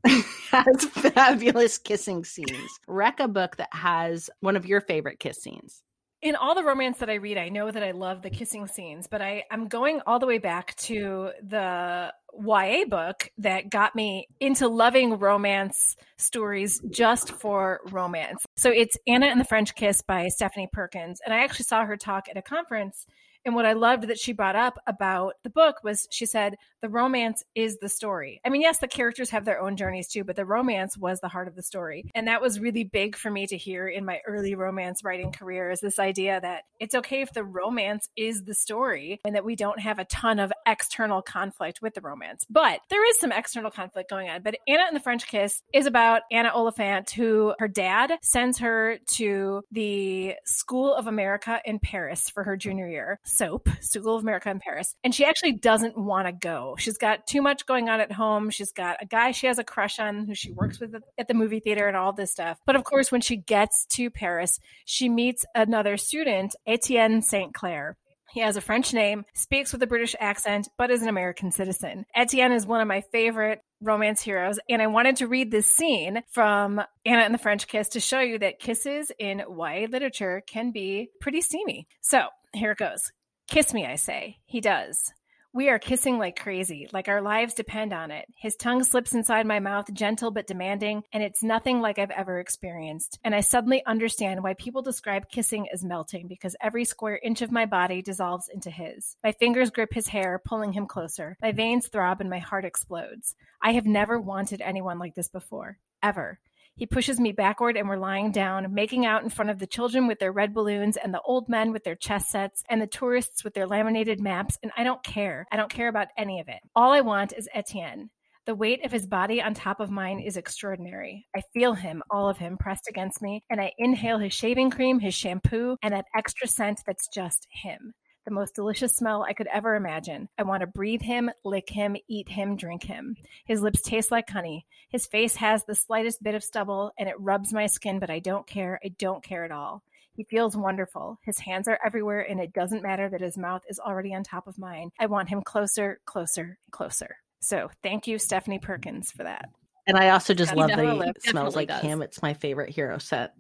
[0.51, 2.71] Has fabulous kissing scenes.
[2.87, 5.83] Rec a book that has one of your favorite kiss scenes.
[6.25, 9.07] In all the romance that I read, I know that I love the kissing scenes,
[9.07, 14.27] but I, I'm going all the way back to the YA book that got me
[14.41, 18.43] into loving romance stories just for romance.
[18.57, 21.21] So it's Anna and the French Kiss by Stephanie Perkins.
[21.23, 23.07] And I actually saw her talk at a conference.
[23.45, 26.91] And what I loved that she brought up about the book was she said, the
[26.91, 28.43] romance is the story.
[28.45, 31.29] I mean, yes, the characters have their own journeys too, but the romance was the
[31.29, 32.11] heart of the story.
[32.15, 35.71] And that was really big for me to hear in my early romance writing career
[35.71, 39.57] is this idea that it's okay if the romance is the story and that we
[39.57, 42.45] don't have a ton of external conflict with the romance.
[42.51, 44.43] But there is some external conflict going on.
[44.43, 48.99] But Anna and the French Kiss is about Anna Oliphant, who her dad sends her
[49.13, 54.51] to the School of America in Paris for her junior year soap, School of America
[54.51, 56.74] in Paris, and she actually doesn't want to go.
[56.77, 58.51] She's got too much going on at home.
[58.51, 61.35] She's got a guy she has a crush on who she works with at the
[61.35, 62.59] movie theater and all this stuff.
[62.67, 67.55] But of course, when she gets to Paris, she meets another student, Etienne St.
[67.55, 67.97] Clair.
[68.33, 72.05] He has a French name, speaks with a British accent, but is an American citizen.
[72.17, 76.21] Etienne is one of my favorite romance heroes, and I wanted to read this scene
[76.33, 80.73] from Anna and the French Kiss to show you that kisses in YA literature can
[80.73, 81.87] be pretty steamy.
[82.01, 83.13] So here it goes.
[83.47, 84.39] Kiss me, I say.
[84.47, 85.13] He does.
[85.57, 88.27] We are kissing like crazy, like our lives depend on it.
[88.35, 92.41] His tongue slips inside my mouth, gentle but demanding, and it's nothing like I've ever
[92.41, 93.21] experienced.
[93.23, 97.53] And I suddenly understand why people describe kissing as melting because every square inch of
[97.53, 99.17] my body dissolves into his.
[99.23, 101.37] My fingers grip his hair, pulling him closer.
[101.41, 103.37] My veins throb and my heart explodes.
[103.63, 106.41] I have never wanted anyone like this before, ever.
[106.77, 110.09] He pushes me backward and we're lying down, making out in front of the children
[110.09, 113.45] with their red balloons and the old men with their chess sets and the tourists
[113.45, 114.59] with their laminated maps.
[114.63, 115.47] And I don't care.
[115.53, 116.59] I don't care about any of it.
[116.75, 118.11] All I want is Etienne.
[118.47, 121.27] The weight of his body on top of mine is extraordinary.
[121.35, 124.99] I feel him, all of him, pressed against me, and I inhale his shaving cream,
[124.99, 127.95] his shampoo, and that extra scent that's just him
[128.25, 130.29] the most delicious smell I could ever imagine.
[130.39, 133.17] I want to breathe him, lick him, eat him, drink him.
[133.45, 134.67] His lips taste like honey.
[134.89, 138.19] His face has the slightest bit of stubble and it rubs my skin, but I
[138.19, 138.81] don't care.
[138.85, 139.83] I don't care at all.
[140.15, 141.19] He feels wonderful.
[141.23, 144.47] His hands are everywhere, and it doesn't matter that his mouth is already on top
[144.47, 144.93] of mine.
[144.99, 147.17] I want him closer, closer, closer.
[147.41, 149.49] So thank you, Stephanie Perkins, for that.
[149.87, 151.83] And I also just love that the smells like does.
[151.83, 152.01] him.
[152.01, 153.35] It's my favorite hero set.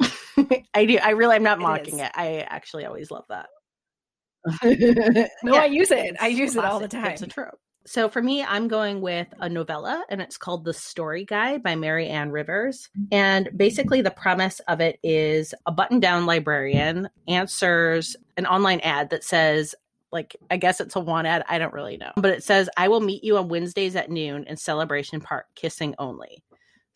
[0.74, 0.98] I do.
[1.02, 1.36] I really.
[1.36, 2.12] I'm not mocking it, it.
[2.14, 3.48] I actually always love that.
[4.64, 5.60] no, yeah.
[5.60, 6.16] I use it.
[6.20, 7.12] I use it all the time.
[7.12, 7.58] It's a trope.
[7.88, 11.74] So for me, I'm going with a novella and it's called The Story Guy by
[11.74, 12.90] Mary Ann Rivers.
[12.98, 13.14] Mm-hmm.
[13.14, 19.08] And basically, the premise of it is a button down librarian answers an online ad
[19.08, 19.74] that says,
[20.12, 21.44] like, I guess it's a one ad.
[21.48, 22.12] I don't really know.
[22.16, 25.94] But it says, I will meet you on Wednesdays at noon in Celebration Park, kissing
[25.98, 26.42] only.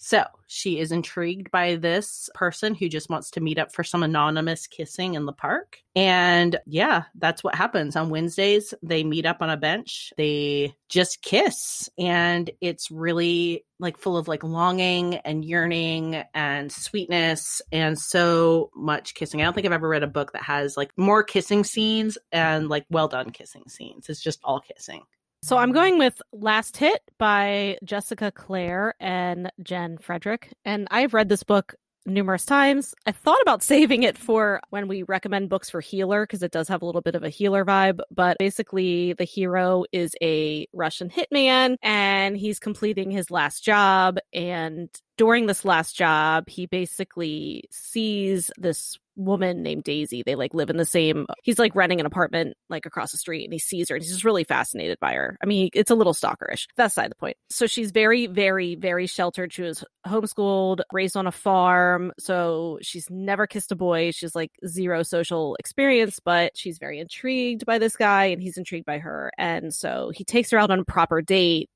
[0.04, 4.02] So she is intrigued by this person who just wants to meet up for some
[4.02, 5.78] anonymous kissing in the park.
[5.94, 7.94] And yeah, that's what happens.
[7.94, 11.88] On Wednesdays, they meet up on a bench, they just kiss.
[11.96, 19.14] And it's really like full of like longing and yearning and sweetness and so much
[19.14, 19.40] kissing.
[19.40, 22.68] I don't think I've ever read a book that has like more kissing scenes and
[22.68, 24.08] like well done kissing scenes.
[24.08, 25.02] It's just all kissing.
[25.44, 30.52] So I'm going with Last Hit by Jessica Clare and Jen Frederick.
[30.64, 31.74] And I've read this book
[32.06, 32.94] numerous times.
[33.06, 36.69] I thought about saving it for when we recommend books for healer because it does
[36.69, 37.98] have a little bit of a healer vibe.
[38.10, 44.19] But basically, the hero is a Russian hitman and he's completing his last job.
[44.32, 50.22] And during this last job, he basically sees this woman named Daisy.
[50.24, 53.44] They like live in the same he's like renting an apartment like across the street
[53.44, 55.36] and he sees her and he's just really fascinated by her.
[55.43, 56.66] I mean, it's a little stalkerish.
[56.76, 57.36] That's side the point.
[57.51, 59.52] So she's very, very, very sheltered.
[59.52, 62.12] She was homeschooled, raised on a farm.
[62.18, 64.10] So she's never kissed a boy.
[64.12, 68.86] She's like zero social experience, but she's very intrigued by this guy and he's intrigued
[68.86, 69.30] by her.
[69.39, 71.68] And so he takes her out on a proper date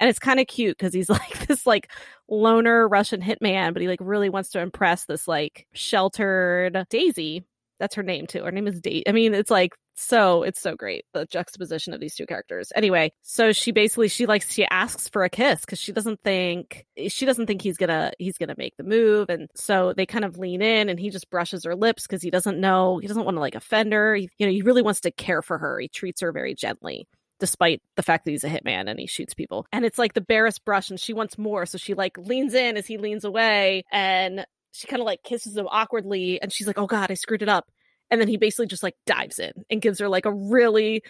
[0.00, 1.90] and it's kind of cute because he's like this like
[2.28, 7.44] loner Russian hitman, but he like really wants to impress this like sheltered Daisy.
[7.80, 8.42] That's her name too.
[8.42, 9.04] Her name is Date.
[9.08, 12.72] I mean, it's like so it's so great the juxtaposition of these two characters.
[12.76, 16.86] Anyway, so she basically she likes she asks for a kiss because she doesn't think
[17.08, 20.38] she doesn't think he's gonna he's gonna make the move, and so they kind of
[20.38, 23.36] lean in, and he just brushes her lips because he doesn't know he doesn't want
[23.36, 24.14] to like offend her.
[24.14, 25.78] He, you know, he really wants to care for her.
[25.80, 27.06] He treats her very gently
[27.38, 29.66] despite the fact that he's a hitman and he shoots people.
[29.72, 31.66] And it's like the barest brush and she wants more.
[31.66, 35.56] So she like leans in as he leans away and she kind of like kisses
[35.56, 37.70] him awkwardly and she's like, oh God, I screwed it up.
[38.10, 41.02] And then he basically just like dives in and gives her like a really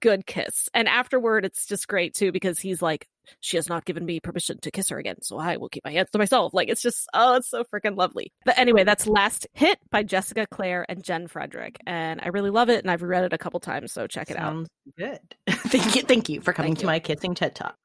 [0.00, 0.68] good kiss.
[0.74, 3.06] And afterward, it's just great too because he's like,
[3.40, 5.92] she has not given me permission to kiss her again, so I will keep my
[5.92, 6.54] hands to myself.
[6.54, 8.32] Like it's just, oh, it's so freaking lovely.
[8.44, 12.68] But anyway, that's Last Hit by Jessica Clare and Jen Frederick, and I really love
[12.68, 14.96] it, and I've read it a couple times, so check it Sounds out.
[14.96, 15.36] Good.
[15.70, 16.88] thank you, thank you for coming thank to you.
[16.88, 17.76] my kissing TED Talk.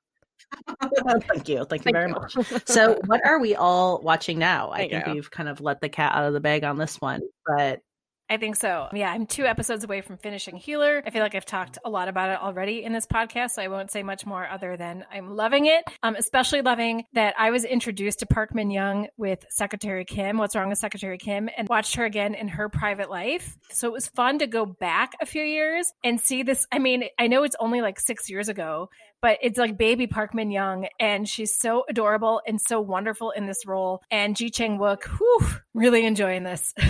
[1.28, 1.66] thank you.
[1.66, 2.14] Thank you Thank very you.
[2.14, 2.36] much.
[2.66, 4.72] So, what are we all watching now?
[4.72, 7.22] I think we've kind of let the cat out of the bag on this one,
[7.46, 7.82] but
[8.28, 8.88] I think so.
[8.92, 11.04] Yeah, I'm two episodes away from finishing Healer.
[11.06, 13.68] I feel like I've talked a lot about it already in this podcast, so I
[13.68, 15.84] won't say much more other than I'm loving it.
[16.02, 20.56] I'm especially loving that I was introduced to Park Min Young with Secretary Kim, What's
[20.56, 23.56] Wrong with Secretary Kim, and watched her again in her private life.
[23.70, 26.66] So it was fun to go back a few years and see this.
[26.72, 28.90] I mean, I know it's only like six years ago,
[29.22, 33.46] but it's like baby Park Min Young, and she's so adorable and so wonderful in
[33.46, 34.02] this role.
[34.10, 36.74] And Ji Chang Wook, whew, really enjoying this.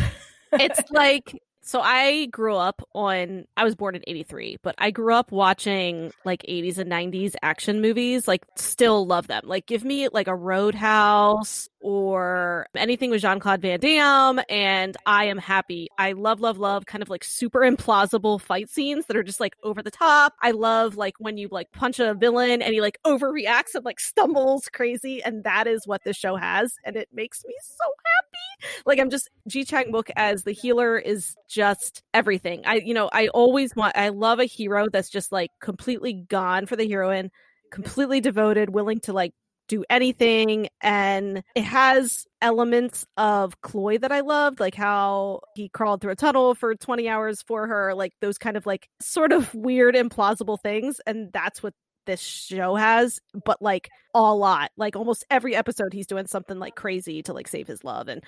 [0.54, 5.16] it's like So I grew up on I was born in 83, but I grew
[5.16, 9.42] up watching like 80s and 90s action movies, like still love them.
[9.46, 15.40] Like give me like a Roadhouse or anything with Jean-Claude Van Damme and I am
[15.40, 15.88] happy.
[15.98, 19.56] I love love love kind of like super implausible fight scenes that are just like
[19.64, 20.36] over the top.
[20.44, 24.00] I love like when you like punch a villain and he like overreacts and like
[24.00, 28.25] stumbles crazy and that is what this show has and it makes me so happy.
[28.86, 32.62] Like I'm just Ji Chang Wook as the healer is just everything.
[32.66, 36.66] I, you know, I always want, I love a hero that's just like completely gone
[36.66, 37.32] for the heroine,
[37.72, 39.34] completely devoted, willing to like
[39.68, 40.70] do anything.
[40.82, 46.16] And it has elements of CLOY that I loved, like how he crawled through a
[46.16, 50.60] tunnel for 20 hours for her, like those kind of like sort of weird, implausible
[50.62, 51.00] things.
[51.06, 51.74] And that's what
[52.06, 54.72] this show has, but like a lot.
[54.78, 58.08] Like almost every episode, he's doing something like crazy to like save his love.
[58.08, 58.24] And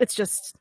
[0.00, 0.54] it's just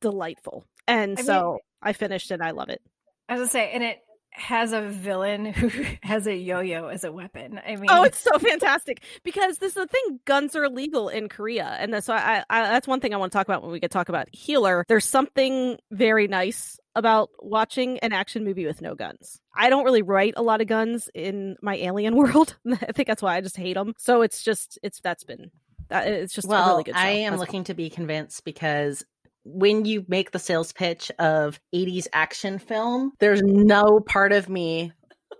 [0.00, 0.64] delightful.
[0.86, 2.82] And I so mean, I finished and I love it.
[3.28, 3.98] I was gonna say, and it
[4.32, 5.70] has a villain who
[6.02, 7.60] has a yo-yo as a weapon.
[7.66, 11.28] I mean, oh, it's so fantastic because this is the thing: guns are legal in
[11.28, 13.70] Korea, and that's why I, I, that's one thing I want to talk about when
[13.70, 14.84] we get talk about Healer.
[14.88, 19.40] There's something very nice about watching an action movie with no guns.
[19.54, 22.56] I don't really write a lot of guns in my alien world.
[22.70, 23.94] I think that's why I just hate them.
[23.98, 25.50] So it's just it's that's been
[25.90, 29.04] it's just well, really I am looking to be convinced because
[29.44, 34.92] when you make the sales pitch of 80s action film, there's no part of me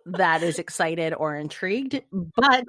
[0.07, 2.03] that is excited or intrigued.
[2.11, 2.65] But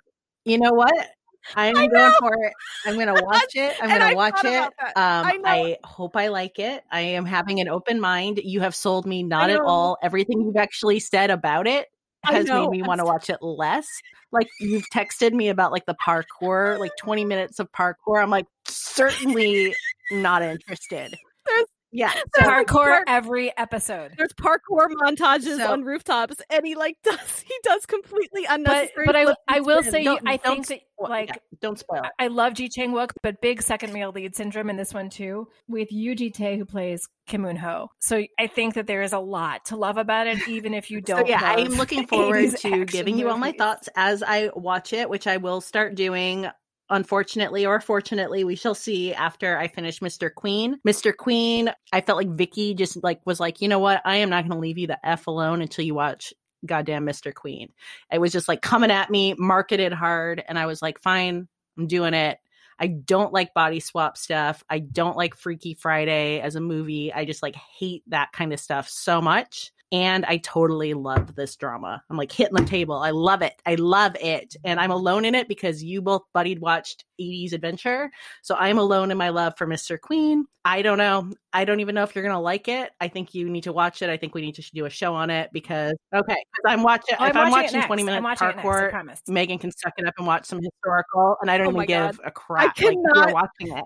[0.45, 1.07] you know what?
[1.55, 2.53] I'm going for it.
[2.85, 3.75] I'm going to watch it.
[3.81, 4.63] I'm going to watch it.
[4.63, 6.83] Um, I, I, hope I like it.
[6.91, 8.39] I am having an open mind.
[8.43, 9.97] You have sold me not at all.
[10.01, 11.87] Everything you've actually said about it
[12.23, 13.87] has made me want to watch it less.
[14.31, 18.21] Like you've texted me about like the parkour, like 20 minutes of parkour.
[18.21, 19.75] I'm like certainly
[20.21, 21.15] not interested.
[21.45, 24.13] There's yeah, parkour every episode.
[24.17, 29.05] There's parkour montages so, on rooftops, and he like does he does completely unnecessary.
[29.05, 32.01] But, but I I will say don't, I think that like yeah, don't spoil.
[32.03, 32.11] It.
[32.17, 35.47] I love Ji Chang Wook, but big second male lead syndrome in this one too
[35.67, 37.89] with Yu Ji Tae who plays Kim Eun Ho.
[37.99, 40.99] So I think that there is a lot to love about it, even if you
[40.99, 41.27] don't.
[41.27, 44.93] so, yeah, I am looking forward to giving you all my thoughts as I watch
[44.93, 46.47] it, which I will start doing
[46.89, 50.79] unfortunately or fortunately we shall see after i finish mr queen.
[50.87, 54.01] Mr queen i felt like vicky just like was like you know what?
[54.05, 56.33] I am not going to leave you the f alone until you watch
[56.65, 57.69] goddamn mr queen.
[58.11, 61.47] It was just like coming at me marketed hard and i was like fine
[61.77, 62.39] i'm doing it.
[62.79, 64.63] I don't like body swap stuff.
[64.69, 67.13] I don't like Freaky Friday as a movie.
[67.13, 71.55] I just like hate that kind of stuff so much and I totally love this
[71.55, 72.03] drama.
[72.09, 72.95] I'm like hitting the table.
[72.95, 73.53] I love it.
[73.63, 74.55] I love it.
[74.65, 78.09] And I'm alone in it because you both buddied watched 80s Adventure.
[78.41, 80.01] So I'm alone in my love for Mr.
[80.01, 80.45] Queen.
[80.65, 81.31] I don't know.
[81.53, 82.89] I don't even know if you're going to like it.
[82.99, 84.09] I think you need to watch it.
[84.09, 87.25] I think we need to do a show on it because, okay, I'm watching, oh,
[87.25, 90.47] if I'm, I'm watching, watching 20 minutes parkour, Megan can suck it up and watch
[90.47, 91.37] some historical.
[91.41, 92.73] And I don't oh even give a crap.
[92.79, 93.85] I like you're watching it.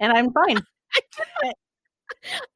[0.00, 0.62] And I'm fine.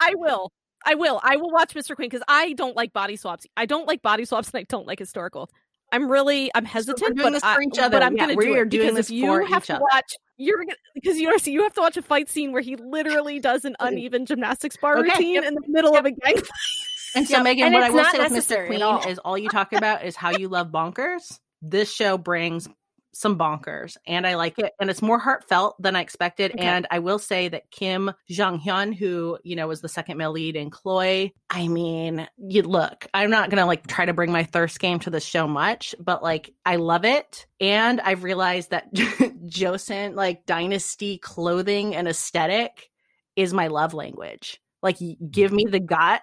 [0.00, 0.50] I will.
[0.86, 1.20] I will.
[1.22, 1.96] I will watch Mr.
[1.96, 3.46] Queen because I don't like body swaps.
[3.56, 5.50] I don't like body swaps and I don't like historical.
[5.92, 7.58] I'm really I'm hesitant, so but, I,
[7.88, 9.84] but I'm yeah, gonna do it because if you have to other.
[9.92, 10.64] watch, you're
[10.94, 13.88] because you you have to watch a fight scene where he literally does an mm.
[13.88, 16.00] uneven gymnastics bar okay, routine yep, in the middle yep.
[16.00, 16.48] of a gang fight.
[17.14, 17.44] And so, yep.
[17.44, 18.66] Megan, and what I will say with Mr.
[18.66, 21.38] Queen is all you talk about is how you love bonkers.
[21.62, 22.68] This show brings
[23.16, 24.72] some bonkers and I like it.
[24.80, 26.52] And it's more heartfelt than I expected.
[26.52, 26.62] Okay.
[26.62, 30.32] And I will say that Kim Jong Hyun, who, you know, was the second male
[30.32, 34.32] lead in CLOY, I mean, you look, I'm not going to like try to bring
[34.32, 37.46] my thirst game to the show much, but like I love it.
[37.60, 42.90] And I've realized that Joseon, like dynasty clothing and aesthetic
[43.34, 44.60] is my love language.
[44.82, 44.98] Like,
[45.30, 46.22] give me the gut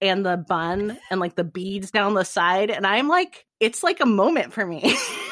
[0.00, 2.70] and the bun and like the beads down the side.
[2.70, 4.96] And I'm like, it's like a moment for me.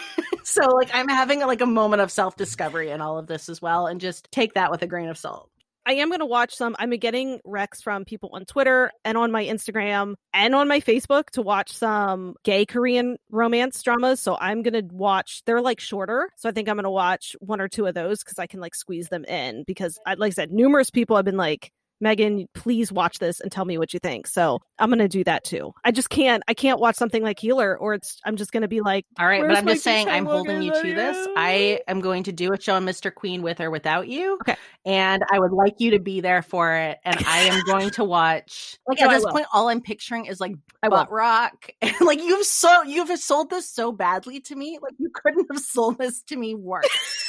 [0.45, 3.63] so like I'm having like a moment of self discovery in all of this as
[3.63, 5.49] well, and just take that with a grain of salt.
[5.85, 6.77] I am going to watch some.
[6.79, 11.31] I'm getting recs from people on Twitter and on my Instagram and on my Facebook
[11.31, 14.21] to watch some gay Korean romance dramas.
[14.21, 16.31] So I'm going to watch, they're like shorter.
[16.37, 18.61] So I think I'm going to watch one or two of those because I can
[18.61, 19.65] like squeeze them in.
[19.67, 23.51] Because, I, like I said, numerous people have been like, Megan, please watch this and
[23.51, 24.27] tell me what you think.
[24.27, 25.73] So I'm gonna do that too.
[25.85, 26.43] I just can't.
[26.49, 28.19] I can't watch something like Healer, or it's.
[28.25, 29.41] I'm just gonna be like, all right.
[29.41, 31.29] But I'm just saying, I'm holding you to this.
[31.37, 33.15] I am going to do a show on Mr.
[33.15, 34.35] Queen with or without you.
[34.43, 34.57] Okay.
[34.85, 36.99] And I would like you to be there for it.
[37.05, 38.77] And I am going to watch.
[38.89, 40.53] Like at this point, all I'm picturing is like
[40.83, 41.17] I butt will.
[41.17, 41.71] rock.
[41.83, 44.79] And like you've so you've sold this so badly to me.
[44.83, 46.89] Like you couldn't have sold this to me worse.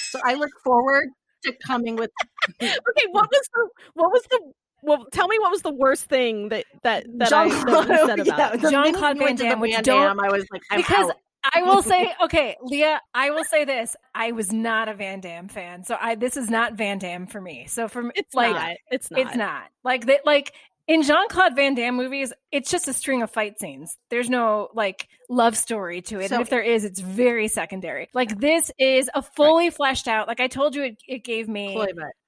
[0.09, 1.09] so I look forward
[1.43, 2.09] to coming with.
[2.61, 2.73] okay,
[3.11, 4.39] what was the what was the
[4.83, 8.19] well, tell me what was the worst thing that that that, I, that you said
[8.19, 8.71] about yeah, it.
[8.71, 11.15] Jean-Claude Van Damme, which don't- I was like, I'm because out.
[11.53, 13.95] I will say, okay, Leah, I will say this.
[14.15, 15.83] I was not a Van Damme fan.
[15.83, 17.65] So I this is not Van Damme for me.
[17.67, 18.77] So for me, It's like not.
[18.91, 19.19] It's not.
[19.19, 19.63] it's not.
[19.83, 20.53] Like they like
[20.87, 23.97] in Jean-Claude Van Damme movies, it's just a string of fight scenes.
[24.09, 26.29] There's no like love story to it.
[26.29, 28.09] So- and if there is, it's very secondary.
[28.13, 31.73] Like this is a fully fleshed out, like I told you it, it gave me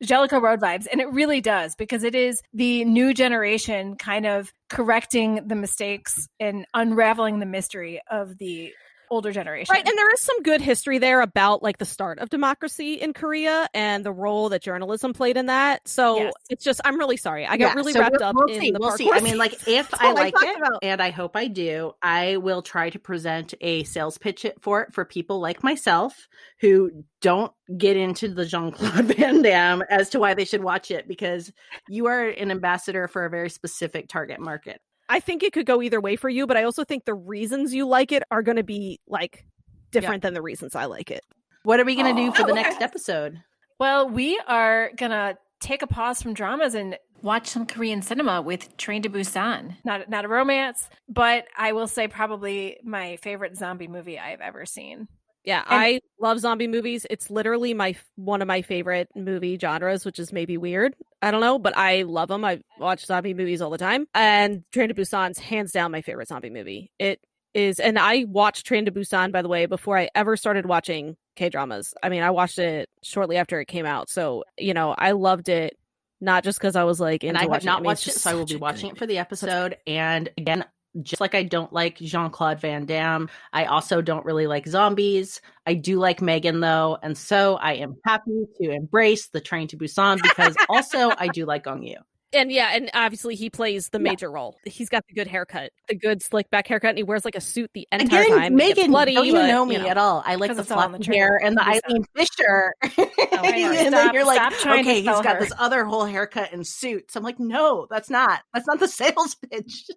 [0.04, 4.52] Jellicoe Road vibes, and it really does because it is the new generation kind of
[4.70, 8.72] correcting the mistakes and unraveling the mystery of the
[9.10, 9.74] older generation.
[9.74, 13.14] Right, and there is some good history there about like the start of democracy in
[13.14, 15.88] Korea and the role that journalism played in that.
[15.88, 16.34] So Yes.
[16.50, 17.46] it's just I'm really sorry.
[17.46, 19.12] I Yeah, got really so wrapped we'll- up we'll in see, the we'll see.
[19.12, 20.80] I mean, like if I all I like it, about.
[20.84, 24.94] and I hope I do, I will try to present a sales pitch for it
[24.94, 26.28] for people like myself
[26.62, 30.92] who don't get into the Jean Claude Van Damme as to why they should watch
[30.92, 31.52] it because
[31.88, 34.82] you are an ambassador for a very specific target market.
[35.10, 37.74] I think it could go either way for you, but I also think the reasons
[37.74, 39.46] you like it are going to be like
[39.92, 41.24] different than the reasons I like it.
[41.64, 42.62] What are we going to do for Oh, the okay.
[42.64, 43.42] next episode?
[43.80, 48.78] Well, we are gonna take a pause from dramas and watch some Korean cinema with
[48.78, 49.76] Train to Busan.
[49.84, 54.66] Not not a romance, but I will say probably my favorite zombie movie I've ever
[54.66, 55.10] seen.
[55.46, 57.06] Yeah, And- I love zombie movies.
[57.10, 60.96] It's literally my one of my favorite movie genres, which is maybe weird.
[61.22, 62.44] I don't know, but I love them.
[62.44, 66.28] I watch zombie movies all the time, and Train to Busan's hands down my favorite
[66.28, 66.92] zombie movie.
[67.00, 67.20] It
[67.54, 71.16] is, and I watched Train to Busan by the way before I ever started watching
[71.36, 71.94] K dramas.
[72.02, 75.48] I mean, I watched it shortly after it came out, so you know, I loved
[75.50, 75.78] it.
[76.22, 78.08] Not just because I was like, And into I have watching not I mean, watched
[78.08, 79.78] it, so I will be watching good- it for the episode.
[79.86, 80.64] And again,
[81.02, 85.42] just like I don't like Jean Claude Van Damme, I also don't really like zombies.
[85.66, 89.78] I do like Megan though, and so I am happy to embrace the Train to
[89.78, 91.98] Busan because also I do like Gong Yu.
[92.34, 94.10] And yeah, and obviously he plays the Yeah.
[94.10, 94.58] major role.
[94.66, 97.40] He's got the good haircut, the good slick back haircut, and he wears like a
[97.40, 98.54] suit the entire Again, time.
[98.60, 100.22] It gets Megan, bloody, don't you but, know me at all?
[100.26, 101.82] I like the it's all the fluffy hair and the Busan.
[101.88, 102.74] Eileen Fisher.
[103.38, 103.72] Oh, I know.
[103.72, 105.40] and then Stop- you're like, stop trying to okay, he's got her.
[105.40, 107.16] this other whole haircut and suits.
[107.18, 108.42] I'm like, no, that's not.
[108.54, 109.88] That's not the sales pitch.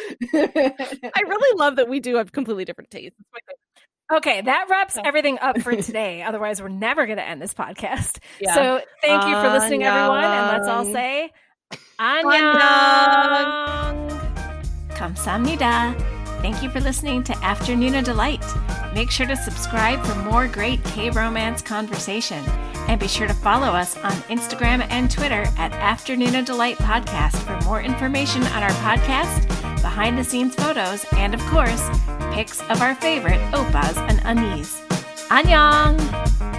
[0.34, 3.16] I really love that we do have completely different tastes.
[3.18, 3.58] It's my favorite.
[4.18, 6.22] Okay, that wraps everything up for today.
[6.22, 8.18] Otherwise, we're never going to end this podcast.
[8.40, 8.54] Yeah.
[8.54, 10.92] So thank you for listening, everyone, and let's all Annyeong.
[10.92, 11.30] say
[11.98, 12.60] Annyeong.
[12.60, 14.10] annyeong.
[14.90, 15.98] Kamsamnida.
[16.42, 18.44] Thank you for listening to Afternoona Delight.
[18.94, 22.44] Make sure to subscribe for more great K-romance conversation,
[22.88, 27.64] and be sure to follow us on Instagram and Twitter at Afternoona Delight Podcast for
[27.64, 31.82] more information on our podcast, behind-the-scenes photos, and of course,
[32.32, 34.80] pics of our favorite oppas and unnies.
[35.28, 36.51] Annyeong.